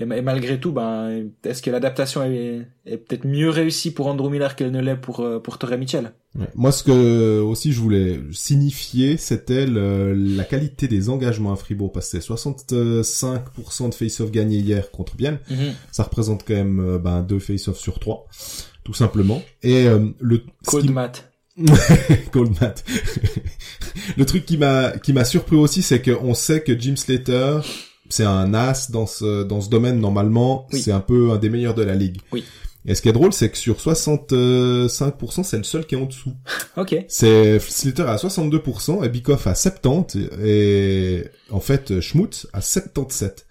Et, 0.00 0.06
ma- 0.06 0.16
et 0.16 0.22
malgré 0.22 0.58
tout, 0.58 0.72
ben, 0.72 1.28
est-ce 1.44 1.62
que 1.62 1.70
l'adaptation 1.70 2.24
est, 2.24 2.66
est 2.84 2.96
peut-être 2.96 3.24
mieux 3.24 3.48
réussie 3.48 3.92
pour 3.92 4.08
Andrew 4.08 4.28
Miller 4.28 4.56
qu'elle 4.56 4.72
ne 4.72 4.80
l'est 4.80 4.96
pour, 4.96 5.20
euh, 5.20 5.38
pour 5.38 5.56
Tori 5.58 5.78
Mitchell? 5.78 6.10
Ouais. 6.36 6.48
Moi, 6.56 6.72
ce 6.72 6.82
que 6.82 7.38
aussi 7.40 7.72
je 7.72 7.78
voulais 7.80 8.18
signifier, 8.32 9.16
c'était 9.16 9.66
le- 9.66 10.12
la 10.12 10.42
qualité 10.42 10.88
des 10.88 11.08
engagements 11.10 11.52
à 11.52 11.56
Fribourg, 11.56 11.92
parce 11.92 12.10
que 12.10 12.18
c'est 12.20 12.26
65% 12.26 13.88
de 13.88 13.94
face-off 13.94 14.30
gagnés 14.32 14.58
hier 14.58 14.90
contre 14.90 15.14
Bienne. 15.16 15.38
Ça 15.92 16.02
représente 16.02 16.44
quand 16.46 16.54
même 16.54 16.80
euh, 16.80 16.98
ben, 16.98 17.22
deux 17.22 17.38
face-off 17.38 17.78
sur 17.78 18.00
trois, 18.00 18.26
tout 18.84 18.94
simplement. 18.94 19.42
Et 19.62 19.86
euh, 19.86 20.06
le 20.20 20.42
Cold 20.66 20.90
Matt. 20.90 21.32
Cold 22.32 22.52
Matt. 22.60 22.84
le 24.16 24.26
truc 24.26 24.44
qui 24.44 24.58
m'a 24.58 24.92
qui 24.98 25.12
m'a 25.12 25.24
surpris 25.24 25.56
aussi, 25.56 25.82
c'est 25.82 26.02
qu'on 26.02 26.34
sait 26.34 26.62
que 26.62 26.78
Jim 26.78 26.96
Slater, 26.96 27.60
c'est 28.08 28.24
un 28.24 28.54
as 28.54 28.90
dans 28.90 29.06
ce 29.06 29.42
dans 29.42 29.60
ce 29.60 29.70
domaine 29.70 29.98
normalement. 29.98 30.66
Oui. 30.72 30.82
C'est 30.82 30.92
un 30.92 31.00
peu 31.00 31.32
un 31.32 31.38
des 31.38 31.48
meilleurs 31.48 31.74
de 31.74 31.82
la 31.82 31.94
ligue. 31.94 32.18
Oui. 32.32 32.44
Et 32.86 32.94
ce 32.94 33.00
qui 33.00 33.08
est 33.08 33.12
drôle, 33.12 33.32
c'est 33.32 33.48
que 33.48 33.56
sur 33.56 33.76
65%, 33.76 35.42
c'est 35.42 35.56
le 35.56 35.62
seul 35.62 35.86
qui 35.86 35.94
est 35.94 35.98
en 35.98 36.04
dessous. 36.04 36.34
Ok. 36.76 36.94
C'est 37.08 37.58
Slater 37.58 38.02
à 38.02 38.16
62% 38.16 39.02
et 39.02 39.08
Bikoff 39.08 39.46
à 39.46 39.54
70 39.54 40.28
et 40.44 41.24
en 41.50 41.60
fait 41.60 42.00
Schmutz 42.00 42.46
à 42.52 42.60
77 42.60 43.46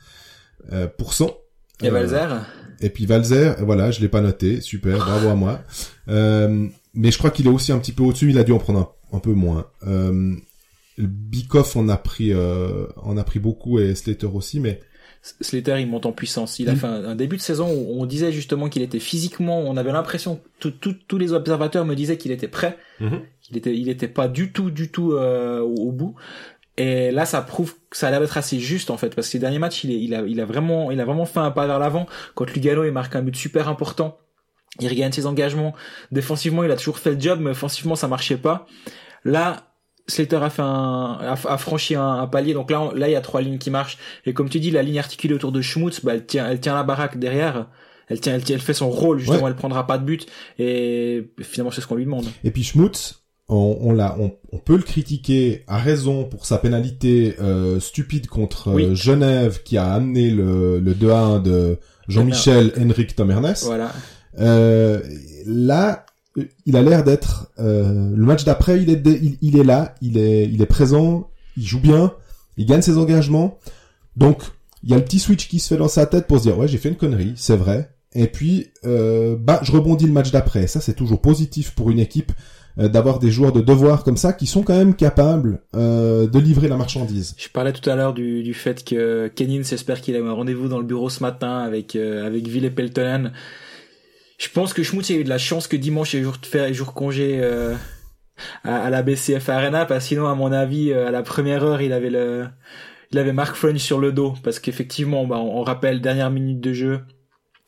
euh, 0.71 0.87
pourcent. 0.87 1.35
Et 1.81 1.89
Valzer 1.89 2.45
et 2.81 2.89
puis 2.89 3.05
Valzer, 3.05 3.55
voilà, 3.61 3.91
je 3.91 4.01
l'ai 4.01 4.07
pas 4.09 4.21
noté, 4.21 4.61
super, 4.61 4.97
bravo 4.97 5.29
à 5.29 5.35
moi. 5.35 5.61
Euh, 6.09 6.67
mais 6.93 7.11
je 7.11 7.17
crois 7.17 7.31
qu'il 7.31 7.47
est 7.47 7.51
aussi 7.51 7.71
un 7.71 7.79
petit 7.79 7.91
peu 7.91 8.03
au-dessus, 8.03 8.29
il 8.29 8.37
a 8.37 8.43
dû 8.43 8.51
en 8.51 8.59
prendre 8.59 8.79
un, 9.11 9.17
un 9.17 9.19
peu 9.19 9.31
moins. 9.33 9.67
Euh, 9.87 10.35
Bikoff 10.97 11.75
en 11.75 11.89
a 11.89 11.97
pris, 11.97 12.31
euh, 12.33 12.85
en 12.97 13.17
a 13.17 13.23
pris 13.23 13.39
beaucoup 13.39 13.79
et 13.79 13.95
Slater 13.95 14.27
aussi, 14.27 14.59
mais 14.59 14.79
Slater, 15.41 15.79
il 15.79 15.87
monte 15.87 16.05
en 16.05 16.11
puissance. 16.11 16.59
Il 16.59 16.69
a 16.69 16.73
Mm. 16.73 16.77
fait 16.77 16.87
un, 16.87 17.05
un 17.05 17.15
début 17.15 17.37
de 17.37 17.41
saison 17.41 17.69
où 17.71 18.01
on 18.01 18.05
disait 18.05 18.31
justement 18.33 18.67
qu'il 18.69 18.81
était 18.81 18.99
physiquement, 18.99 19.59
on 19.61 19.77
avait 19.77 19.91
l'impression, 19.93 20.39
tous 20.59 21.17
les 21.17 21.31
observateurs 21.33 21.85
me 21.85 21.95
disaient 21.95 22.17
qu'il 22.17 22.31
était 22.31 22.47
prêt, 22.49 22.77
qu'il 23.41 23.57
était, 23.57 23.75
il 23.75 23.87
était 23.89 24.07
pas 24.09 24.27
du 24.27 24.51
tout, 24.51 24.69
du 24.69 24.89
tout 24.91 25.13
euh, 25.13 25.61
au, 25.61 25.75
au 25.87 25.91
bout. 25.91 26.15
Et 26.77 27.11
là, 27.11 27.25
ça 27.25 27.41
prouve 27.41 27.75
que 27.89 27.97
ça 27.97 28.07
a 28.07 28.11
l'air 28.11 28.19
d'être 28.19 28.37
assez 28.37 28.59
juste 28.59 28.89
en 28.89 28.97
fait, 28.97 29.13
parce 29.15 29.27
que 29.27 29.31
ces 29.31 29.39
derniers 29.39 29.59
matchs, 29.59 29.83
il, 29.83 29.91
est, 29.91 29.99
il 30.01 30.15
a, 30.15 30.21
il 30.21 30.39
a 30.41 30.45
vraiment, 30.45 30.89
il 30.91 30.99
a 30.99 31.05
vraiment 31.05 31.25
fait 31.25 31.39
un 31.39 31.51
pas 31.51 31.67
vers 31.67 31.77
l'avant. 31.79 32.07
Quand 32.35 32.49
Lugano, 32.51 32.83
il 32.83 32.91
marque 32.91 33.15
un 33.15 33.21
but 33.21 33.35
super 33.35 33.69
important, 33.69 34.17
il 34.79 34.87
regagne 34.87 35.11
ses 35.11 35.27
engagements. 35.27 35.73
Défensivement, 36.11 36.63
il 36.63 36.71
a 36.71 36.75
toujours 36.75 36.97
fait 36.97 37.11
le 37.11 37.19
job, 37.19 37.39
mais 37.41 37.51
offensivement, 37.51 37.95
ça 37.95 38.07
marchait 38.07 38.37
pas. 38.37 38.65
Là, 39.23 39.69
Slater 40.07 40.37
a 40.37 40.49
fait 40.49 40.63
un, 40.63 41.17
a, 41.21 41.33
a 41.33 41.57
franchi 41.57 41.93
un, 41.95 42.05
un 42.09 42.27
palier. 42.27 42.53
Donc 42.55 42.71
là, 42.71 42.81
on- 42.81 42.91
là, 42.91 43.07
il 43.07 43.11
y 43.11 43.15
a 43.15 43.21
trois 43.21 43.41
lignes 43.41 43.59
qui 43.59 43.69
marchent. 43.69 43.97
Et 44.25 44.33
comme 44.33 44.49
tu 44.49 44.59
dis, 44.59 44.71
la 44.71 44.81
ligne 44.81 44.97
articulée 44.99 45.33
autour 45.35 45.51
de 45.51 45.61
Schmutz, 45.61 46.03
bah, 46.03 46.15
elle 46.15 46.25
tient, 46.25 46.49
elle 46.49 46.59
tient 46.59 46.73
la 46.73 46.83
baraque 46.83 47.17
derrière. 47.19 47.67
Elle 48.09 48.19
tient, 48.19 48.33
elle, 48.33 48.43
tient- 48.43 48.55
elle 48.55 48.61
fait 48.61 48.73
son 48.73 48.89
rôle 48.89 49.19
justement. 49.19 49.43
Ouais. 49.43 49.49
Elle 49.51 49.55
prendra 49.55 49.85
pas 49.87 49.97
de 49.99 50.03
but. 50.03 50.25
Et 50.59 51.31
finalement, 51.41 51.71
c'est 51.71 51.79
ce 51.81 51.87
qu'on 51.87 51.95
lui 51.95 52.03
demande. 52.05 52.25
Et 52.43 52.51
puis 52.51 52.63
Schmutz, 52.63 53.22
on, 53.49 53.77
on 53.81 53.91
l'a, 53.91 54.15
on, 54.19 54.31
on 54.51 54.57
peut 54.57 54.77
le 54.77 54.83
critiquer 54.83 55.63
à 55.67 55.77
raison 55.77 56.23
pour 56.23 56.45
sa 56.45 56.57
pénalité 56.57 57.35
euh, 57.41 57.79
stupide 57.79 58.27
contre 58.27 58.69
euh. 58.69 58.95
Genève 58.95 59.63
qui 59.63 59.77
a 59.77 59.91
amené 59.91 60.29
le, 60.29 60.79
le 60.79 60.93
2 60.93 61.09
à 61.11 61.19
1 61.19 61.39
de 61.39 61.77
Jean-Michel 62.07 62.73
Henrik 62.79 63.15
Tomernes. 63.15 63.53
Voilà. 63.63 63.91
Euh, 64.39 65.01
là, 65.45 66.05
il 66.65 66.75
a 66.75 66.81
l'air 66.81 67.03
d'être 67.03 67.51
euh, 67.59 68.11
le 68.15 68.25
match 68.25 68.43
d'après. 68.43 68.81
Il 68.81 68.89
est, 68.89 69.03
il 69.41 69.57
est 69.57 69.63
là, 69.63 69.95
il 70.01 70.17
est, 70.17 70.45
il 70.45 70.61
est 70.61 70.67
présent, 70.67 71.29
il 71.57 71.65
joue 71.65 71.79
bien, 71.79 72.13
il 72.57 72.65
gagne 72.65 72.81
ses 72.81 72.97
engagements. 72.97 73.59
Donc, 74.15 74.41
il 74.83 74.89
y 74.89 74.93
a 74.93 74.97
le 74.97 75.03
petit 75.03 75.19
switch 75.19 75.47
qui 75.47 75.59
se 75.59 75.69
fait 75.69 75.77
dans 75.77 75.87
sa 75.87 76.05
tête 76.05 76.27
pour 76.27 76.39
se 76.39 76.43
dire 76.43 76.57
ouais, 76.57 76.67
j'ai 76.67 76.77
fait 76.77 76.89
une 76.89 76.95
connerie, 76.97 77.33
c'est 77.35 77.55
vrai. 77.55 77.89
Et 78.15 78.27
puis, 78.27 78.67
euh, 78.85 79.35
bah, 79.39 79.59
je 79.63 79.71
rebondis 79.71 80.05
le 80.05 80.11
match 80.11 80.31
d'après. 80.31 80.67
Ça, 80.67 80.81
c'est 80.81 80.93
toujours 80.93 81.21
positif 81.21 81.71
pour 81.71 81.89
une 81.89 81.99
équipe 81.99 82.31
euh, 82.79 82.87
d'avoir 82.87 83.19
des 83.19 83.31
joueurs 83.31 83.51
de 83.51 83.61
devoir 83.61 84.03
comme 84.03 84.17
ça 84.17 84.33
qui 84.33 84.47
sont 84.47 84.63
quand 84.63 84.75
même 84.75 84.95
capables 84.95 85.61
euh, 85.75 86.27
de 86.27 86.39
livrer 86.39 86.67
la 86.67 86.77
marchandise. 86.77 87.35
Je 87.37 87.49
parlais 87.49 87.73
tout 87.73 87.87
à 87.89 87.95
l'heure 87.95 88.13
du, 88.13 88.43
du 88.43 88.53
fait 88.53 88.83
que 88.83 89.27
Kenin 89.35 89.63
s'espère 89.63 90.01
qu'il 90.01 90.15
a 90.15 90.19
un 90.19 90.31
rendez-vous 90.31 90.67
dans 90.67 90.79
le 90.79 90.85
bureau 90.85 91.09
ce 91.09 91.21
matin 91.21 91.59
avec 91.59 91.95
euh, 91.95 92.25
avec 92.25 92.47
Ville 92.47 92.65
et 92.65 92.71
Peltonen. 92.71 93.31
Je 94.37 94.49
pense 94.49 94.73
que 94.73 94.83
Schmutz 94.83 95.11
a 95.11 95.13
eu 95.13 95.23
de 95.23 95.29
la 95.29 95.37
chance 95.37 95.67
que 95.67 95.77
dimanche 95.77 96.15
est 96.15 96.23
jour 96.23 96.37
de 96.41 96.45
faire 96.45 96.73
jour 96.73 96.93
congé 96.93 97.39
euh, 97.41 97.75
à, 98.63 98.83
à 98.85 98.89
la 98.89 99.03
BCF 99.03 99.47
Arena 99.49 99.85
parce 99.85 100.03
que 100.03 100.09
sinon 100.09 100.27
à 100.27 100.35
mon 100.35 100.51
avis 100.51 100.91
euh, 100.91 101.07
à 101.07 101.11
la 101.11 101.21
première 101.23 101.63
heure 101.63 101.81
il 101.81 101.93
avait 101.93 102.09
le 102.09 102.47
il 103.13 103.19
avait 103.19 103.31
Mark 103.31 103.55
French 103.55 103.77
sur 103.77 103.99
le 103.99 104.11
dos 104.11 104.33
parce 104.43 104.59
qu'effectivement, 104.59 105.25
bah, 105.27 105.37
on 105.37 105.61
rappelle 105.61 106.01
dernière 106.01 106.31
minute 106.31 106.59
de 106.59 106.73
jeu, 106.73 107.01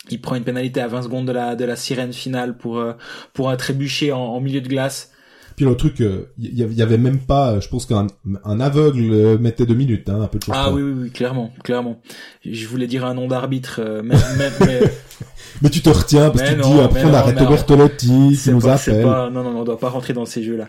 il 0.10 0.22
prend 0.22 0.36
une 0.36 0.44
pénalité 0.44 0.82
à 0.82 0.88
20 0.88 1.04
secondes 1.04 1.28
de 1.28 1.32
la 1.32 1.56
de 1.56 1.66
la 1.66 1.76
sirène 1.76 2.14
finale 2.14 2.58
pour 2.58 2.80
euh, 2.80 2.94
pour 3.34 3.50
un 3.50 3.56
trébuché 3.56 4.12
en, 4.12 4.20
en 4.20 4.40
milieu 4.40 4.62
de 4.62 4.68
glace. 4.68 5.12
Puis 5.56 5.64
le 5.64 5.76
truc, 5.76 6.00
il 6.00 6.28
y, 6.38 6.82
avait 6.82 6.98
même 6.98 7.20
pas, 7.20 7.62
je 7.62 7.70
pense 7.70 7.86
qu'un 7.86 8.08
un 8.44 8.60
aveugle 8.60 9.14
euh, 9.14 9.38
mettait 9.38 9.66
deux 9.66 9.74
minutes, 9.74 10.10
hein, 10.10 10.22
un 10.22 10.28
peu 10.28 10.38
de 10.38 10.44
choses. 10.44 10.56
Ah 10.58 10.70
oui, 10.74 10.82
oui, 10.82 10.94
oui, 11.04 11.12
clairement, 11.12 11.54
clairement. 11.64 12.02
Je 12.44 12.68
voulais 12.68 12.88
dire 12.88 13.06
un 13.06 13.14
nom 13.14 13.30
d'arbitre, 13.30 13.80
euh, 13.80 14.02
mais, 14.04 14.18
mais, 14.38 14.50
mais... 14.60 14.80
mais 15.62 15.70
tu 15.70 15.82
te 15.82 15.90
retiens 15.90 16.30
parce 16.30 16.50
que 16.50 16.56
tu 16.56 16.62
dis 16.62 16.80
après 16.82 17.06
on 17.06 17.14
arrête 17.14 17.36
Bertolotti, 17.36 18.38
qui 18.44 18.52
nous 18.52 18.68
appelle. 18.68 19.04
Pas, 19.04 19.30
non, 19.30 19.44
non, 19.44 19.52
non, 19.52 19.62
on 19.62 19.64
doit 19.64 19.80
pas 19.80 19.88
rentrer 19.88 20.12
dans 20.12 20.26
ces 20.26 20.44
jeux-là. 20.44 20.68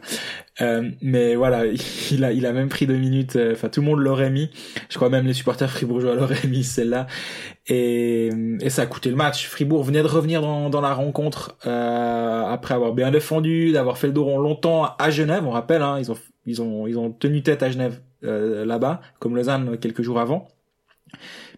Euh, 0.60 0.90
mais 1.02 1.34
voilà, 1.34 1.64
il 2.10 2.24
a, 2.24 2.32
il 2.32 2.46
a 2.46 2.52
même 2.52 2.68
pris 2.68 2.86
deux 2.86 2.96
minutes. 2.96 3.36
Euh, 3.36 3.52
enfin, 3.52 3.68
tout 3.68 3.80
le 3.80 3.86
monde 3.86 4.00
l'aurait 4.00 4.30
mis. 4.30 4.50
Je 4.88 4.96
crois 4.96 5.10
même 5.10 5.26
les 5.26 5.34
supporters 5.34 5.70
fribourgeois 5.70 6.14
l'auraient 6.16 6.46
mis 6.46 6.64
celle-là. 6.64 7.06
Et, 7.68 8.30
et 8.60 8.70
ça 8.70 8.82
a 8.82 8.86
coûté 8.86 9.10
le 9.10 9.16
match. 9.16 9.48
Fribourg 9.48 9.82
venait 9.82 10.02
de 10.02 10.08
revenir 10.08 10.40
dans, 10.40 10.70
dans 10.70 10.80
la 10.80 10.94
rencontre 10.94 11.56
euh, 11.66 12.44
après 12.46 12.74
avoir 12.74 12.92
bien 12.92 13.10
défendu, 13.10 13.72
d'avoir 13.72 13.98
fait 13.98 14.06
le 14.06 14.12
dos 14.12 14.24
rond 14.24 14.38
longtemps 14.38 14.94
à 14.98 15.10
Genève. 15.10 15.44
On 15.46 15.50
rappelle, 15.50 15.82
hein, 15.82 15.98
ils 15.98 16.10
ont, 16.10 16.16
ils 16.46 16.62
ont, 16.62 16.86
ils 16.86 16.98
ont 16.98 17.10
tenu 17.10 17.42
tête 17.42 17.62
à 17.62 17.70
Genève 17.70 18.00
euh, 18.24 18.64
là-bas, 18.64 19.00
comme 19.18 19.36
Lausanne 19.36 19.78
quelques 19.78 20.02
jours 20.02 20.20
avant. 20.20 20.48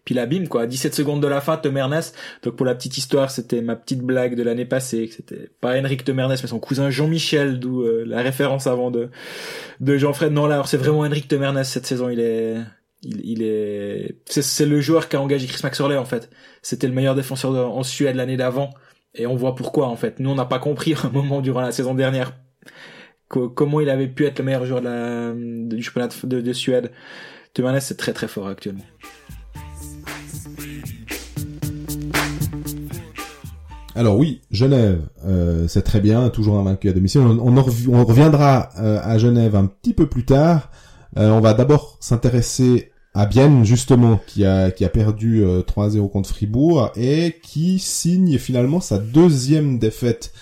Puis 0.05 0.15
la 0.15 0.27
bim 0.27 0.47
quoi, 0.47 0.67
17 0.67 0.95
secondes 0.95 1.23
de 1.23 1.27
la 1.27 1.41
fin, 1.41 1.57
Temernes. 1.57 2.03
Donc 2.43 2.57
pour 2.57 2.67
la 2.67 2.75
petite 2.75 2.99
histoire, 2.99 3.31
c'était 3.31 3.61
ma 3.61 3.77
petite 3.77 4.03
blague 4.03 4.35
de 4.35 4.43
l'année 4.43 4.65
passée, 4.65 5.11
c'était 5.15 5.51
pas 5.61 5.79
Henrik 5.79 6.05
Temernes 6.05 6.37
mais 6.41 6.49
son 6.49 6.59
cousin 6.59 6.91
Jean-Michel, 6.91 7.59
d'où 7.59 7.83
euh, 7.83 8.05
la 8.07 8.23
référence 8.23 8.67
avant 8.67 8.91
de 8.91 9.11
de 9.81 9.97
Jean-Fred. 9.97 10.33
Non 10.33 10.47
là, 10.47 10.55
alors 10.55 10.69
c'est 10.69 10.77
vraiment 10.77 11.01
Henrik 11.01 11.29
Temernes 11.29 11.63
cette 11.65 11.87
saison, 11.87 12.09
il 12.09 12.21
est 12.21 12.57
il, 13.03 13.43
est 13.43 14.17
c'est 14.27 14.67
le 14.67 14.81
joueur 14.81 15.09
qui 15.09 15.17
a 15.17 15.21
engagé 15.21 15.47
Chris 15.47 15.61
Maxwell 15.63 15.97
en 15.99 16.05
fait. 16.05 16.31
C'était 16.63 16.89
le 16.89 16.95
meilleur 16.95 17.15
défenseur 17.15 17.55
en 17.55 17.83
Suède 17.83 18.17
l'année 18.17 18.37
d'avant 18.37 18.71
et 19.15 19.27
on 19.27 19.37
voit 19.37 19.55
pourquoi 19.55 19.89
en 19.89 19.97
fait. 19.97 20.19
Nous 20.21 20.31
on 20.31 20.35
n'a 20.35 20.45
pas 20.45 20.59
compris 20.59 20.95
un 21.05 21.11
moment 21.11 21.41
durant 21.41 21.61
la 21.61 21.73
saison 21.73 21.95
dernière 21.95 22.33
comment 23.29 23.81
il 23.81 23.91
avait 23.91 24.09
pu 24.09 24.25
être 24.25 24.39
le 24.39 24.45
meilleur 24.47 24.65
joueur 24.65 24.81
de 24.81 24.87
la, 24.87 25.33
du 25.35 25.83
championnat 25.83 26.09
de, 26.25 26.41
de 26.41 26.53
Suède. 26.53 26.91
Temernes 27.55 27.81
c'est 27.81 27.97
très 27.97 28.13
très 28.13 28.29
fort 28.29 28.49
actuellement. 28.49 28.85
Alors 33.99 34.17
oui, 34.17 34.43
Genève, 34.53 35.01
euh, 35.27 35.67
c'est 35.67 35.83
très 35.83 35.99
bien, 36.01 36.29
toujours 36.29 36.57
un 36.57 36.63
vaincu 36.63 36.89
à 36.89 36.93
domicile. 36.93 37.21
On, 37.23 37.57
on, 37.57 38.05
reviendra 38.05 38.69
euh, 38.79 39.01
à 39.03 39.19
Genève 39.19 39.57
un 39.57 39.67
petit 39.67 39.93
peu 39.93 40.07
plus 40.07 40.25
tard. 40.25 40.71
Euh, 41.17 41.31
on 41.31 41.41
va 41.41 41.53
d'abord 41.53 41.97
s'intéresser 41.99 42.93
à 43.13 43.27
Bienne, 43.27 43.65
justement, 43.65 44.21
qui 44.25 44.45
a, 44.45 44.71
qui 44.71 44.85
a 44.85 44.89
perdu 44.89 45.43
3-0 45.43 46.09
contre 46.13 46.29
Fribourg 46.29 46.93
et 46.95 47.41
qui 47.43 47.81
signe 47.81 48.39
finalement 48.39 48.79
sa 48.79 48.99
deuxième 48.99 49.81
défaite 49.81 50.33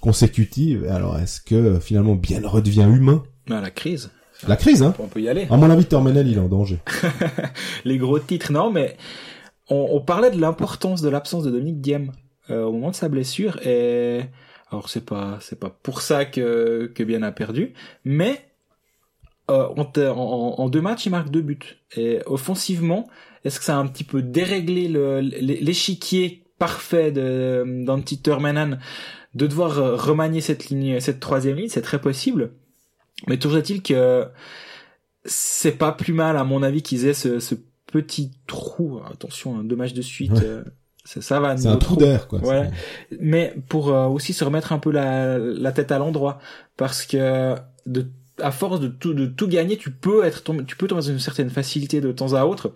consécutive. 0.00 0.86
Alors 0.88 1.18
est-ce 1.18 1.40
que 1.40 1.80
finalement 1.80 2.14
Bienne 2.14 2.46
redevient 2.46 2.86
humain? 2.88 3.24
Ah, 3.50 3.60
La 3.60 3.72
crise. 3.72 4.10
La 4.46 4.54
crise, 4.54 4.80
hein 4.80 4.94
On 5.00 5.08
peut 5.08 5.20
y 5.20 5.28
aller. 5.28 5.48
À 5.50 5.56
mon 5.56 5.70
avis, 5.70 5.86
Tormenel, 5.86 6.28
il 6.28 6.36
est 6.36 6.40
en 6.40 6.48
danger. 6.48 6.78
Les 7.84 7.98
gros 7.98 8.20
titres, 8.20 8.52
non, 8.52 8.70
mais 8.70 8.96
on, 9.68 9.88
on 9.90 10.00
parlait 10.00 10.30
de 10.30 10.40
l'importance 10.40 11.02
de 11.02 11.08
l'absence 11.08 11.42
de 11.42 11.50
Dominique 11.50 11.80
Diem 11.80 12.12
euh, 12.50 12.64
au 12.64 12.72
moment 12.72 12.90
de 12.90 12.96
sa 12.96 13.08
blessure 13.08 13.64
et 13.66 14.22
alors 14.70 14.88
c'est 14.88 15.04
pas 15.04 15.38
c'est 15.40 15.58
pas 15.58 15.70
pour 15.70 16.00
ça 16.00 16.24
que 16.24 16.90
que 16.94 17.02
Bien 17.02 17.22
a 17.22 17.32
perdu, 17.32 17.74
mais 18.04 18.48
euh, 19.50 19.68
en, 19.76 20.54
en, 20.58 20.68
deux 20.68 20.80
matchs 20.80 21.06
il 21.06 21.10
marque 21.10 21.30
deux 21.30 21.42
buts. 21.42 21.78
Et 21.96 22.20
offensivement 22.26 23.08
est-ce 23.44 23.58
que 23.58 23.64
ça 23.64 23.76
a 23.76 23.80
un 23.80 23.86
petit 23.86 24.04
peu 24.04 24.22
déréglé 24.22 24.88
l'échiquier 25.40 26.44
parfait 26.58 27.12
de 27.12 27.64
d'Antti 27.84 28.20
Termanen 28.22 28.78
de 29.34 29.46
devoir 29.46 30.00
remanier 30.00 30.40
cette 30.40 30.68
ligne 30.68 31.00
cette 31.00 31.20
troisième 31.20 31.56
ligne? 31.56 31.68
C'est 31.68 31.82
très 31.82 32.00
possible. 32.00 32.52
Mais 33.28 33.36
toujours 33.36 33.58
est-il 33.58 33.82
que 33.82 34.26
c'est 35.24 35.78
pas 35.78 35.92
plus 35.92 36.12
mal 36.12 36.36
à 36.36 36.44
mon 36.44 36.62
avis 36.62 36.82
qu'ils 36.82 37.06
aient 37.06 37.14
ce, 37.14 37.38
ce 37.38 37.54
petit 37.86 38.32
trou. 38.46 39.00
Attention 39.10 39.58
hein, 39.58 39.64
deux 39.64 39.76
matchs 39.76 39.92
de 39.92 40.02
suite 40.02 40.42
euh, 40.42 40.64
ça, 41.04 41.40
va. 41.40 41.56
C'est 41.56 41.68
un 41.68 41.76
trou 41.76 41.96
d'air, 41.96 42.28
quoi. 42.28 42.40
Ouais. 42.40 42.70
Mais 43.20 43.54
pour 43.68 43.92
euh, 43.92 44.06
aussi 44.06 44.32
se 44.32 44.44
remettre 44.44 44.72
un 44.72 44.78
peu 44.78 44.90
la, 44.90 45.38
la 45.38 45.72
tête 45.72 45.90
à 45.92 45.98
l'endroit, 45.98 46.38
parce 46.76 47.04
que 47.04 47.54
de 47.86 48.06
à 48.38 48.50
force 48.50 48.80
de 48.80 48.88
tout 48.88 49.14
de 49.14 49.26
tout 49.26 49.48
gagner, 49.48 49.76
tu 49.76 49.90
peux 49.90 50.24
être 50.24 50.42
tu 50.66 50.76
peux 50.76 50.86
tomber 50.86 51.00
dans 51.00 51.08
une 51.08 51.18
certaine 51.18 51.50
facilité 51.50 52.00
de 52.00 52.12
temps 52.12 52.34
à 52.34 52.44
autre. 52.44 52.72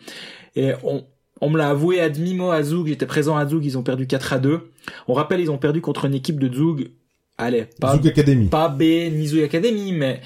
Et 0.55 0.73
on 0.83 1.05
on 1.41 1.51
me 1.51 1.59
l'a 1.59 1.69
avoué 1.69 2.01
à 2.01 2.09
demi-mot 2.09 2.51
à 2.51 2.63
Zug, 2.63 2.87
j'étais 2.87 3.07
présent 3.07 3.37
à 3.37 3.47
Zug, 3.47 3.65
ils 3.65 3.77
ont 3.77 3.83
perdu 3.83 4.07
4 4.07 4.33
à 4.33 4.39
2. 4.39 4.71
On 5.07 5.13
rappelle, 5.13 5.41
ils 5.41 5.51
ont 5.51 5.59
perdu 5.59 5.83
contre 5.83 6.07
une 6.07 6.15
équipe 6.15 6.41
de 6.41 6.53
Zug. 6.53 6.93
Allez, 7.37 7.67
pas 7.79 7.95
Zug 7.95 8.09
Academy. 8.09 8.49
Pas 8.49 8.69
B 8.69 8.83
ni 8.83 9.27
Zug 9.27 9.43
Academy, 9.43 9.93
mais 9.93 10.21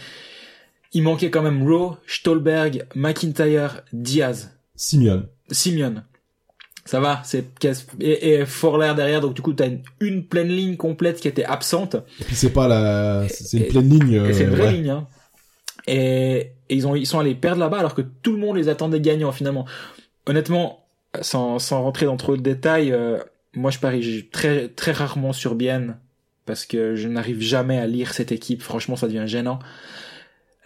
il 0.92 1.02
manquait 1.02 1.30
quand 1.30 1.42
même 1.42 1.68
Rowe, 1.68 1.96
Stolberg, 2.06 2.86
McIntyre, 2.94 3.82
Diaz. 3.92 4.50
Simeon. 4.76 5.26
Simeon 5.50 6.02
ça 6.84 6.98
va, 7.00 7.20
c'est 7.24 7.44
et, 8.00 8.34
et 8.34 8.46
Forler 8.46 8.92
derrière, 8.96 9.20
donc 9.20 9.34
du 9.34 9.42
coup 9.42 9.52
t'as 9.52 9.66
une, 9.66 9.82
une 10.00 10.24
pleine 10.24 10.48
ligne 10.48 10.76
complète 10.76 11.20
qui 11.20 11.28
était 11.28 11.44
absente. 11.44 11.96
Et 12.20 12.24
puis 12.24 12.34
c'est 12.34 12.52
pas 12.52 12.68
la, 12.68 13.26
c'est 13.28 13.58
une 13.58 13.68
pleine 13.68 13.88
ligne. 13.88 14.32
c'est 14.32 14.44
une 14.44 14.50
vraie 14.50 14.72
ligne. 14.72 14.90
Hein. 14.90 15.06
Et, 15.86 16.52
et, 16.68 16.74
ils 16.74 16.86
ont, 16.86 16.94
ils 16.94 17.06
sont 17.06 17.18
allés 17.18 17.34
perdre 17.34 17.60
là-bas 17.60 17.78
alors 17.78 17.94
que 17.94 18.02
tout 18.02 18.32
le 18.32 18.38
monde 18.38 18.56
les 18.56 18.68
attendait 18.68 19.00
gagnants 19.00 19.32
finalement. 19.32 19.66
Honnêtement, 20.26 20.86
sans, 21.20 21.58
sans 21.58 21.82
rentrer 21.82 22.06
dans 22.06 22.16
trop 22.16 22.36
de 22.36 22.42
détails, 22.42 22.92
euh, 22.92 23.18
moi 23.54 23.70
je 23.70 23.78
parie 23.78 24.28
très 24.30 24.68
très 24.68 24.92
rarement 24.92 25.32
sur 25.32 25.54
Bienne 25.54 25.96
parce 26.46 26.66
que 26.66 26.96
je 26.96 27.08
n'arrive 27.08 27.40
jamais 27.40 27.78
à 27.78 27.86
lire 27.86 28.14
cette 28.14 28.32
équipe. 28.32 28.62
Franchement, 28.62 28.96
ça 28.96 29.06
devient 29.06 29.24
gênant. 29.26 29.58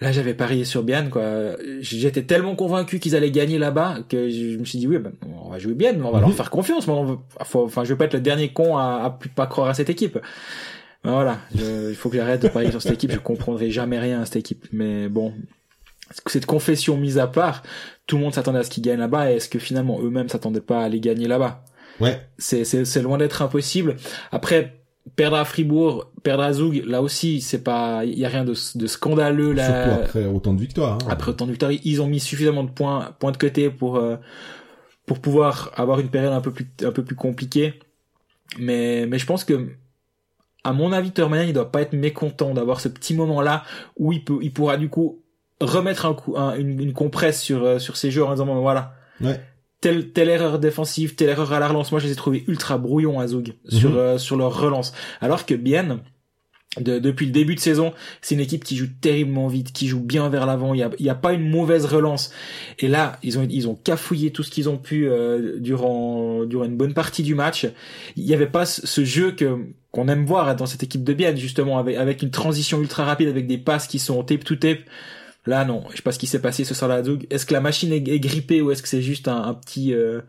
Là, 0.05 0.13
j'avais 0.13 0.35
parié 0.35 0.67
sur 0.67 0.83
Bienne, 0.83 1.09
quoi. 1.09 1.23
J'étais 1.81 2.25
tellement 2.25 2.55
convaincu 2.57 2.99
qu'ils 2.99 3.17
allaient 3.17 3.31
gagner 3.31 3.57
là-bas 3.57 4.01
que 4.07 4.29
je 4.29 4.59
me 4.59 4.65
suis 4.67 4.79
dit, 4.79 4.87
oui, 4.87 4.99
ben, 4.99 5.13
on 5.43 5.49
va 5.49 5.59
jouer 5.59 5.73
Bienne, 5.73 6.05
on 6.05 6.11
va 6.11 6.21
leur 6.21 6.29
mhm. 6.29 6.35
faire 6.35 6.51
confiance. 6.51 6.87
Mais 6.87 6.93
enfin, 7.41 7.85
je 7.85 7.89
vais 7.89 7.97
pas 7.97 8.05
être 8.05 8.13
le 8.13 8.21
dernier 8.21 8.53
con 8.53 8.77
à, 8.77 9.03
à 9.03 9.19
pas 9.35 9.47
croire 9.47 9.71
à 9.71 9.73
cette 9.73 9.89
équipe. 9.89 10.19
Ben, 11.05 11.13
voilà, 11.13 11.39
il 11.55 11.95
faut 11.95 12.11
que 12.11 12.19
j'arrête 12.19 12.43
de 12.43 12.49
parier 12.49 12.71
sur 12.71 12.83
cette 12.83 12.93
équipe. 12.93 13.13
Je 13.13 13.19
comprendrai 13.19 13.71
jamais 13.71 13.99
rien 13.99 14.21
à 14.21 14.27
cette 14.27 14.37
équipe. 14.37 14.67
Mais 14.73 15.09
bon, 15.09 15.33
cette 16.27 16.45
confession 16.45 16.99
mise 16.99 17.17
à 17.17 17.27
part, 17.27 17.63
tout 18.07 18.19
le 18.19 18.25
monde 18.25 18.35
s'attendait 18.35 18.59
à 18.59 18.63
ce 18.63 18.69
qu'ils 18.69 18.83
gagnent 18.83 19.01
là-bas. 19.01 19.33
Et 19.33 19.37
est-ce 19.37 19.49
que 19.49 19.59
finalement 19.59 20.03
eux-mêmes 20.03 20.29
s'attendaient 20.29 20.61
pas 20.61 20.85
à 20.85 20.89
les 20.91 21.01
gagner 21.01 21.29
là-bas? 21.29 21.65
Ouais. 21.99 22.21
C'est 22.37 22.65
c'est 22.65 23.01
loin 23.01 23.17
d'être 23.17 23.41
impossible. 23.41 23.97
Après 24.33 24.84
perdre 25.17 25.37
à 25.37 25.45
Fribourg, 25.45 26.11
perdre 26.23 26.43
à 26.43 26.53
Zug, 26.53 26.85
là 26.87 27.03
aussi, 27.03 27.41
c'est 27.41 27.63
pas, 27.63 28.05
il 28.05 28.19
y 28.19 28.25
a 28.25 28.29
rien 28.29 28.45
de, 28.45 28.55
de 28.75 28.87
scandaleux 28.87 29.53
là. 29.53 29.67
Surtout 29.67 30.03
après 30.03 30.27
autant 30.27 30.55
de 30.55 30.61
victoires. 30.61 30.99
Hein. 31.03 31.09
Après 31.09 31.31
autant 31.31 31.47
de 31.47 31.51
victoires, 31.51 31.73
ils 31.73 32.03
ont 32.03 32.07
mis 32.07 32.21
suffisamment 32.21 32.65
de 32.65 32.71
points, 32.71 33.15
points 33.19 33.33
de 33.33 33.37
côté 33.37 33.71
pour 33.71 33.97
euh, 33.97 34.17
pour 35.07 35.21
pouvoir 35.21 35.71
avoir 35.77 36.01
une 36.01 36.09
période 36.09 36.33
un 36.33 36.41
peu 36.41 36.53
plus 36.53 36.67
un 36.83 36.93
peu 36.93 37.05
plus 37.05 37.17
compliquée. 37.17 37.75
Mais 38.59 39.07
mais 39.07 39.19
je 39.19 39.27
pense 39.27 39.45
que 39.45 39.69
à 40.65 40.73
mon 40.73 40.93
avis, 40.93 41.11
Termanen, 41.11 41.47
il 41.49 41.53
doit 41.53 41.71
pas 41.71 41.83
être 41.83 41.93
mécontent 41.93 42.55
d'avoir 42.55 42.81
ce 42.81 42.89
petit 42.89 43.15
moment 43.15 43.43
là 43.43 43.65
où 43.99 44.13
il 44.13 44.25
peut, 44.25 44.39
il 44.41 44.53
pourra 44.53 44.79
du 44.79 44.89
coup 44.89 45.23
remettre 45.61 46.07
un 46.07 46.15
coup, 46.15 46.37
une, 46.37 46.81
une 46.81 46.93
compresse 46.95 47.41
sur 47.43 47.63
euh, 47.65 47.79
sur 47.79 47.97
ses 47.97 48.11
joueurs 48.11 48.29
en 48.29 48.33
disant 48.33 48.47
bon, 48.47 48.61
voilà. 48.61 48.95
Ouais 49.21 49.41
telle, 49.81 50.13
telle 50.13 50.29
erreur 50.29 50.59
défensive, 50.59 51.15
telle 51.15 51.29
erreur 51.29 51.53
à 51.53 51.61
la 51.61 51.69
relance. 51.69 51.93
Moi, 51.93 52.01
je 52.01 52.07
les 52.07 52.13
ai 52.13 52.17
trouvés 52.17 52.45
ultra 52.49 52.79
brouillons 52.79 53.21
à 53.21 53.27
Zug 53.27 53.55
sur 53.69 53.91
mhm. 53.91 53.97
euh, 53.97 54.19
sur 54.19 54.37
leur 54.37 54.59
relance. 54.59 54.93
Alors 55.21 55.47
que 55.47 55.55
bien 55.55 56.01
de, 56.81 56.99
depuis 56.99 57.27
le 57.27 57.33
début 57.33 57.55
de 57.55 57.61
saison, 57.61 57.93
c'est 58.21 58.35
une 58.35 58.41
équipe 58.41 58.65
qui 58.65 58.77
joue 58.77 58.89
terriblement 59.01 59.49
vite, 59.49 59.73
qui 59.73 59.87
joue 59.87 60.01
bien 60.01 60.29
vers 60.29 60.47
l'avant. 60.47 60.75
Il 60.75 60.81
y 60.81 60.83
a, 60.83 60.91
y 60.99 61.09
a 61.09 61.15
pas 61.15 61.33
une 61.33 61.49
mauvaise 61.49 61.85
relance. 61.85 62.33
Et 62.79 62.89
là, 62.89 63.19
ils 63.23 63.39
ont 63.39 63.47
ils 63.49 63.69
ont 63.69 63.75
cafouillé 63.75 64.31
tout 64.31 64.43
ce 64.43 64.51
qu'ils 64.51 64.69
ont 64.69 64.79
pu 64.79 65.09
euh, 65.09 65.59
durant 65.59 66.45
durant 66.45 66.65
une 66.65 66.77
bonne 66.77 66.95
partie 66.95 67.23
du 67.23 67.35
match. 67.35 67.67
Il 68.17 68.25
y 68.25 68.35
avait 68.35 68.47
pas 68.47 68.67
ce 68.67 69.05
jeu 69.05 69.33
que 69.33 69.59
qu'on 69.91 70.09
aime 70.09 70.27
voir 70.27 70.57
dans 70.57 70.67
cette 70.67 70.83
équipe 70.83 71.05
de 71.05 71.13
Bienne 71.13 71.37
justement 71.37 71.79
avec 71.79 71.97
avec 71.97 72.23
une 72.23 72.31
transition 72.31 72.81
ultra 72.81 73.05
rapide 73.05 73.29
avec 73.29 73.47
des 73.47 73.59
passes 73.59 73.87
qui 73.87 73.99
sont 73.99 74.23
tape 74.25 74.45
to 74.45 74.57
tape. 74.57 74.81
Là, 75.47 75.65
non. 75.65 75.85
Je 75.91 75.97
sais 75.97 76.03
pas 76.03 76.13
ce 76.13 76.19
qui 76.19 76.27
s'est 76.27 76.41
passé 76.41 76.65
ce 76.65 76.75
soir 76.75 76.89
la 76.89 77.03
Zug. 77.03 77.27
Est-ce 77.31 77.45
que 77.47 77.53
la 77.53 77.61
machine 77.61 77.93
est, 77.93 78.01
grippée 78.21 78.63
ou 78.63 78.71
est-ce 78.71 78.83
que 78.83 78.89
c'est 78.89 79.03
juste 79.03 79.29
un, 79.29 79.55
petit 79.55 79.93
euh, 79.93 80.23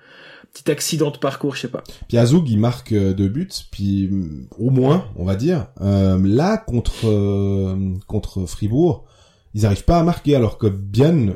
petit 0.54 0.70
accident 0.70 1.10
de 1.10 1.18
parcours? 1.18 1.56
Je 1.56 1.62
sais 1.62 1.68
pas. 1.70 1.84
Puis 2.08 2.18
Azug, 2.18 2.50
il 2.50 2.60
marque 2.60 2.92
euh, 2.92 3.14
deux 3.14 3.30
buts, 3.30 3.48
puis 3.72 4.10
mm, 4.10 4.48
au 4.58 4.70
moins, 4.70 5.06
on 5.16 5.24
va 5.24 5.36
dire. 5.36 5.68
Euh, 5.82 6.20
là, 6.22 6.58
contre 6.58 7.78
contre 8.08 8.46
Fribourg, 8.46 9.06
ils 9.54 9.66
arrivent 9.66 9.86
pas 9.86 10.00
à 10.00 10.04
marquer, 10.04 10.36
alors 10.36 10.58
que 10.58 10.68
bien, 10.68 11.34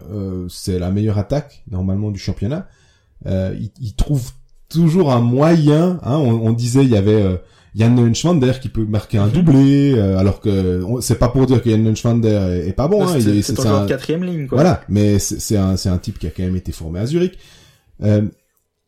c'est 0.50 0.78
la 0.78 0.92
meilleure 0.92 1.18
attaque 1.18 1.64
normalement 1.72 2.12
du 2.12 2.20
championnat. 2.20 2.68
ils, 3.26 3.72
ils 3.80 3.96
trouvent 3.96 4.34
toujours 4.68 5.14
un 5.14 5.22
moyen. 5.22 6.00
Hein, 6.04 6.18
on, 6.18 6.48
on, 6.48 6.52
disait 6.52 6.84
il 6.84 6.90
y 6.90 6.98
avait 6.98 7.40
Yann 7.76 7.96
Neuschwander 7.96 8.54
qui 8.62 8.70
peut 8.70 8.86
marquer 8.86 9.18
un 9.20 9.28
doublé, 9.28 9.94
euh, 9.96 10.18
alors 10.18 10.42
que 10.42 10.84
on- 10.84 11.02
c'est 11.02 11.20
pas 11.20 11.30
pour 11.30 11.46
dire 11.46 11.62
que 11.62 11.70
Yann 11.70 11.84
Neuschwander 11.84 12.30
est, 12.64 12.70
est 12.70 12.74
pas 12.74 12.88
bon. 12.88 13.06
hein, 13.08 13.16
il 13.20 13.30
est- 13.30 13.42
c'est 13.42 13.60
un- 13.66 13.86
quatrième 13.86 14.24
ligne, 14.24 14.48
quoi. 14.48 14.58
voilà, 14.58 14.82
mais 14.90 15.20
c'est 15.20 15.58
un, 15.58 15.78
c'est 15.78 15.90
un 15.90 15.98
type 15.98 16.18
qui 16.20 16.28
a 16.28 16.32
quand 16.32 16.44
même 16.44 16.56
été 16.56 16.72
formé 16.72 17.00
à 17.00 17.06
Zurich. 17.06 17.38
Euh, 18.04 18.24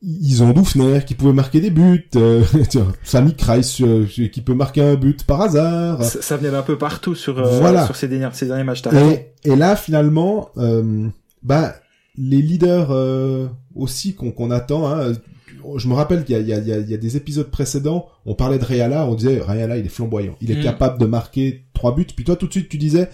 ils 0.04 0.42
ont 0.42 0.50
Doufner 0.52 1.02
qui 1.06 1.14
pouvait 1.14 1.32
marquer 1.34 1.62
des 1.62 1.70
buts, 1.70 2.10
euh, 2.16 2.42
Sami 3.04 3.36
Kreis 3.36 3.78
euh, 3.82 4.06
qui 4.08 4.42
peut 4.42 4.56
marquer 4.56 4.82
un 4.82 4.96
but 4.96 5.24
par 5.26 5.42
hasard. 5.42 6.04
Ça, 6.04 6.22
ça 6.24 6.38
venait 6.38 6.50
d'un 6.50 6.64
peu 6.64 6.76
partout 6.78 7.14
sur, 7.14 7.38
euh, 7.38 7.60
Voilà. 7.60 7.86
sur 7.86 7.96
ces 7.96 8.08
derniers, 8.08 8.30
ces 8.34 8.48
derniers 8.48 8.64
matchs. 8.64 8.82
Et, 8.94 9.52
et 9.52 9.56
là, 9.56 9.76
finalement, 9.76 10.50
euh, 10.58 11.08
bah, 11.44 11.76
les 12.18 12.42
leaders 12.42 12.88
euh, 12.90 13.48
aussi 13.76 14.16
qu'on 14.16 14.32
qu'on 14.32 14.50
attend. 14.50 14.92
Hein, 14.92 15.12
je 15.78 15.88
me 15.88 15.94
rappelle 15.94 16.24
qu'il 16.26 16.38
y 16.38 16.42
y, 16.44 16.48
y 16.50 16.54
a- 16.54 16.58
il 16.80 16.90
y 16.90 16.94
a 16.94 16.98
des 16.98 17.18
épisodes 17.18 17.50
précédents, 17.50 18.08
on 18.26 18.36
parlait 18.36 18.60
de 18.60 18.66
Rayala, 18.66 19.06
on 19.08 19.16
disait 19.16 19.40
Rayala, 19.40 19.78
il 19.78 19.86
est 19.86 19.90
flamboyant, 19.90 20.36
il 20.42 20.52
est 20.52 20.56
Mm. 20.60 20.64
capable 20.64 21.00
de 21.00 21.06
marquer 21.06 21.66
trois 21.74 21.96
buts. 21.96 22.08
Puis 22.16 22.24
toi, 22.26 22.36
tout 22.36 22.48
de 22.48 22.52
suite, 22.52 22.70
tu 22.70 22.78
disais, 22.78 23.10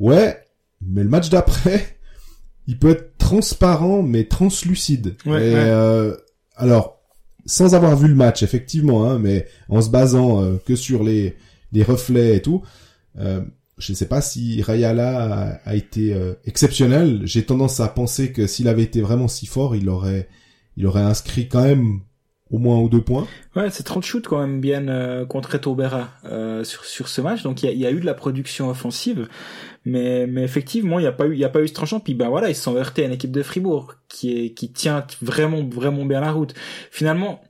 ouais, 0.00 0.38
mais 0.86 1.02
le 1.02 1.08
match 1.08 1.28
d'après, 1.30 1.96
il 2.66 2.78
peut 2.78 2.90
être 2.90 3.16
transparent, 3.18 4.02
mais 4.02 4.24
translucide. 4.24 5.16
Ouais, 5.26 5.50
et, 5.50 5.54
ouais. 5.54 5.60
euh, 5.66 6.14
alors, 6.56 7.00
sans 7.46 7.74
avoir 7.74 7.96
vu 7.96 8.08
le 8.08 8.14
match, 8.14 8.42
effectivement, 8.42 9.04
hein, 9.10 9.18
mais 9.18 9.46
en 9.68 9.82
se 9.82 9.90
basant 9.90 10.42
euh, 10.42 10.56
que 10.64 10.76
sur 10.76 11.02
les, 11.04 11.36
les 11.72 11.82
reflets 11.82 12.36
et 12.36 12.42
tout, 12.42 12.62
euh, 13.18 13.40
je 13.76 13.92
ne 13.92 13.96
sais 13.96 14.06
pas 14.06 14.20
si 14.20 14.62
Rayala 14.62 15.32
a, 15.64 15.70
a 15.70 15.74
été 15.74 16.14
euh, 16.14 16.34
exceptionnel. 16.44 17.22
J'ai 17.24 17.44
tendance 17.44 17.80
à 17.80 17.88
penser 17.88 18.30
que 18.32 18.46
s'il 18.46 18.68
avait 18.68 18.84
été 18.84 19.00
vraiment 19.00 19.26
si 19.28 19.46
fort, 19.46 19.74
il 19.76 19.88
aurait, 19.88 20.28
il 20.76 20.86
aurait 20.86 21.02
inscrit 21.02 21.48
quand 21.48 21.62
même 21.62 22.00
au 22.50 22.58
moins 22.58 22.78
ou 22.78 22.88
deux 22.88 23.00
points. 23.00 23.26
Ouais, 23.56 23.70
c'est 23.70 23.82
30 23.82 24.04
shoots 24.04 24.26
quand 24.26 24.38
même 24.38 24.60
bien 24.60 24.86
euh, 24.88 25.26
contre 25.26 25.54
Etobera 25.54 26.10
euh, 26.24 26.62
sur 26.62 26.84
sur 26.84 27.08
ce 27.08 27.20
match. 27.20 27.42
Donc 27.42 27.62
il 27.62 27.66
y 27.66 27.68
a, 27.68 27.72
y 27.72 27.86
a 27.86 27.90
eu 27.90 28.00
de 28.00 28.06
la 28.06 28.14
production 28.14 28.68
offensive, 28.68 29.28
mais 29.84 30.26
mais 30.26 30.42
effectivement 30.42 30.98
il 30.98 31.02
y 31.02 31.08
a 31.08 31.12
pas 31.12 31.26
eu 31.26 31.32
il 31.32 31.38
y 31.38 31.44
a 31.44 31.48
pas 31.48 31.62
eu 31.62 31.68
ce 31.68 31.72
tranchant. 31.74 32.00
Puis 32.00 32.14
ben 32.14 32.28
voilà 32.28 32.50
ils 32.50 32.54
se 32.54 32.62
sont 32.62 32.76
heurtés 32.76 33.02
à 33.02 33.06
une 33.06 33.12
équipe 33.12 33.32
de 33.32 33.42
Fribourg 33.42 33.94
qui 34.08 34.38
est 34.38 34.50
qui 34.50 34.70
tient 34.70 35.06
vraiment 35.22 35.64
vraiment 35.64 36.04
bien 36.04 36.20
la 36.20 36.32
route. 36.32 36.54
Finalement. 36.90 37.40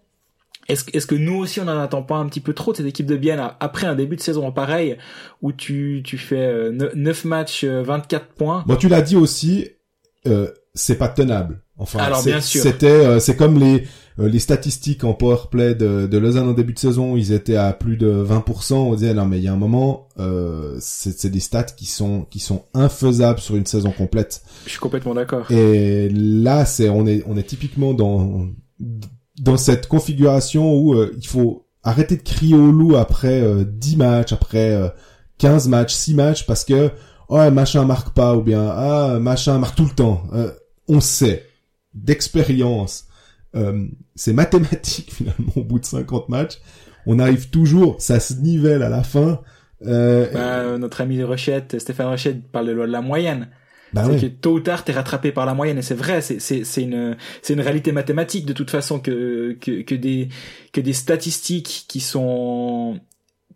Est-ce, 0.67 0.87
est-ce 0.95 1.07
que 1.07 1.15
nous 1.15 1.35
aussi 1.35 1.61
on 1.61 1.65
en 1.65 1.79
attend 1.79 2.03
pas 2.03 2.17
un 2.17 2.27
petit 2.27 2.41
peu 2.41 2.55
trop 2.55 2.73
de 2.73 2.79
cette 2.79 2.87
équipe 2.87 3.05
de 3.05 3.19
Bienne 3.19 3.51
après 3.61 3.87
un 3.87 3.95
début 3.95 4.17
de 4.17 4.23
saison 4.23 4.51
pareil 4.51 4.97
où 5.43 5.53
tu, 5.53 6.01
tu 6.03 6.17
fais 6.17 6.41
euh, 6.41 6.91
9 6.95 7.25
matchs, 7.27 7.65
euh, 7.65 7.83
24 7.83 8.29
points? 8.29 8.65
Bon, 8.67 8.75
tu 8.77 8.89
l'as 8.89 9.03
dit 9.03 9.15
aussi, 9.15 9.69
euh, 10.27 10.51
c'est 10.73 10.97
pas 10.97 11.09
tenable. 11.09 11.61
Enfin, 11.77 11.99
Alors, 12.01 12.21
c'est- 12.21 12.31
bien 12.31 12.41
sûr. 12.41 12.63
c'était, 12.63 12.87
euh, 12.87 13.19
c'est 13.21 13.37
comme 13.37 13.59
les 13.59 13.85
euh, 14.21 14.29
les 14.29 14.39
statistiques 14.39 15.03
en 15.03 15.13
powerplay 15.13 15.75
de, 15.75 16.07
de 16.07 16.19
Lausanne 16.19 16.49
en 16.49 16.53
début 16.53 16.73
de 16.73 16.79
saison, 16.79 17.17
ils 17.17 17.33
étaient 17.33 17.57
à 17.57 17.73
plus 17.73 17.97
de 17.97 18.07
20%. 18.25 18.75
On 18.75 18.95
disait 18.95 19.13
non 19.13 19.27
mais 19.27 19.39
il 19.39 19.43
y 19.45 19.49
a 19.49 19.53
un 19.53 19.57
moment, 19.57 20.07
euh, 20.21 20.77
c'est 20.79 21.31
des 21.31 21.41
stats 21.41 21.65
qui 21.65 21.87
sont 21.87 22.23
qui 22.31 22.39
sont 22.39 22.67
infaisables 22.75 23.41
sur 23.41 23.57
une 23.57 23.67
saison 23.67 23.91
complète. 23.91 24.43
Je 24.67 24.71
suis 24.71 24.79
complètement 24.79 25.15
d'accord. 25.15 25.51
Et 25.51 26.09
là, 26.11 26.65
c'est 26.65 26.89
on 26.89 27.09
est 27.09 27.25
on 27.27 27.37
est 27.37 27.43
typiquement 27.43 27.93
dans 27.93 28.47
dans 29.41 29.57
cette 29.57 29.89
configuration 29.89 30.75
où 30.79 30.95
euh, 30.95 31.13
il 31.19 31.27
faut 31.27 31.67
arrêter 31.83 32.17
de 32.17 32.23
crier 32.23 32.55
au 32.55 32.71
loup 32.71 32.95
après 32.95 33.41
euh, 33.43 33.65
10 33.67 33.97
matchs, 33.97 34.33
après 34.33 34.73
euh, 34.75 34.89
15 35.39 35.67
matchs, 35.67 35.93
6 35.95 36.15
matchs 36.15 36.47
parce 36.47 36.65
que 36.65 36.91
oh 37.29 37.51
machin 37.51 37.85
marque 37.85 38.15
pas 38.15 38.37
ou 38.37 38.43
bien 38.43 38.65
ah 38.69 39.19
machin 39.21 39.59
marque 39.59 39.75
tout 39.75 39.87
le 39.87 39.91
temps. 39.95 40.23
Euh, 40.35 40.53
on 40.87 41.01
sait 41.01 41.45
d'expérience, 41.95 43.07
euh, 43.55 43.87
c'est 44.15 44.33
mathématique 44.33 45.13
finalement 45.15 45.53
au 45.57 45.65
bout 45.65 45.79
de 45.79 45.85
50 45.85 46.29
matchs, 46.29 46.59
on 47.07 47.19
arrive 47.19 47.51
toujours, 47.51 48.01
ça 48.01 48.21
se 48.21 48.35
nivelle 48.35 48.83
à 48.83 48.89
la 48.89 49.03
fin. 49.03 49.41
Euh, 49.83 50.31
Bah, 50.33 50.59
euh, 50.61 50.79
notre 50.79 51.01
ami 51.01 51.23
Rochette, 51.23 51.79
Stéphane 51.79 52.09
Rochette 52.09 52.49
parle 52.51 52.69
de 52.69 52.73
loi 52.73 52.87
de 52.87 52.93
la 52.93 53.03
moyenne. 53.03 53.49
bah 53.93 54.05
c'est 54.05 54.11
ouais. 54.11 54.21
que 54.21 54.27
tôt 54.27 54.55
ou 54.55 54.61
tard 54.61 54.85
t'es 54.85 54.93
rattrapé 54.93 55.31
par 55.31 55.47
la 55.47 55.55
moyenne 55.55 55.79
et 55.79 55.83
c'est 55.83 55.95
vrai 55.95 56.21
c'est 56.21 56.41
c'est 56.41 56.65
c'est 56.65 56.83
une 56.83 57.17
c'est 57.43 57.53
une 57.53 57.61
réalité 57.61 57.93
mathématique 57.93 58.45
de 58.45 58.53
toute 58.53 58.71
façon 58.71 58.99
que 58.99 59.57
que 59.61 59.83
que 59.83 59.95
des 59.95 60.31
que 60.73 60.81
des 60.81 60.93
statistiques 60.93 61.85
qui 61.87 62.01
sont 62.01 62.99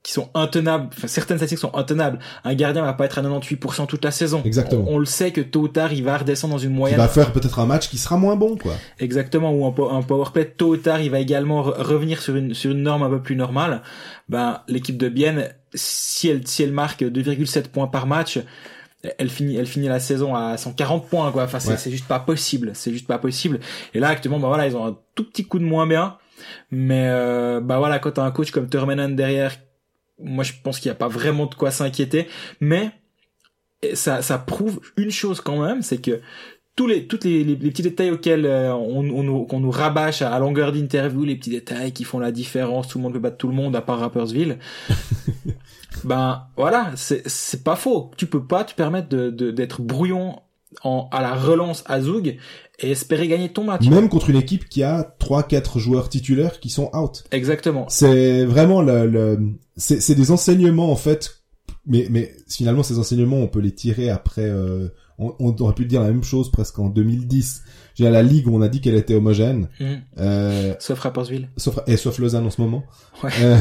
qui 0.02 0.12
sont 0.12 0.30
intenables 0.34 0.88
enfin 0.96 1.08
certaines 1.08 1.36
statistiques 1.38 1.58
sont 1.60 1.74
intenables. 1.74 2.18
Un 2.44 2.54
gardien 2.54 2.82
va 2.82 2.92
pas 2.92 3.04
être 3.04 3.18
à 3.18 3.22
98% 3.22 3.86
toute 3.86 4.04
la 4.04 4.10
saison. 4.10 4.40
Exactement. 4.44 4.84
on, 4.88 4.94
on 4.94 4.98
le 4.98 5.04
sait 5.06 5.32
que 5.32 5.40
tôt 5.40 5.62
ou 5.62 5.68
tard 5.68 5.92
il 5.92 6.04
va 6.04 6.16
redescendre 6.18 6.54
dans 6.54 6.58
une 6.58 6.70
Il 6.70 6.76
moyenne. 6.76 6.98
va 6.98 7.08
faire 7.08 7.32
peut-être 7.32 7.58
un 7.58 7.66
match 7.66 7.88
qui 7.88 7.98
sera 7.98 8.16
moins 8.16 8.36
bon 8.36 8.56
quoi. 8.56 8.74
exactement 9.00 9.52
ou 9.52 9.66
un, 9.66 9.96
un 9.96 10.02
powerplay 10.02 10.44
tôt 10.46 10.68
ou 10.70 10.76
tard 10.76 11.00
il 11.00 11.10
va 11.10 11.18
également 11.18 11.62
re- 11.62 11.82
revenir 11.82 12.22
sur 12.22 12.36
une 12.36 12.54
sur 12.54 12.70
une 12.70 12.82
norme 12.82 13.02
un 13.02 13.10
peu 13.10 13.20
plus 13.20 13.36
normale. 13.36 13.82
Ben 14.28 14.62
l'équipe 14.68 14.96
de 14.96 15.08
Bienne 15.08 15.48
si 15.74 16.28
elle 16.28 16.46
si 16.46 16.62
elle 16.62 16.72
marque 16.72 17.02
2,7 17.02 17.68
points 17.68 17.88
par 17.88 18.06
match 18.06 18.38
elle 19.18 19.30
finit 19.30 19.56
elle 19.56 19.66
finit 19.66 19.88
la 19.88 20.00
saison 20.00 20.34
à 20.34 20.56
140 20.56 21.06
points 21.08 21.30
quoi. 21.32 21.44
Enfin 21.44 21.60
c'est 21.60 21.70
Ouais. 21.72 21.90
juste 21.90 22.06
pas 22.08 22.18
possible. 22.20 22.70
C'est 22.74 22.92
juste 22.92 23.06
pas 23.06 23.18
possible. 23.18 23.60
Et 23.94 24.00
là 24.00 24.08
actuellement 24.08 24.38
bah 24.40 24.48
voilà 24.48 24.66
ils 24.66 24.76
ont 24.76 24.86
un 24.86 24.96
tout 25.14 25.24
petit 25.24 25.44
coup 25.44 25.58
de 25.58 25.64
moins 25.64 25.86
bien. 25.86 26.16
Mais 26.70 27.06
euh, 27.08 27.60
bah 27.60 27.78
voilà 27.78 27.98
quand 27.98 28.12
t'as 28.12 28.22
un 28.22 28.30
coach 28.30 28.50
comme 28.52 28.68
Termenen 28.68 29.16
derrière 29.16 29.56
moi 30.20 30.44
je 30.44 30.52
pense 30.62 30.78
qu'il 30.80 30.88
y 30.88 30.92
a 30.92 30.94
pas 30.96 31.08
vraiment 31.08 31.46
de 31.46 31.54
quoi 31.54 31.70
s'inquiéter 31.70 32.28
mais 32.60 32.90
ça 33.94 34.22
ça 34.22 34.38
prouve 34.38 34.80
une 34.96 35.10
chose 35.10 35.40
quand 35.40 35.62
même 35.64 35.82
c'est 35.82 35.98
que 35.98 36.20
tous 36.74 36.86
les 36.86 37.06
toutes 37.06 37.24
les, 37.24 37.44
les, 37.44 37.56
les 37.56 37.70
petits 37.70 37.82
détails 37.82 38.10
auxquels 38.10 38.46
euh, 38.46 38.72
on, 38.72 39.00
on 39.10 39.22
nous 39.22 39.44
qu'on 39.46 39.60
nous 39.60 39.70
rabâche 39.70 40.22
à, 40.22 40.32
à 40.32 40.38
longueur 40.38 40.72
d'interview 40.72 41.24
les 41.24 41.36
petits 41.36 41.50
détails 41.50 41.92
qui 41.92 42.04
font 42.04 42.18
la 42.18 42.32
différence 42.32 42.88
tout 42.88 42.98
le 42.98 43.02
monde 43.04 43.12
peut 43.14 43.18
battre 43.18 43.36
tout 43.38 43.48
le 43.48 43.54
monde 43.54 43.74
à 43.76 43.80
part 43.82 43.98
Rappersville 44.00 44.58
ben 46.04 46.46
voilà 46.56 46.92
c'est 46.96 47.26
c'est 47.28 47.64
pas 47.64 47.76
faux. 47.76 48.10
Tu 48.16 48.26
peux 48.26 48.44
pas 48.44 48.64
te 48.64 48.74
permettre 48.74 49.08
de 49.08 49.30
de- 49.30 49.50
d'être 49.50 49.82
brouillon 49.82 50.40
en 50.84 51.08
à 51.12 51.20
la 51.22 51.34
relance 51.34 51.82
à 51.86 52.00
Zoug 52.00 52.36
et 52.80 52.90
espérer 52.90 53.26
gagner 53.28 53.48
ton 53.48 53.64
match 53.64 53.86
Même 53.88 54.08
contre 54.08 54.30
une 54.30 54.36
équipe 54.36 54.68
qui 54.68 54.82
a 54.82 55.02
trois 55.18 55.42
quatre 55.42 55.78
joueurs 55.78 56.08
titulaires 56.08 56.60
qui 56.60 56.70
sont 56.70 56.90
out. 56.94 57.24
exactement 57.32 57.86
C'est 57.88 58.44
vraiment 58.44 58.80
le, 58.82 59.06
le 59.06 59.38
c'est 59.76 60.00
c'est 60.00 60.14
des 60.14 60.30
enseignements 60.30 60.90
en 60.92 60.96
fait 60.96 61.42
mais 61.86 62.06
mais 62.10 62.32
finalement 62.48 62.82
ces 62.82 62.98
enseignements 62.98 63.38
on 63.38 63.48
peut 63.48 63.60
les 63.60 63.74
tirer 63.74 64.10
après 64.10 64.44
euh, 64.44 64.88
on, 65.18 65.34
on 65.40 65.56
aurait 65.56 65.74
pu 65.74 65.84
dire 65.86 66.00
la 66.02 66.08
même 66.08 66.22
chose 66.22 66.50
presque 66.52 66.78
en 66.78 66.88
2010. 66.88 67.62
J'ai 67.96 68.06
à 68.06 68.10
la 68.10 68.22
ligue 68.22 68.46
où 68.46 68.54
on 68.56 68.62
a 68.62 68.68
dit 68.68 68.80
qu'elle 68.80 68.94
était 68.94 69.14
homogène 69.16 69.68
Mhm. 69.80 70.00
euh, 70.20 70.74
sauf 70.78 71.00
Rappersville 71.00 71.48
sauf 71.56 71.80
et 71.88 71.96
sauf 71.96 72.18
Lausanne 72.20 72.46
en 72.46 72.50
ce 72.50 72.60
moment. 72.60 72.84
Ouais. 73.24 73.30
Euh, 73.40 73.58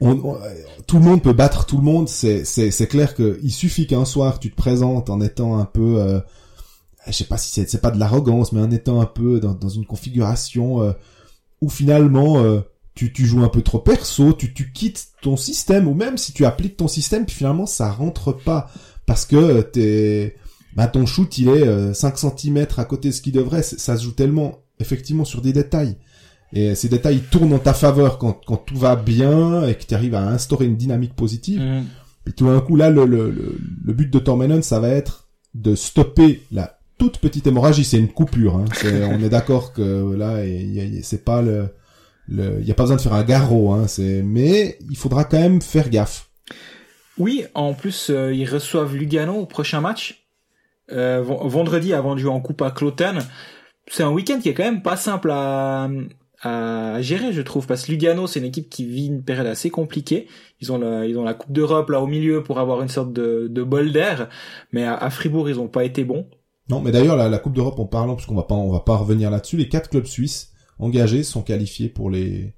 on- 0.00 0.10
on- 0.22 0.38
tout 0.86 0.98
le 0.98 1.02
monde 1.04 1.20
peut 1.22 1.32
battre 1.32 1.66
tout 1.66 1.78
le 1.78 1.82
monde, 1.82 2.08
c'est 2.08 2.44
c'est 2.44 2.70
c'est 2.70 2.86
clair 2.86 3.14
que 3.16 3.40
il 3.42 3.50
suffit 3.50 3.88
qu'un 3.88 4.04
soir 4.04 4.38
tu 4.38 4.50
te 4.52 4.56
présentes 4.56 5.10
en 5.10 5.20
étant 5.20 5.58
un 5.58 5.64
peu 5.64 5.96
euh, 5.98 6.20
je 7.06 7.12
sais 7.12 7.24
pas 7.24 7.36
si 7.36 7.50
c'est 7.50 7.68
c'est 7.68 7.80
pas 7.80 7.90
de 7.90 7.98
l'arrogance 7.98 8.52
mais 8.52 8.60
en 8.60 8.70
étant 8.70 9.00
un 9.00 9.06
peu 9.06 9.40
dans, 9.40 9.54
dans 9.54 9.68
une 9.68 9.86
configuration 9.86 10.82
euh, 10.82 10.92
où 11.60 11.68
finalement 11.68 12.38
euh, 12.38 12.60
tu, 12.94 13.12
tu 13.12 13.26
joues 13.26 13.42
un 13.42 13.48
peu 13.48 13.62
trop 13.62 13.80
perso, 13.80 14.32
tu, 14.32 14.54
tu 14.54 14.72
quittes 14.72 15.08
ton 15.20 15.36
système, 15.36 15.88
ou 15.88 15.94
même 15.94 16.16
si 16.16 16.32
tu 16.32 16.44
appliques 16.44 16.76
ton 16.76 16.88
système, 16.88 17.26
puis 17.26 17.34
finalement 17.34 17.66
ça 17.66 17.90
rentre 17.90 18.32
pas, 18.32 18.70
parce 19.06 19.26
que 19.26 19.62
t'es, 19.62 20.36
bah 20.76 20.86
ton 20.86 21.04
shoot 21.06 21.36
il 21.38 21.48
est 21.48 21.66
euh, 21.66 21.92
5 21.92 22.16
cm 22.18 22.66
à 22.76 22.84
côté 22.84 23.08
de 23.08 23.14
ce 23.14 23.20
qu'il 23.20 23.32
devrait, 23.32 23.62
ça 23.62 23.96
se 23.96 24.04
joue 24.04 24.12
tellement 24.12 24.60
effectivement 24.78 25.24
sur 25.24 25.40
des 25.40 25.52
détails. 25.52 25.96
Et 26.52 26.76
ces 26.76 26.88
détails 26.88 27.16
ils 27.16 27.22
tournent 27.22 27.52
en 27.52 27.58
ta 27.58 27.74
faveur 27.74 28.18
quand, 28.18 28.40
quand 28.46 28.58
tout 28.58 28.76
va 28.76 28.94
bien 28.94 29.66
et 29.66 29.74
que 29.74 29.84
tu 29.84 29.94
arrives 29.94 30.14
à 30.14 30.22
instaurer 30.28 30.66
une 30.66 30.76
dynamique 30.76 31.14
positive. 31.14 31.60
Mhm. 31.60 31.84
Et 32.26 32.32
tout 32.32 32.46
d'un 32.46 32.60
coup, 32.60 32.76
là, 32.76 32.90
le, 32.90 33.04
le, 33.04 33.30
le, 33.30 33.58
le 33.84 33.92
but 33.92 34.10
de 34.10 34.18
Tormenon, 34.18 34.62
ça 34.62 34.80
va 34.80 34.88
être 34.88 35.28
de 35.54 35.74
stopper 35.74 36.42
la 36.50 36.78
toute 36.98 37.18
petite 37.18 37.46
hémorragie. 37.46 37.84
C'est 37.84 37.98
une 37.98 38.12
coupure. 38.12 38.56
Hein. 38.56 38.64
On 39.12 39.22
est 39.22 39.28
d'accord 39.28 39.72
que 39.72 40.14
là, 40.14 40.38
c'est 41.02 41.24
pas 41.24 41.42
le, 41.42 41.68
il 42.28 42.64
y 42.64 42.70
a 42.70 42.74
pas 42.74 42.84
besoin 42.84 42.96
de 42.96 43.02
faire 43.02 43.14
un 43.14 43.24
garrot. 43.24 43.72
Hein. 43.72 43.86
Mais 44.24 44.78
il 44.90 44.96
faudra 44.96 45.24
quand 45.24 45.38
même 45.38 45.60
faire 45.60 45.90
gaffe. 45.90 46.30
Oui, 47.18 47.44
en 47.54 47.74
plus, 47.74 48.10
euh, 48.10 48.34
ils 48.34 48.48
reçoivent 48.48 48.96
Lugano 48.96 49.34
au 49.34 49.46
prochain 49.46 49.80
match. 49.80 50.26
Euh, 50.92 51.22
vendredi, 51.22 51.94
avant 51.94 52.14
de 52.14 52.20
jouer 52.20 52.30
en 52.30 52.40
coupe 52.40 52.60
à 52.60 52.70
Cloten. 52.70 53.20
C'est 53.86 54.02
un 54.02 54.10
week-end 54.10 54.38
qui 54.40 54.48
est 54.48 54.54
quand 54.54 54.64
même 54.64 54.82
pas 54.82 54.96
simple 54.96 55.30
à, 55.30 55.88
à 56.42 57.00
gérer, 57.00 57.32
je 57.32 57.40
trouve, 57.40 57.66
parce 57.66 57.86
que 57.86 57.92
Lugano, 57.92 58.26
c'est 58.26 58.40
une 58.40 58.46
équipe 58.46 58.68
qui 58.68 58.84
vit 58.84 59.06
une 59.06 59.22
période 59.22 59.46
assez 59.46 59.70
compliquée. 59.70 60.28
Ils 60.60 60.72
ont 60.72 60.78
la, 60.78 61.06
ils 61.06 61.16
ont 61.18 61.24
la 61.24 61.34
Coupe 61.34 61.52
d'Europe 61.52 61.88
là 61.88 62.00
au 62.00 62.06
milieu 62.06 62.42
pour 62.42 62.58
avoir 62.58 62.82
une 62.82 62.88
sorte 62.88 63.12
de, 63.12 63.62
bol 63.62 63.92
d'air, 63.92 64.28
mais 64.72 64.84
à, 64.84 64.94
à 64.94 65.10
Fribourg, 65.10 65.48
ils 65.48 65.58
ont 65.58 65.68
pas 65.68 65.84
été 65.84 66.04
bons. 66.04 66.26
Non, 66.68 66.80
mais 66.80 66.92
d'ailleurs, 66.92 67.16
la, 67.16 67.28
la 67.28 67.38
Coupe 67.38 67.54
d'Europe, 67.54 67.78
en 67.78 67.86
parlant, 67.86 68.14
parce 68.14 68.26
qu'on 68.26 68.34
va 68.34 68.44
pas, 68.44 68.54
on 68.54 68.70
va 68.70 68.80
pas 68.80 68.96
revenir 68.96 69.30
là-dessus, 69.30 69.56
les 69.56 69.68
quatre 69.68 69.90
clubs 69.90 70.06
suisses 70.06 70.52
engagés 70.78 71.22
sont 71.22 71.42
qualifiés 71.42 71.88
pour 71.88 72.10
les, 72.10 72.54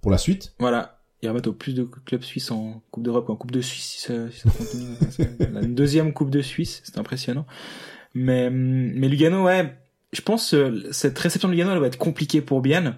pour 0.00 0.10
la 0.10 0.18
suite. 0.18 0.54
Voilà. 0.58 1.00
Ils 1.22 1.28
remettent 1.28 1.48
au 1.48 1.52
plus 1.52 1.74
de 1.74 1.82
clubs 1.82 2.22
suisses 2.22 2.50
en 2.50 2.82
Coupe 2.90 3.02
d'Europe 3.02 3.26
qu'en 3.26 3.36
Coupe 3.36 3.50
de 3.50 3.60
Suisse, 3.60 3.84
si 3.84 4.00
ça, 4.00 4.30
si 4.30 4.40
ça 4.40 4.50
continue. 4.50 4.96
C'est 5.10 5.50
la 5.50 5.60
deuxième 5.62 6.14
Coupe 6.14 6.30
de 6.30 6.40
Suisse, 6.40 6.80
c'est 6.84 6.96
impressionnant. 6.96 7.46
Mais, 8.14 8.48
mais 8.50 9.08
Lugano, 9.08 9.44
ouais, 9.44 9.76
je 10.12 10.22
pense 10.22 10.54
euh, 10.54 10.88
cette 10.92 11.18
réception 11.18 11.48
de 11.48 11.52
Lugano, 11.52 11.72
elle 11.72 11.78
va 11.78 11.88
être 11.88 11.98
compliquée 11.98 12.40
pour 12.40 12.62
Bienne. 12.62 12.96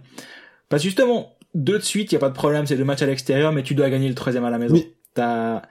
Parce 0.69 0.83
que 0.83 0.89
justement, 0.89 1.37
deux 1.55 1.79
de 1.79 1.83
suite, 1.83 2.13
il 2.13 2.15
y 2.15 2.17
a 2.17 2.21
pas 2.21 2.29
de 2.29 2.35
problème, 2.35 2.65
c'est 2.65 2.77
deux 2.77 2.85
matchs 2.85 3.03
à 3.03 3.07
l'extérieur, 3.07 3.53
mais 3.53 3.65
tu 3.65 3.75
dois 3.75 3.91
gagner 3.91 4.09
le 4.09 4.15
troisième 4.15 4.45
à 4.45 4.51
la 4.51 4.59
maison. 4.59 4.75
Oui. 4.75 4.95
T'as 5.15 5.63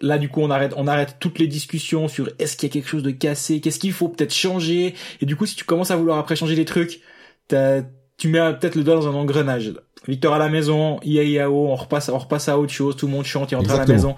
là 0.00 0.18
du 0.18 0.28
coup 0.28 0.40
on 0.40 0.50
arrête 0.50 0.72
on 0.76 0.86
arrête 0.86 1.16
toutes 1.18 1.38
les 1.38 1.46
discussions 1.46 2.08
sur 2.08 2.28
est-ce 2.38 2.56
qu'il 2.56 2.68
y 2.68 2.70
a 2.70 2.72
quelque 2.72 2.88
chose 2.88 3.02
de 3.02 3.10
cassé, 3.10 3.60
qu'est-ce 3.60 3.78
qu'il 3.78 3.92
faut 3.92 4.08
peut-être 4.08 4.34
changer. 4.34 4.94
Et 5.20 5.26
du 5.26 5.36
coup 5.36 5.46
si 5.46 5.56
tu 5.56 5.64
commences 5.64 5.90
à 5.90 5.96
vouloir 5.96 6.18
après 6.18 6.36
changer 6.36 6.54
les 6.54 6.64
trucs, 6.64 7.00
tu 7.48 8.28
mets 8.28 8.52
peut-être 8.54 8.74
le 8.74 8.84
doigt 8.84 8.94
dans 8.94 9.08
un 9.08 9.14
engrenage. 9.14 9.72
Victor 10.06 10.34
à 10.34 10.38
la 10.38 10.48
maison, 10.48 11.00
IAIAO, 11.02 11.68
on 11.68 11.74
repasse 11.74 12.08
on 12.08 12.18
repasse 12.18 12.48
à 12.48 12.58
autre 12.58 12.72
chose, 12.72 12.96
tout 12.96 13.06
le 13.06 13.12
monde 13.12 13.24
chante, 13.24 13.50
il 13.50 13.56
rentre 13.56 13.72
à 13.72 13.78
la 13.78 13.86
maison. 13.86 14.16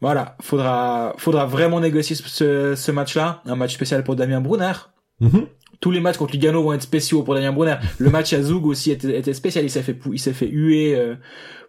Voilà, 0.00 0.36
faudra 0.40 1.14
faudra 1.18 1.44
vraiment 1.44 1.80
négocier 1.80 2.16
ce, 2.16 2.74
ce, 2.74 2.90
match-là, 2.90 3.42
un 3.44 3.54
match 3.54 3.74
spécial 3.74 4.02
pour 4.02 4.16
Damien 4.16 4.40
Brunner. 4.40 4.72
Mhm. 5.20 5.46
Tous 5.80 5.90
les 5.90 6.00
matchs 6.00 6.16
contre 6.16 6.32
Lugano 6.32 6.62
vont 6.62 6.72
être 6.72 6.82
spéciaux 6.82 7.22
pour 7.22 7.34
Damien 7.34 7.52
Brunner. 7.52 7.76
Le 7.98 8.10
match 8.10 8.32
à 8.32 8.42
Zug 8.42 8.64
aussi 8.66 8.90
était, 8.90 9.18
était 9.18 9.34
spécial. 9.34 9.64
Il 9.64 9.70
s'est 9.70 9.82
fait, 9.82 9.98
il 10.10 10.18
s'est 10.18 10.32
fait 10.32 10.48
huer 10.48 10.94
euh, 10.94 11.16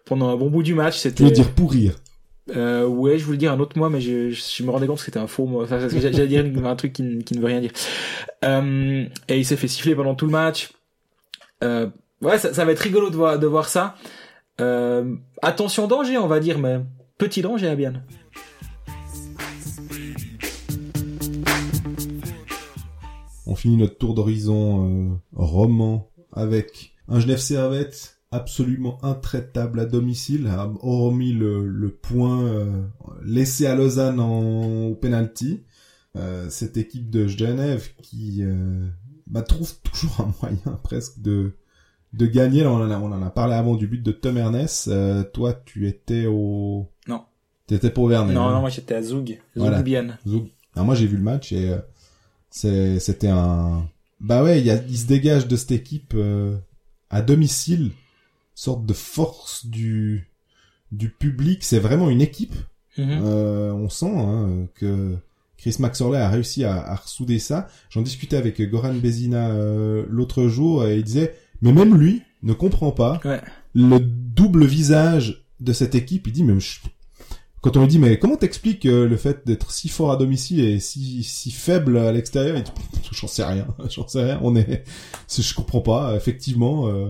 pendant 0.04 0.30
un 0.30 0.36
bon 0.36 0.50
bout 0.50 0.62
du 0.62 0.74
match. 0.74 0.98
C'était, 0.98 1.24
veux 1.24 1.30
dire 1.30 1.50
pourrir. 1.50 1.94
Euh, 2.50 2.86
ouais, 2.86 3.18
je 3.18 3.24
voulais 3.24 3.38
dire 3.38 3.52
un 3.52 3.60
autre 3.60 3.78
mot, 3.78 3.88
mais 3.88 4.00
je, 4.00 4.30
je, 4.30 4.62
me 4.62 4.70
rendais 4.70 4.86
compte 4.86 4.98
que 4.98 5.04
c'était 5.04 5.20
un 5.20 5.26
faux 5.26 5.46
mot. 5.46 5.62
Enfin, 5.62 5.78
j'allais 5.88 6.26
dire 6.26 6.44
un 6.64 6.76
truc 6.76 6.92
qui, 6.92 7.18
qui 7.24 7.34
ne 7.34 7.40
veut 7.40 7.46
rien 7.46 7.60
dire. 7.60 7.72
Euh, 8.44 9.04
et 9.28 9.38
il 9.38 9.44
s'est 9.44 9.56
fait 9.56 9.68
siffler 9.68 9.94
pendant 9.94 10.14
tout 10.14 10.26
le 10.26 10.32
match. 10.32 10.72
Euh, 11.62 11.88
ouais, 12.20 12.38
ça, 12.38 12.64
va 12.64 12.72
être 12.72 12.80
rigolo 12.80 13.10
de 13.10 13.16
voir, 13.16 13.38
de 13.38 13.46
voir 13.46 13.68
ça. 13.68 13.94
Euh, 14.60 15.14
attention 15.40 15.86
danger, 15.86 16.18
on 16.18 16.26
va 16.26 16.40
dire, 16.40 16.58
mais 16.58 16.80
petit 17.18 17.42
danger 17.42 17.68
à 17.68 17.76
bien. 17.76 17.94
On 23.46 23.54
finit 23.54 23.76
notre 23.76 23.98
tour 23.98 24.14
d'horizon 24.14 24.86
euh, 24.86 25.14
roman 25.34 26.10
avec 26.32 26.94
un 27.08 27.20
Genève 27.20 27.38
Servette 27.38 28.21
absolument 28.32 28.98
intraitable 29.04 29.80
à 29.80 29.86
domicile, 29.86 30.50
hormis 30.80 31.32
le, 31.32 31.66
le 31.66 31.90
point 31.90 32.44
euh, 32.44 32.82
laissé 33.24 33.66
à 33.66 33.74
Lausanne 33.74 34.18
en, 34.20 34.86
au 34.86 34.94
penalty. 34.94 35.62
Euh, 36.16 36.50
cette 36.50 36.76
équipe 36.76 37.08
de 37.08 37.26
Genève 37.26 37.88
qui 38.02 38.40
euh, 38.42 38.86
bah, 39.26 39.42
trouve 39.42 39.72
toujours 39.82 40.20
un 40.20 40.34
moyen 40.42 40.78
presque 40.82 41.20
de 41.20 41.52
de 42.12 42.26
gagner. 42.26 42.62
Là, 42.62 42.70
on, 42.70 42.76
en 42.76 42.90
a, 42.90 42.98
on 42.98 43.12
en 43.12 43.22
a 43.22 43.30
parlé 43.30 43.54
avant 43.54 43.74
du 43.74 43.86
but 43.86 44.02
de 44.02 44.12
Tom 44.12 44.36
Ernest. 44.36 44.88
Euh, 44.88 45.22
toi, 45.22 45.54
tu 45.54 45.88
étais 45.88 46.26
au... 46.26 46.90
Non. 47.08 47.24
T'étais 47.66 47.90
pour 47.90 48.08
Vernet. 48.08 48.34
Non, 48.34 48.48
hein? 48.48 48.54
non, 48.54 48.60
moi 48.60 48.68
j'étais 48.68 48.94
à 48.94 49.02
Zug. 49.02 49.40
Voilà. 49.56 49.82
Zouk. 50.26 50.48
Alors 50.74 50.86
moi 50.86 50.94
j'ai 50.94 51.06
vu 51.06 51.16
le 51.16 51.22
match 51.22 51.52
et 51.52 51.70
euh, 51.70 52.98
c'était 52.98 53.28
un 53.28 53.86
bah 54.20 54.42
ouais 54.42 54.60
il 54.60 54.66
y 54.66 54.70
a 54.70 54.82
il 54.88 54.96
se 54.96 55.06
dégage 55.06 55.46
de 55.48 55.56
cette 55.56 55.72
équipe 55.72 56.12
euh, 56.14 56.56
à 57.10 57.22
domicile 57.22 57.92
sorte 58.54 58.84
de 58.86 58.92
force 58.92 59.66
du 59.66 60.28
du 60.90 61.08
public. 61.10 61.64
C'est 61.64 61.78
vraiment 61.78 62.10
une 62.10 62.20
équipe. 62.20 62.54
Mhm. 62.98 63.20
Euh, 63.24 63.72
on 63.72 63.88
sent 63.88 64.12
hein, 64.14 64.66
que 64.74 65.16
Chris 65.56 65.76
Maxorley 65.78 66.18
a 66.18 66.28
réussi 66.28 66.64
à, 66.64 66.74
à 66.76 66.96
ressouder 66.96 67.38
ça. 67.38 67.68
J'en 67.88 68.02
discutais 68.02 68.36
avec 68.36 68.60
Goran 68.60 68.94
Bezina 68.94 69.48
euh, 69.50 70.04
l'autre 70.10 70.48
jour 70.48 70.84
et 70.86 70.96
il 70.98 71.04
disait 71.04 71.34
mais 71.62 71.72
même 71.72 71.94
lui 71.96 72.22
ne 72.42 72.52
comprend 72.52 72.90
pas 72.90 73.20
Ouais. 73.24 73.40
le 73.74 73.98
double 74.00 74.66
visage 74.66 75.46
de 75.60 75.72
cette 75.72 75.94
équipe. 75.94 76.26
Il 76.26 76.32
dit 76.34 76.44
mais 76.44 76.58
je- 76.60 76.80
quand 77.62 77.76
on 77.76 77.80
lui 77.82 77.88
dit 77.88 77.98
mais 78.00 78.18
comment 78.18 78.36
t'expliques 78.36 78.84
euh, 78.86 79.08
le 79.08 79.16
fait 79.16 79.46
d'être 79.46 79.70
si 79.70 79.88
fort 79.88 80.10
à 80.12 80.16
domicile 80.16 80.60
et 80.60 80.78
si 80.80 81.22
si 81.22 81.50
faible 81.52 81.96
à 81.96 82.12
l'extérieur? 82.12 82.56
Il 82.58 82.64
dit 82.64 82.72
j'en 83.12 83.28
sais 83.28 83.44
rien. 83.44 83.68
J'en 83.88 84.06
sais 84.06 84.22
rien. 84.24 84.40
On 84.42 84.54
est 84.56 84.84
je 85.34 85.54
comprends 85.54 85.80
pas. 85.80 86.14
Effectivement 86.16 86.88
euh, 86.88 87.08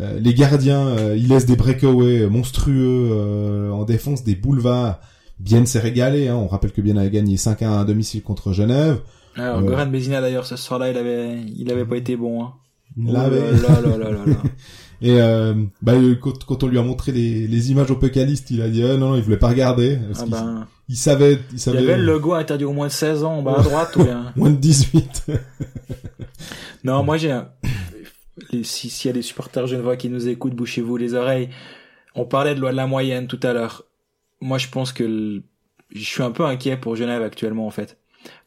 euh, 0.00 0.18
les 0.20 0.34
gardiens 0.34 0.86
euh, 0.88 1.16
ils 1.16 1.28
laissent 1.28 1.46
des 1.46 1.56
breakaways 1.56 2.26
monstrueux 2.28 3.08
euh, 3.12 3.70
en 3.70 3.84
défense 3.84 4.22
des 4.24 4.34
boulevards 4.34 5.00
Bien 5.40 5.64
s'est 5.66 5.78
régalé 5.78 6.28
hein. 6.28 6.34
on 6.36 6.46
rappelle 6.48 6.72
que 6.72 6.80
Bien 6.80 6.96
a 6.96 7.08
gagné 7.08 7.36
5-1 7.36 7.80
à 7.80 7.84
domicile 7.84 8.22
contre 8.22 8.52
Genève 8.52 8.98
Alors, 9.36 9.60
Ouais. 9.62 9.66
Goran 9.68 9.86
Bezina 9.86 10.20
d'ailleurs 10.20 10.44
ce 10.46 10.56
soir-là, 10.56 10.90
il 10.90 10.96
avait, 10.98 11.36
il 11.56 11.70
avait 11.70 11.84
pas 11.84 11.96
été 11.96 12.16
bon. 12.16 12.42
Hein. 12.42 12.52
Il 12.96 13.12
l'avait. 13.12 13.52
là 13.52 13.80
là 13.80 13.96
là 13.96 14.10
là 14.10 14.10
là. 14.26 14.36
Et 15.00 15.20
euh, 15.20 15.54
bah, 15.80 15.92
euh, 15.92 16.16
quand, 16.20 16.44
quand 16.44 16.64
on 16.64 16.66
lui 16.66 16.76
a 16.76 16.82
montré 16.82 17.12
les, 17.12 17.46
les 17.46 17.70
images 17.70 17.88
au 17.92 17.94
Pécaliste, 17.94 18.50
il 18.50 18.60
a 18.62 18.68
dit 18.68 18.82
euh, 18.82 18.96
non, 18.96 19.10
non, 19.10 19.16
il 19.16 19.22
voulait 19.22 19.36
pas 19.36 19.46
regarder. 19.46 19.96
Parce 20.08 20.18
Ah 20.20 20.24
qu'il- 20.24 20.32
ben, 20.32 20.66
il 20.88 20.96
savait, 20.96 21.32
il 21.34 21.38
il 21.52 21.56
y 21.56 21.60
savait 21.60 21.78
avait 21.78 21.96
le 21.98 22.02
logo 22.04 22.32
interdit 22.34 22.64
au 22.64 22.72
moins 22.72 22.88
de 22.88 22.92
16 22.92 23.22
ans 23.22 23.34
en 23.38 23.42
bas 23.42 23.60
à 23.60 23.62
droite 23.62 23.94
ou 23.94 24.02
bien? 24.02 24.32
moins 24.36 24.50
de 24.50 24.56
18. 24.56 25.30
Non, 26.84 27.04
moi 27.04 27.16
j'ai 27.16 27.38
si- 28.62 28.90
S'il 28.90 29.08
y 29.08 29.10
a 29.10 29.14
des 29.14 29.22
supporters 29.22 29.66
genevois 29.66 29.96
qui 29.96 30.08
nous 30.08 30.28
écoutent, 30.28 30.54
bouchez-vous 30.54 30.96
les 30.96 31.14
oreilles. 31.14 31.48
On 32.14 32.24
parlait 32.24 32.54
de 32.54 32.60
loi 32.60 32.72
de 32.72 32.76
la 32.76 32.86
moyenne 32.86 33.26
tout 33.26 33.40
à 33.42 33.52
l'heure. 33.52 33.84
Moi 34.40 34.58
je 34.58 34.68
pense 34.68 34.92
que 34.92 35.04
le- 35.04 35.42
je 35.94 36.04
suis 36.04 36.22
un 36.22 36.30
peu 36.30 36.44
inquiet 36.44 36.76
pour 36.76 36.96
Genève 36.96 37.22
actuellement 37.22 37.66
en 37.66 37.70
fait. 37.70 37.98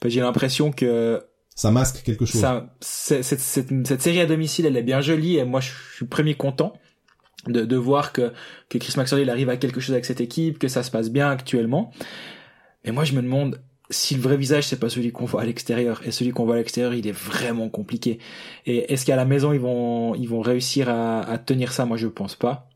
J'ai 0.05 0.21
l'impression 0.21 0.71
que 0.71 1.21
Ça 1.55 1.71
masque 1.71 2.03
quelque 2.03 2.25
chose. 2.25 2.41
ça, 2.41 2.73
cette, 2.81 3.23
cette, 3.23 3.69
cette 3.87 4.01
série 4.01 4.19
à 4.21 4.25
domicile, 4.25 4.65
elle 4.65 4.77
est 4.77 4.83
bien 4.83 5.01
jolie 5.01 5.37
et 5.37 5.43
moi 5.45 5.59
je 5.59 5.71
suis 5.95 6.05
premier 6.05 6.35
content 6.35 6.73
de, 7.47 7.65
de 7.65 7.75
voir 7.75 8.13
que, 8.13 8.31
que 8.69 8.77
Chris 8.77 8.93
Maxwell 8.97 9.21
il 9.23 9.29
arrive 9.29 9.49
à 9.49 9.57
quelque 9.57 9.79
chose 9.81 9.93
avec 9.93 10.05
cette 10.05 10.21
équipe, 10.21 10.59
que 10.59 10.67
ça 10.67 10.83
se 10.83 10.91
passe 10.91 11.09
bien 11.09 11.29
actuellement. 11.29 11.91
Mais 12.85 12.91
moi 12.91 13.03
je 13.03 13.13
me 13.13 13.21
demande 13.21 13.59
si 13.91 14.15
le 14.15 14.21
vrai 14.21 14.37
visage 14.37 14.65
c'est 14.65 14.79
pas 14.79 14.89
celui 14.89 15.11
qu'on 15.11 15.25
voit 15.25 15.41
à 15.41 15.45
l'extérieur 15.45 16.01
et 16.05 16.11
celui 16.11 16.31
qu'on 16.31 16.45
voit 16.45 16.55
à 16.55 16.57
l'extérieur 16.57 16.93
il 16.93 17.07
est 17.07 17.11
vraiment 17.11 17.69
compliqué. 17.69 18.19
Et 18.65 18.91
est-ce 18.91 19.05
qu'à 19.05 19.15
la 19.15 19.25
maison 19.25 19.53
ils 19.53 19.59
vont 19.59 20.15
ils 20.15 20.27
vont 20.27 20.41
réussir 20.41 20.89
à, 20.89 21.21
à 21.21 21.37
tenir 21.37 21.71
ça? 21.73 21.85
Moi 21.85 21.97
je 21.97 22.07
pense 22.07 22.35
pas. 22.35 22.69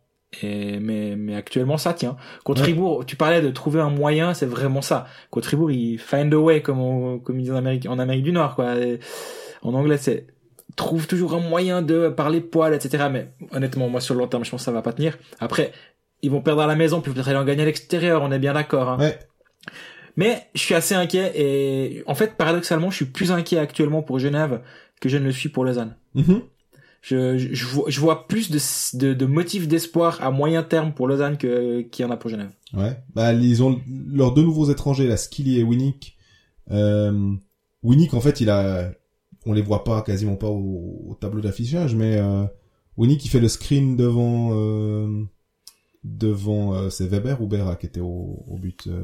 Et, 0.43 0.79
mais, 0.79 1.15
mais 1.15 1.35
actuellement 1.35 1.77
ça 1.77 1.93
tient. 1.93 2.17
Contre 2.43 2.63
Ouais. 2.63 3.05
Tu 3.05 3.15
parlais 3.15 3.41
de 3.41 3.49
trouver 3.49 3.79
un 3.79 3.89
moyen, 3.89 4.33
c'est 4.33 4.45
vraiment 4.45 4.81
ça. 4.81 5.07
Contre 5.29 5.47
Fribourg, 5.47 5.71
ils 5.71 5.97
find 5.97 6.33
a 6.33 6.37
way 6.37 6.61
comme 6.61 6.79
on, 6.79 7.19
comme 7.19 7.39
ils 7.39 7.43
disent 7.43 7.53
en 7.53 7.57
Amérique, 7.57 7.87
en 7.87 7.99
Amérique 7.99 8.23
du 8.23 8.31
Nord 8.31 8.55
quoi. 8.55 8.75
Et 8.75 8.99
en 9.61 9.73
anglais 9.73 9.97
c'est 9.97 10.27
trouve 10.75 11.07
toujours 11.07 11.33
un 11.33 11.39
moyen 11.39 11.81
de 11.81 12.09
parler 12.09 12.41
poil, 12.41 12.73
etc. 12.73 13.05
Mais 13.11 13.29
honnêtement, 13.51 13.89
moi 13.89 14.01
sur 14.01 14.13
le 14.13 14.19
long 14.19 14.27
terme, 14.27 14.43
je 14.43 14.51
pense 14.51 14.61
que 14.61 14.65
ça 14.65 14.71
va 14.71 14.81
pas 14.81 14.93
tenir. 14.93 15.17
Après, 15.39 15.71
ils 16.21 16.31
vont 16.31 16.41
perdre 16.41 16.61
à 16.61 16.67
la 16.67 16.75
maison, 16.75 17.01
puis 17.01 17.11
peut-être 17.13 17.29
aller 17.29 17.37
en 17.37 17.45
gagner 17.45 17.63
à 17.63 17.65
l'extérieur, 17.65 18.21
on 18.23 18.31
est 18.31 18.39
bien 18.39 18.53
d'accord. 18.53 18.89
Hein. 18.89 18.99
Ouais. 18.99 19.19
Mais 20.17 20.47
je 20.55 20.61
suis 20.61 20.75
assez 20.75 20.95
inquiet 20.95 21.31
et 21.35 22.03
en 22.07 22.15
fait, 22.15 22.35
paradoxalement, 22.37 22.89
je 22.89 22.95
suis 22.95 23.05
plus 23.05 23.31
inquiet 23.31 23.57
actuellement 23.57 24.01
pour 24.01 24.19
Genève 24.19 24.61
que 25.01 25.09
je 25.09 25.17
ne 25.17 25.25
le 25.25 25.31
suis 25.31 25.49
pour 25.49 25.65
Lausanne. 25.65 25.95
Mhm. 26.13 26.41
Je, 27.01 27.37
je, 27.37 27.53
je 27.53 27.65
vois, 27.65 27.85
je 27.87 27.99
vois 27.99 28.27
plus 28.27 28.49
de, 28.49 28.59
de, 28.97 29.13
de 29.13 29.25
motifs 29.25 29.67
d'espoir 29.67 30.23
à 30.23 30.31
moyen 30.31 30.63
terme 30.63 30.93
pour 30.93 31.07
Lausanne 31.07 31.37
que 31.37 31.81
qu'il 31.81 32.03
y 32.03 32.07
en 32.07 32.11
a 32.11 32.17
pour 32.17 32.31
Genève. 32.31 32.49
Ouais. 32.73 32.97
Bah, 33.13 33.33
ils 33.33 33.61
ont 33.61 33.79
leurs 34.11 34.33
deux 34.33 34.41
nouveaux 34.41 34.71
étrangers, 34.71 35.07
la 35.07 35.17
Skilly 35.17 35.59
et 35.59 35.63
Winnick. 35.63 36.17
Euh, 36.71 37.35
Winnick, 37.83 38.15
en 38.15 38.21
fait, 38.21 38.41
il 38.41 38.49
a, 38.49 38.91
on 39.45 39.53
les 39.53 39.61
voit 39.61 39.83
pas, 39.83 40.01
quasiment 40.01 40.35
pas 40.35 40.47
au, 40.47 41.05
au 41.07 41.13
tableau 41.13 41.41
d'affichage, 41.41 41.93
mais 41.93 42.17
euh, 42.17 42.45
Winnick, 42.97 43.23
il 43.23 43.29
fait 43.29 43.39
le 43.39 43.49
screen 43.49 43.95
devant, 43.95 44.49
euh, 44.53 45.23
devant, 46.03 46.73
euh, 46.73 46.89
c'est 46.89 47.05
Weber 47.05 47.39
ou 47.39 47.47
Berra 47.47 47.75
qui 47.75 47.85
était 47.85 47.99
au, 47.99 48.45
au 48.47 48.57
but. 48.57 48.87
Euh... 48.87 49.03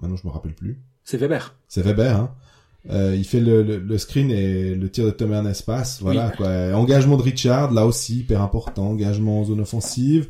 Maintenant, 0.00 0.16
je 0.16 0.26
me 0.26 0.32
rappelle 0.32 0.54
plus. 0.54 0.80
C'est 1.04 1.16
Weber. 1.18 1.54
C'est 1.68 1.82
Weber, 1.82 2.16
hein. 2.16 2.34
Euh, 2.90 3.14
il 3.16 3.24
fait 3.24 3.40
le, 3.40 3.62
le, 3.62 3.78
le 3.78 3.98
screen 3.98 4.30
et 4.30 4.74
le 4.74 4.90
tir 4.90 5.04
de 5.04 5.10
Tom 5.10 5.32
Ernest 5.32 5.66
passe. 5.66 6.00
Voilà, 6.00 6.28
Oui. 6.28 6.36
quoi. 6.36 6.48
Engagement 6.74 7.16
de 7.16 7.22
Richard, 7.22 7.72
là 7.72 7.84
aussi, 7.84 8.20
hyper 8.20 8.40
important. 8.40 8.88
Engagement 8.90 9.40
en 9.40 9.44
zone 9.44 9.60
offensive. 9.60 10.28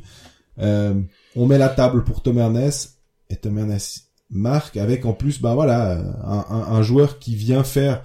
Euh, 0.59 0.95
on 1.37 1.47
met 1.47 1.59
la 1.59 1.69
table 1.69 2.03
pour 2.05 2.23
Tom 2.23 2.39
Ernest 2.39 2.99
et 3.31 3.37
Tom 3.37 3.59
Ernest 3.59 4.07
marque 4.31 4.77
avec 4.77 5.05
en 5.07 5.13
plus, 5.13 5.41
bah 5.41 5.55
voilà, 5.55 6.01
un, 6.25 6.45
un, 6.51 6.73
un 6.77 6.83
joueur 6.83 7.19
qui 7.19 7.35
vient 7.37 7.63
faire, 7.65 8.03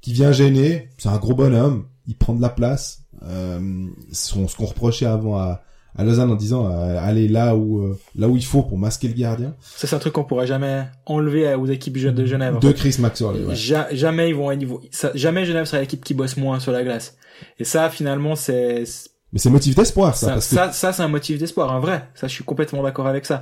qui 0.00 0.12
vient 0.12 0.30
gêner. 0.32 0.90
C'est 0.98 1.08
un 1.08 1.18
gros 1.18 1.34
bonhomme. 1.34 1.86
Il 2.06 2.16
prend 2.16 2.34
de 2.34 2.42
la 2.42 2.50
place. 2.50 3.00
Euh, 3.24 3.86
ce 4.12 4.34
qu'on 4.34 4.66
reprochait 4.66 5.06
avant 5.06 5.36
à, 5.38 5.62
à 5.98 6.04
Lausanne 6.04 6.30
en 6.30 6.34
disant, 6.34 6.66
euh, 6.70 6.98
allez 7.00 7.26
là 7.28 7.56
où, 7.56 7.82
euh, 7.82 7.98
là 8.16 8.28
où 8.28 8.36
il 8.36 8.44
faut 8.44 8.62
pour 8.62 8.78
masquer 8.78 9.08
le 9.08 9.14
gardien. 9.14 9.54
Ça, 9.60 9.86
c'est 9.86 9.96
un 9.96 9.98
truc 9.98 10.12
qu'on 10.12 10.24
pourra 10.24 10.46
jamais 10.46 10.84
enlever 11.06 11.54
aux 11.54 11.66
équipes 11.66 11.98
de 12.00 12.24
Genève. 12.26 12.56
en 12.56 12.58
De. 12.58 12.72
Chris 12.72 12.96
Maxwell, 12.98 13.46
ouais. 13.46 13.54
Ja- 13.54 13.88
jamais 13.92 14.28
ils 14.30 14.34
vont, 14.36 14.50
ça- 14.90 15.12
jamais 15.14 15.44
Genève 15.44 15.64
sera 15.64 15.80
l'équipe 15.80 16.04
qui 16.04 16.14
bosse 16.14 16.36
moins 16.36 16.60
sur 16.60 16.72
la 16.72 16.82
glace. 16.84 17.16
Et 17.58 17.64
ça, 17.64 17.88
finalement, 17.90 18.34
c'est, 18.36 18.84
Mais 19.32 19.38
c'est 19.38 19.50
motif 19.50 19.74
d'espoir, 19.74 20.16
ça, 20.16 20.26
ça, 20.26 20.32
parce 20.34 20.48
que 20.48 20.54
ça, 20.54 20.72
ça, 20.72 20.92
c'est 20.92 21.02
un 21.02 21.08
motif 21.08 21.38
d'espoir, 21.38 21.72
un 21.72 21.80
vrai. 21.80 22.08
Ça, 22.14 22.26
je 22.28 22.32
suis 22.32 22.44
complètement 22.44 22.82
d'accord 22.82 23.06
avec 23.06 23.26
ça. 23.26 23.40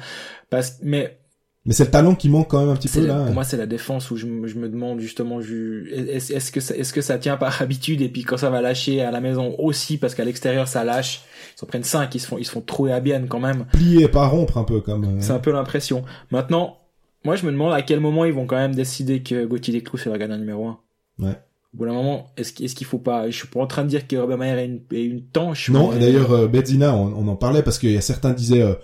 Parce, 0.50 0.78
mais 0.82 1.18
Mais 1.66 1.72
c'est 1.72 1.84
le 1.86 1.90
talent 1.90 2.14
qui 2.14 2.28
manque 2.28 2.48
quand 2.50 2.60
même 2.60 2.68
un 2.68 2.76
petit 2.76 2.88
peu 2.88 3.06
là. 3.06 3.24
pour 3.24 3.32
moi, 3.34 3.44
c'est 3.44 3.56
la 3.56 3.64
défense 3.66 4.10
où 4.10 4.16
je, 4.16 4.26
me- 4.26 4.46
je 4.46 4.56
me 4.58 4.68
demande 4.68 5.00
justement, 5.00 5.40
est-ce 5.40 6.32
est-ce 6.32 6.52
que 6.52 6.60
ça, 6.60 6.76
est-ce 6.76 6.92
que 6.92 7.00
ça 7.00 7.18
tient 7.18 7.36
par 7.38 7.62
habitude 7.62 8.02
et 8.02 8.08
puis 8.10 8.22
quand 8.22 8.36
ça 8.36 8.50
va 8.50 8.60
lâcher 8.60 9.00
à 9.00 9.10
la 9.10 9.20
maison 9.22 9.54
aussi 9.58 9.96
parce 9.96 10.14
qu'à 10.14 10.24
l'extérieur 10.24 10.68
ça 10.68 10.84
lâche, 10.84 11.22
ils 11.56 11.60
s'en 11.60 11.66
prennent 11.66 11.82
cinq, 11.84 12.14
ils 12.14 12.18
se 12.20 12.26
font, 12.26 12.36
ils 12.38 12.44
se 12.44 12.50
font 12.50 12.60
trouer 12.60 12.92
à 12.92 13.00
bien 13.00 13.22
quand 13.26 13.40
même. 13.40 13.64
Plier, 13.72 14.08
pas 14.08 14.26
rompre 14.26 14.58
un 14.58 14.64
peu 14.64 14.80
comme. 14.80 15.20
C'est 15.20 15.32
un 15.32 15.38
peu 15.38 15.52
l'impression. 15.52 16.04
Maintenant, 16.30 16.76
moi, 17.24 17.36
je 17.36 17.46
me 17.46 17.52
demande 17.52 17.72
à 17.72 17.80
quel 17.80 18.00
moment 18.00 18.26
ils 18.26 18.34
vont 18.34 18.44
quand 18.46 18.56
même 18.58 18.74
décider 18.74 19.22
que 19.22 19.46
Gauthier 19.46 19.72
Desclous 19.72 19.96
c'est 19.98 20.10
leur 20.10 20.18
gardien 20.18 20.36
numéro 20.36 20.66
un. 20.68 20.78
Ouais. 21.18 21.38
Au 21.72 21.78
bout 21.78 21.86
d'un 21.86 21.92
moment, 21.94 22.26
est-ce 22.36 22.52
qu'il 22.52 22.66
est 22.66 22.84
faut 22.84 22.98
pas 22.98 23.30
Je 23.30 23.36
suis 23.38 23.48
pas 23.48 23.60
en 23.60 23.66
train 23.66 23.82
de 23.84 23.88
dire 23.88 24.06
que 24.06 24.14
Robert 24.16 24.36
Mayer 24.36 24.60
est 24.60 24.66
une, 24.66 24.80
est 24.92 25.04
une 25.04 25.22
tanche. 25.22 25.70
Non, 25.70 25.90
d'ailleurs, 25.92 26.30
euh, 26.32 26.46
Benzina, 26.46 26.94
on, 26.94 27.14
on 27.16 27.26
en 27.26 27.36
parlait 27.36 27.62
parce 27.62 27.78
qu'il 27.78 27.90
y 27.92 27.96
a 27.96 28.00
certains 28.02 28.32
disaient, 28.34 28.60
euh, 28.62 28.74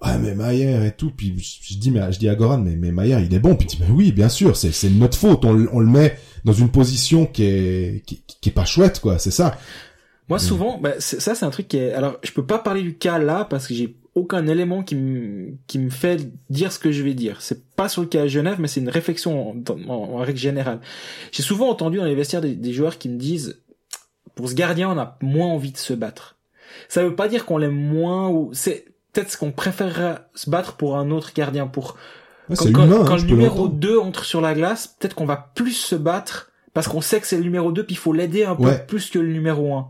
ah 0.00 0.18
mais 0.18 0.34
Mayer 0.34 0.86
et 0.86 0.92
tout, 0.92 1.10
puis 1.10 1.34
je, 1.38 1.72
je 1.74 1.78
dis, 1.78 1.90
mais 1.90 2.12
je 2.12 2.18
dis 2.18 2.28
à 2.28 2.34
Goran, 2.34 2.58
mais, 2.58 2.76
mais 2.76 2.92
Mayer, 2.92 3.18
il 3.24 3.34
est 3.34 3.38
bon, 3.40 3.56
puis 3.56 3.66
il 3.70 3.76
dit, 3.76 3.82
mais 3.86 3.90
oui, 3.94 4.12
bien 4.12 4.28
sûr, 4.28 4.56
c'est 4.56 4.72
c'est 4.72 4.90
notre 4.90 5.18
faute, 5.18 5.44
on, 5.44 5.52
le- 5.52 5.68
on 5.72 5.80
le 5.80 5.86
met 5.90 6.16
dans 6.44 6.52
une 6.52 6.70
position 6.70 7.26
qui 7.26 7.44
est 7.44 8.02
qui, 8.06 8.22
qui 8.40 8.48
est 8.48 8.52
pas 8.52 8.64
chouette, 8.64 9.00
quoi, 9.00 9.18
c'est 9.18 9.30
ça. 9.32 9.58
Moi, 10.28 10.38
souvent, 10.38 10.78
bah, 10.78 10.92
ça, 10.98 11.34
c'est 11.34 11.44
un 11.46 11.50
truc 11.50 11.68
qui 11.68 11.78
est. 11.78 11.92
Alors, 11.94 12.18
je 12.22 12.32
peux 12.32 12.44
pas 12.44 12.58
parler 12.58 12.82
du 12.82 12.98
cas 12.98 13.18
là 13.18 13.46
parce 13.46 13.66
que 13.66 13.72
j'ai 13.74 13.96
aucun 14.14 14.46
élément 14.46 14.82
qui 14.82 14.94
me 14.94 15.54
qui 15.66 15.78
me 15.78 15.88
fait 15.88 16.30
dire 16.50 16.70
ce 16.70 16.78
que 16.78 16.92
je 16.92 17.02
vais 17.02 17.14
dire. 17.14 17.40
C'est 17.40 17.64
pas 17.74 17.88
sur 17.88 18.02
le 18.02 18.08
cas 18.08 18.22
à 18.24 18.26
Genève, 18.28 18.56
mais 18.60 18.68
c'est 18.68 18.80
une 18.80 18.90
réflexion 18.90 19.50
en, 19.52 19.56
en- 19.72 19.90
en 19.90 20.16
règle 20.18 20.38
générale. 20.38 20.80
J'ai 21.32 21.42
souvent 21.42 21.70
entendu 21.70 21.96
dans 21.96 22.04
les 22.04 22.14
vestiaires 22.14 22.42
des, 22.42 22.54
des 22.54 22.72
joueurs 22.74 22.98
qui 22.98 23.08
me 23.08 23.16
disent 23.16 23.62
pour 24.34 24.50
ce 24.50 24.54
gardien, 24.54 24.90
on 24.90 24.98
a 24.98 25.16
moins 25.22 25.46
envie 25.48 25.72
de 25.72 25.78
se 25.78 25.94
battre. 25.94 26.36
Ça 26.90 27.02
veut 27.02 27.14
pas 27.16 27.28
dire 27.28 27.46
qu'on 27.46 27.56
l'aime 27.56 27.74
moins 27.74 28.28
ou 28.28 28.50
c'est 28.52 28.84
peut-être 29.12 29.36
qu'on 29.38 29.52
préférerait 29.52 30.18
se 30.34 30.48
battre 30.50 30.74
pour 30.74 30.96
un 30.96 31.10
autre 31.10 31.32
gardien 31.34 31.66
pour 31.66 31.96
Ouais, 32.48 32.56
quand, 32.56 32.64
c'est 32.64 32.72
quand- 32.72 32.84
humain, 32.86 33.04
quand 33.06 33.14
hein, 33.14 33.16
le 33.18 33.22
numéro 33.24 33.56
l'entendre. 33.64 33.74
2 33.78 33.98
entre 33.98 34.24
sur 34.24 34.40
la 34.40 34.54
glace, 34.54 34.96
peut-être 34.98 35.14
qu'on 35.14 35.26
va 35.26 35.50
plus 35.54 35.72
se 35.72 35.94
battre 35.94 36.50
parce 36.74 36.86
qu'on 36.88 37.00
sait 37.00 37.20
que 37.20 37.26
c'est 37.26 37.36
le 37.36 37.42
numéro 37.42 37.72
2 37.72 37.84
puis 37.84 37.94
il 37.94 37.98
faut 37.98 38.12
l'aider 38.12 38.44
un 38.44 38.54
peu 38.54 38.64
Ouais. 38.64 38.84
plus 38.86 39.10
que 39.10 39.18
le 39.18 39.32
numéro 39.32 39.74
1. 39.74 39.88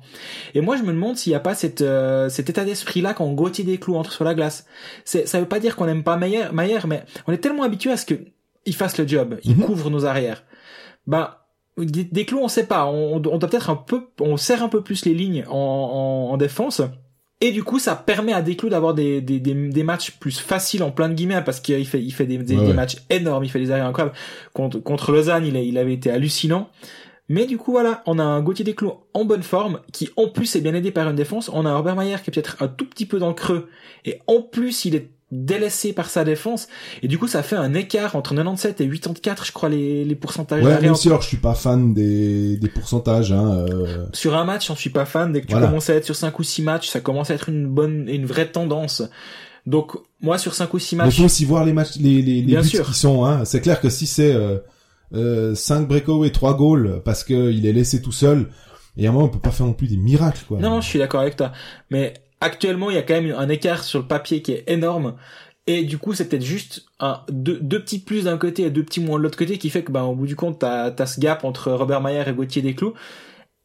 Et 0.54 0.60
moi 0.60 0.76
je 0.76 0.82
me 0.82 0.92
demande 0.92 1.16
s'il 1.16 1.30
n'y 1.32 1.36
a 1.36 1.40
pas 1.40 1.54
cette, 1.54 1.82
euh, 1.82 2.28
cet 2.28 2.48
état 2.50 2.64
d'esprit 2.64 3.00
là 3.00 3.14
quand 3.14 3.28
Gauthier 3.32 3.62
Desclous 3.64 3.96
entre 3.96 4.12
sur 4.12 4.24
la 4.24 4.34
glace. 4.34 4.64
C'est 5.04 5.26
ça 5.28 5.38
veut 5.38 5.46
pas 5.46 5.60
dire 5.60 5.76
qu'on 5.76 5.86
n'aime 5.86 6.02
pas 6.02 6.16
Maillère, 6.16 6.52
Maillère, 6.52 6.86
mais 6.86 7.04
on 7.26 7.32
est 7.32 7.38
tellement 7.38 7.62
habitué 7.64 7.90
à 7.92 7.96
ce 7.96 8.06
que 8.06 8.14
il 8.66 8.74
fasse 8.74 8.98
le 8.98 9.06
job, 9.06 9.38
il 9.44 9.56
Mhm. 9.56 9.64
couvre 9.64 9.90
nos 9.90 10.04
arrières. 10.06 10.42
Bah 11.06 11.44
des, 11.76 12.02
des 12.04 12.24
clous, 12.24 12.40
on 12.42 12.48
sait 12.48 12.66
pas. 12.66 12.86
On, 12.86 13.14
on 13.16 13.38
doit 13.38 13.38
peut-être 13.48 13.70
un 13.70 13.76
peu, 13.76 14.08
on 14.20 14.36
serre 14.36 14.64
un 14.64 14.68
peu 14.68 14.82
plus 14.82 15.04
les 15.04 15.14
lignes 15.14 15.44
en, 15.48 15.54
en, 15.54 16.32
en 16.32 16.36
défense. 16.36 16.82
Et 17.40 17.52
du 17.52 17.62
coup, 17.62 17.78
ça 17.78 17.94
permet 17.94 18.32
à 18.32 18.42
Desclous 18.42 18.68
d'avoir 18.68 18.94
des, 18.94 19.20
des, 19.20 19.38
des, 19.38 19.54
des 19.54 19.82
matchs 19.84 20.12
plus 20.18 20.38
faciles 20.40 20.82
en 20.82 20.90
plein 20.90 21.08
de 21.08 21.14
guillemets 21.14 21.40
parce 21.44 21.60
qu'il 21.60 21.86
fait, 21.86 22.02
il 22.02 22.10
fait 22.12 22.26
des, 22.26 22.38
des, 22.38 22.56
Ouais, 22.56 22.62
des 22.62 22.68
ouais. 22.68 22.74
matchs 22.74 22.96
énormes, 23.10 23.44
il 23.44 23.48
fait 23.50 23.60
des 23.60 23.70
arrières 23.70 23.86
incroyables. 23.86 24.16
Contre, 24.54 24.78
contre 24.80 25.12
Lausanne, 25.12 25.46
il, 25.46 25.56
a- 25.56 25.60
il 25.62 25.78
avait 25.78 25.94
été 25.94 26.10
hallucinant. 26.10 26.68
Mais 27.28 27.46
du 27.46 27.56
coup, 27.58 27.72
voilà, 27.72 28.02
on 28.06 28.18
a 28.18 28.24
un 28.24 28.40
Gauthier 28.40 28.64
Desclous 28.64 28.94
en 29.14 29.24
bonne 29.24 29.42
forme, 29.42 29.80
qui 29.92 30.08
en 30.16 30.28
plus 30.28 30.56
est 30.56 30.60
bien 30.62 30.74
aidé 30.74 30.90
par 30.90 31.08
une 31.08 31.14
défense. 31.14 31.48
On 31.52 31.64
a 31.66 31.70
un 31.70 31.76
Robert 31.76 31.94
Mayer 31.94 32.16
qui 32.24 32.30
est 32.30 32.32
peut-être 32.34 32.56
un 32.60 32.68
tout 32.68 32.86
petit 32.86 33.06
peu 33.06 33.18
dans 33.18 33.28
le 33.28 33.34
creux, 33.34 33.68
et 34.04 34.20
en 34.26 34.40
plus 34.42 34.84
il 34.86 34.94
est 34.96 35.10
délaissé 35.30 35.92
par 35.92 36.08
sa 36.08 36.24
défense. 36.24 36.68
Et 37.02 37.08
du 37.08 37.18
coup, 37.18 37.28
ça 37.28 37.42
fait 37.42 37.56
un 37.56 37.74
écart 37.74 38.16
entre 38.16 38.34
97 38.34 38.80
et 38.80 38.88
84, 38.88 39.44
je 39.46 39.52
crois, 39.52 39.68
les, 39.68 40.04
les 40.04 40.14
pourcentages 40.14 40.64
Ouais, 40.64 40.80
même 40.80 40.94
si 40.94 41.08
alors 41.08 41.20
je 41.22 41.28
suis 41.28 41.36
pas 41.36 41.54
fan 41.54 41.92
des, 41.94 42.56
des 42.56 42.68
pourcentages, 42.68 43.32
hein, 43.32 43.66
euh, 43.68 44.06
sur 44.14 44.34
un 44.36 44.44
match, 44.44 44.68
j'en 44.68 44.76
suis 44.76 44.90
pas 44.90 45.04
fan. 45.04 45.32
Dès 45.32 45.42
que 45.42 45.46
tu 45.46 45.52
Voilà. 45.52 45.66
commences 45.66 45.90
à 45.90 45.94
être 45.94 46.04
sur 46.04 46.16
5 46.16 46.38
ou 46.38 46.42
6 46.42 46.62
matchs, 46.62 46.88
ça 46.88 47.00
commence 47.00 47.30
à 47.30 47.34
être 47.34 47.48
une 47.50 47.66
bonne, 47.66 48.08
une 48.08 48.24
vraie 48.26 48.46
tendance. 48.50 49.02
Donc, 49.66 49.92
moi, 50.22 50.38
sur 50.38 50.54
5 50.54 50.72
ou 50.72 50.78
6 50.78 50.96
Mais 50.96 51.04
matchs, 51.04 51.16
faut 51.18 51.24
aussi 51.24 51.44
voir 51.44 51.64
les 51.66 51.74
matchs, 51.74 51.96
les, 51.96 52.22
les, 52.22 52.36
les 52.36 52.42
Bien 52.42 52.62
buts 52.62 52.68
sûr. 52.68 52.86
qui 52.86 52.94
sont. 52.94 53.24
Hein. 53.26 53.44
C'est 53.44 53.60
clair 53.60 53.80
que 53.82 53.90
si 53.90 54.06
c'est 54.06 54.32
euh, 54.34 54.56
euh, 55.14 55.54
5 55.54 55.86
breakaways, 55.86 56.30
3 56.30 56.56
goals, 56.56 57.02
parce 57.04 57.22
que 57.22 57.50
il 57.52 57.66
est 57.66 57.72
laissé 57.74 58.00
tout 58.00 58.12
seul, 58.12 58.48
et 58.96 59.06
à 59.06 59.10
un 59.10 59.12
moment 59.12 59.26
on 59.26 59.28
peut 59.28 59.38
pas 59.40 59.50
faire 59.50 59.66
non 59.66 59.74
plus 59.74 59.88
des 59.88 59.98
miracles, 59.98 60.42
quoi. 60.48 60.58
non, 60.58 60.70
non, 60.70 60.80
je 60.80 60.88
suis 60.88 60.98
d'accord 60.98 61.20
avec 61.20 61.36
toi. 61.36 61.52
Mais 61.90 62.14
actuellement, 62.40 62.90
il 62.90 62.96
y 62.96 62.98
a 62.98 63.02
quand 63.02 63.20
même 63.20 63.34
un 63.36 63.48
écart 63.48 63.84
sur 63.84 64.00
le 64.00 64.06
papier 64.06 64.42
qui 64.42 64.52
est 64.52 64.64
énorme. 64.68 65.16
Et 65.66 65.84
du 65.84 65.98
coup, 65.98 66.14
c'est 66.14 66.28
peut-être 66.28 66.44
juste 66.44 66.86
un, 66.98 67.20
deux, 67.28 67.58
deux 67.60 67.80
petits 67.80 67.98
plus 67.98 68.24
d'un 68.24 68.38
côté 68.38 68.62
et 68.62 68.70
deux 68.70 68.82
petits 68.82 69.00
moins 69.00 69.18
de 69.18 69.24
l'autre 69.24 69.36
côté 69.38 69.58
qui 69.58 69.68
fait 69.68 69.82
que, 69.84 69.92
ben, 69.92 70.02
au 70.02 70.14
bout 70.14 70.26
du 70.26 70.34
compte, 70.34 70.58
t'as, 70.60 70.90
t'as 70.90 71.06
ce 71.06 71.20
gap 71.20 71.44
entre 71.44 71.70
Robert 71.72 72.00
Mayer 72.00 72.24
et 72.26 72.32
Gauthier 72.32 72.62
Desclous. 72.62 72.94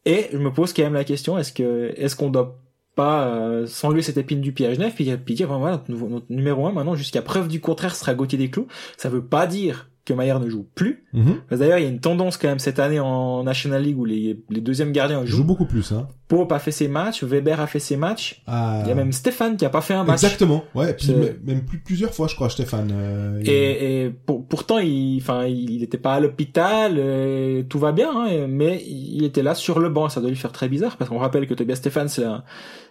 Et 0.06 0.28
je 0.34 0.38
me 0.38 0.52
pose 0.52 0.74
quand 0.74 0.84
même 0.84 0.96
la 0.96 1.06
question, 1.06 1.38
est-ce 1.38 1.54
que, 1.54 1.94
est-ce 1.96 2.18
qu'on 2.18 2.30
doit 2.30 2.60
pas 2.96 3.28
euh, 3.28 3.66
s'enlever 3.66 4.02
cette 4.02 4.18
épine 4.18 4.42
du 4.42 4.52
pied 4.52 4.68
à 4.68 4.74
Genève 4.74 4.94
puis, 4.94 5.06
dire, 5.06 5.48
ben, 5.48 5.58
voilà, 5.58 5.82
notre, 5.88 6.26
numéro 6.30 6.68
un, 6.68 6.74
maintenant, 6.74 6.96
jusqu'à 6.96 7.22
preuve 7.22 7.48
du 7.48 7.62
contraire, 7.62 7.96
sera 7.96 8.14
Gauthier 8.14 8.38
Desclous. 8.38 8.68
Ça 8.98 9.10
veut 9.10 9.24
pas 9.24 9.48
dire 9.48 9.90
que 10.06 10.14
Mayer 10.14 10.38
ne 10.40 10.50
joue 10.50 10.68
plus. 10.76 11.06
Mhm. 11.14 11.36
D'ailleurs, 11.52 11.78
il 11.78 11.84
y 11.84 11.86
a 11.86 11.90
une 11.90 12.00
tendance 12.02 12.36
quand 12.38 12.50
même 12.50 12.60
cette 12.60 12.80
année 12.80 13.00
en 13.00 13.44
National 13.44 13.82
League 13.82 13.98
où 13.98 14.04
les, 14.04 14.38
les 14.50 14.60
deuxièmes 14.62 14.92
gardiens 14.92 15.24
joue 15.26 15.38
jouent. 15.38 15.44
beaucoup 15.46 15.66
plus, 15.66 15.92
hein. 15.94 16.08
Pope 16.28 16.52
a 16.52 16.60
fait 16.60 16.72
ses 16.72 16.88
matchs, 16.88 17.24
Weber 17.24 17.60
a 17.62 17.68
fait 17.68 17.80
ses 17.80 17.96
matchs. 17.96 18.42
Ah. 18.48 18.82
Il 18.84 18.90
y 18.90 18.92
a 18.92 18.96
même 18.96 19.12
Stéphane 19.12 19.56
qui 19.56 19.66
a 19.66 19.70
pas 19.70 19.82
fait 19.82 19.94
un 19.94 20.04
match. 20.04 20.24
Exactement. 20.24 20.64
Ouais. 20.76 20.94
Puis 20.94 21.14
même 21.46 21.64
plus 21.64 21.80
plusieurs 21.80 22.14
fois, 22.14 22.28
je 22.28 22.36
crois, 22.36 22.50
Stéphane. 22.50 22.92
euh, 22.92 23.40
il- 23.42 23.50
Et, 23.50 24.06
et 24.06 24.10
pour- 24.10 24.46
pourtant, 24.48 24.80
il, 24.80 25.20
enfin, 25.22 25.46
il 25.46 25.84
était 25.84 25.98
pas 25.98 26.16
à 26.16 26.20
l'hôpital, 26.20 26.96
euh, 26.98 27.64
tout 27.64 27.78
va 27.80 27.92
bien, 27.92 28.10
hein, 28.14 28.48
mais 28.50 28.84
il 28.86 29.24
était 29.24 29.44
là 29.44 29.54
sur 29.56 29.80
le 29.80 29.90
banc. 29.90 30.10
Ça 30.10 30.22
doit 30.22 30.30
lui 30.30 30.36
faire 30.38 30.52
très 30.52 30.68
bizarre 30.70 30.98
parce 30.98 31.10
qu'on 31.10 31.20
rappelle 31.20 31.48
que 31.48 31.54
Tobias 31.54 31.76
Stéphane, 31.76 32.08
c'est 32.10 32.26
un, 32.26 32.44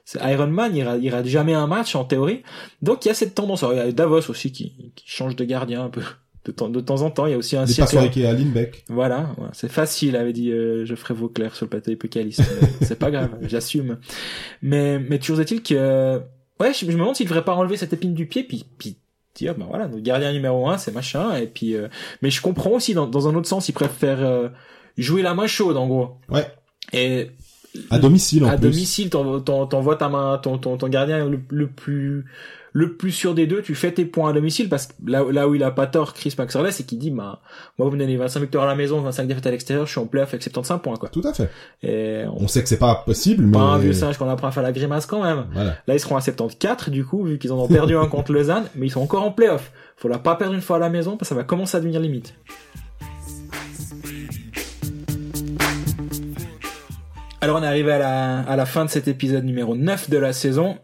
c'est 0.04 0.20
Iron 0.32 0.46
Man, 0.46 0.74
il 0.76 0.84
rate, 0.84 1.00
il 1.02 1.10
rate 1.10 1.26
jamais 1.26 1.54
un 1.54 1.66
match 1.66 1.94
en 1.96 2.04
théorie. 2.04 2.42
Donc 2.80 3.04
il 3.04 3.08
y 3.08 3.10
a 3.10 3.14
cette 3.14 3.34
tendance. 3.34 3.62
Alors, 3.64 3.74
il 3.74 3.78
y 3.78 3.80
a 3.80 3.90
Davos 3.92 4.30
aussi 4.30 4.52
qui, 4.52 4.92
qui 4.94 5.04
change 5.08 5.34
de 5.36 5.44
gardien 5.44 5.84
un 5.84 5.88
peu 5.90 6.02
de 6.44 6.52
temps, 6.52 6.68
de 6.68 6.80
temps 6.80 7.02
en 7.02 7.10
temps. 7.10 7.26
Il 7.26 7.30
y 7.32 7.34
a 7.34 7.38
aussi 7.38 7.56
un 7.56 7.64
Des 7.64 7.72
cirque- 7.72 7.94
Ikea 7.94 8.26
à 8.26 8.32
Lindbeck. 8.32 8.84
Voilà, 8.88 9.34
ouais, 9.38 9.48
c'est 9.52 9.70
facile, 9.70 10.16
avait 10.16 10.32
dit 10.32 10.50
euh, 10.50 10.84
Geoffrey 10.84 11.14
Vauclair 11.14 11.54
sur 11.54 11.66
le 11.66 11.70
plateau 11.70 11.90
épocaliste. 11.90 12.42
C'est 12.82 12.98
pas 12.98 13.10
grave, 13.10 13.30
j'assume. 13.42 13.98
Mais, 14.60 14.98
mais 14.98 15.18
toujours 15.18 15.40
est-il 15.40 15.62
que, 15.62 16.20
ouais, 16.60 16.72
je, 16.72 16.80
je 16.80 16.86
me 16.86 16.92
demande 16.92 17.14
s'il 17.16 17.26
devrait 17.26 17.44
pas 17.44 17.54
enlever 17.54 17.76
cette 17.76 17.92
épine 17.92 18.14
du 18.14 18.26
pied, 18.26 18.42
puis, 18.44 18.64
puis 18.78 18.96
dire, 19.34 19.54
ben 19.54 19.66
voilà, 19.68 19.86
notre 19.88 20.02
gardien 20.02 20.32
numéro 20.32 20.68
un, 20.68 20.78
c'est 20.78 20.92
machin, 20.92 21.34
et 21.36 21.46
puis, 21.46 21.74
euh, 21.76 21.88
mais 22.22 22.30
je 22.30 22.42
comprends 22.42 22.70
aussi, 22.72 22.92
dans, 22.94 23.06
dans 23.06 23.28
un 23.28 23.34
autre 23.34 23.48
sens, 23.48 23.68
il 23.68 23.72
préfère 23.72 24.22
euh, 24.22 24.48
jouer 24.98 25.22
la 25.22 25.34
main 25.34 25.46
chaude, 25.46 25.76
en 25.76 25.86
gros. 25.86 26.16
Ouais. 26.28 26.46
Et 26.92 27.30
À 27.90 27.98
domicile, 27.98 28.44
en 28.44 28.48
à 28.48 28.56
plus. 28.58 28.62
domicile, 28.68 29.08
t'en- 29.10 29.40
t'en- 29.40 29.66
t'envoies 29.66 29.96
ta 29.96 30.08
main, 30.08 30.36
ton, 30.38 30.58
ton, 30.58 30.76
ton 30.76 30.88
gardien 30.88 31.24
le, 31.26 31.40
le 31.48 31.66
plus 31.68 32.26
le 32.72 32.96
plus 32.96 33.12
sûr 33.12 33.34
des 33.34 33.46
deux, 33.46 33.62
tu 33.62 33.74
fais 33.74 33.92
tes 33.92 34.04
points 34.04 34.30
à 34.30 34.32
domicile 34.32 34.68
parce 34.68 34.86
que 34.86 34.92
là, 35.06 35.24
là 35.30 35.48
où 35.48 35.54
il 35.54 35.62
a 35.62 35.70
pas 35.70 35.86
tort, 35.86 36.14
Chris 36.14 36.34
Maxwell, 36.36 36.72
c'est 36.72 36.84
qu'il 36.84 36.98
dit, 36.98 37.10
bah, 37.10 37.40
moi, 37.78 37.88
vous 37.88 37.94
me 37.94 37.98
donnez 37.98 38.16
25 38.16 38.40
victoires 38.40 38.64
à 38.64 38.66
la 38.66 38.74
maison, 38.74 39.00
25 39.00 39.26
défaites 39.26 39.46
à 39.46 39.50
l'extérieur, 39.50 39.86
je 39.86 39.90
suis 39.90 40.00
en 40.00 40.06
playoff 40.06 40.30
avec 40.30 40.42
75 40.42 40.80
points, 40.82 40.96
quoi. 40.96 41.10
Tout 41.10 41.22
à 41.24 41.34
fait. 41.34 41.50
Et 41.82 42.24
on 42.26 42.44
On 42.44 42.48
sait 42.48 42.62
que 42.62 42.68
c'est 42.68 42.78
pas 42.78 43.02
possible, 43.04 43.44
mais... 43.44 43.52
pas 43.52 43.60
un 43.60 43.78
vieux 43.78 43.92
singe 43.92 44.16
qu'on 44.16 44.28
apprend 44.28 44.48
à 44.48 44.52
faire 44.52 44.62
la 44.62 44.72
grimace 44.72 45.06
quand 45.06 45.22
même. 45.22 45.46
Voilà. 45.52 45.76
Là, 45.86 45.94
ils 45.94 46.00
seront 46.00 46.16
à 46.16 46.20
74, 46.20 46.88
du 46.90 47.04
coup, 47.04 47.24
vu 47.24 47.38
qu'ils 47.38 47.52
en 47.52 47.58
ont 47.58 47.68
perdu 47.68 47.96
un 47.96 48.06
contre 48.06 48.32
Lausanne, 48.32 48.64
mais 48.74 48.86
ils 48.86 48.90
sont 48.90 49.02
encore 49.02 49.22
en 49.22 49.32
playoff. 49.32 49.70
Faut 49.96 50.08
la 50.08 50.18
pas 50.18 50.36
perdre 50.36 50.54
une 50.54 50.62
fois 50.62 50.76
à 50.76 50.80
la 50.80 50.88
maison, 50.88 51.16
parce 51.16 51.28
que 51.28 51.34
ça 51.34 51.34
va 51.34 51.44
commencer 51.44 51.76
à 51.76 51.80
devenir 51.80 52.00
limite. 52.00 52.34
Alors, 57.42 57.58
on 57.58 57.62
est 57.62 57.66
arrivé 57.66 57.92
à 57.92 57.98
la, 57.98 58.40
à 58.40 58.56
la 58.56 58.66
fin 58.66 58.84
de 58.84 58.90
cet 58.90 59.08
épisode 59.08 59.44
numéro 59.44 59.76
9 59.76 60.08
de 60.08 60.16
la 60.16 60.32
saison. 60.32 60.78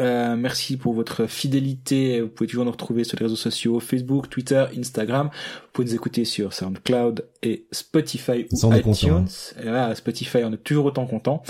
Euh, 0.00 0.36
merci 0.36 0.76
pour 0.76 0.92
votre 0.92 1.26
fidélité. 1.26 2.20
Vous 2.20 2.28
pouvez 2.28 2.48
toujours 2.48 2.64
nous 2.64 2.70
retrouver 2.70 3.04
sur 3.04 3.18
les 3.18 3.24
réseaux 3.24 3.36
sociaux 3.36 3.80
Facebook, 3.80 4.28
Twitter, 4.28 4.64
Instagram. 4.76 5.30
Vous 5.32 5.68
pouvez 5.72 5.88
nous 5.88 5.94
écouter 5.94 6.24
sur 6.24 6.52
SoundCloud 6.52 7.26
et 7.42 7.66
Spotify 7.72 8.46
ou 8.52 8.74
iTunes. 8.74 8.82
content, 8.82 9.16
hein. 9.16 9.24
Et 9.60 9.62
voilà, 9.62 9.94
Spotify, 9.94 10.38
on 10.44 10.52
est 10.52 10.62
toujours 10.62 10.84
autant 10.86 11.06
content. 11.06 11.42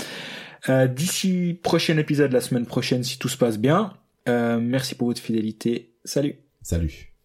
Euh, 0.69 0.87
D'ici 0.87 1.59
prochain 1.61 1.97
épisode 1.97 2.31
la 2.31 2.41
semaine 2.41 2.65
prochaine, 2.65 3.03
si 3.03 3.19
tout 3.19 3.29
se 3.29 3.37
passe 3.37 3.57
bien. 3.57 3.93
Euh, 4.29 4.59
merci 4.61 4.95
pour 4.95 5.07
votre 5.07 5.21
fidélité. 5.21 5.93
Salut. 6.03 6.35
Salut. 6.61 7.16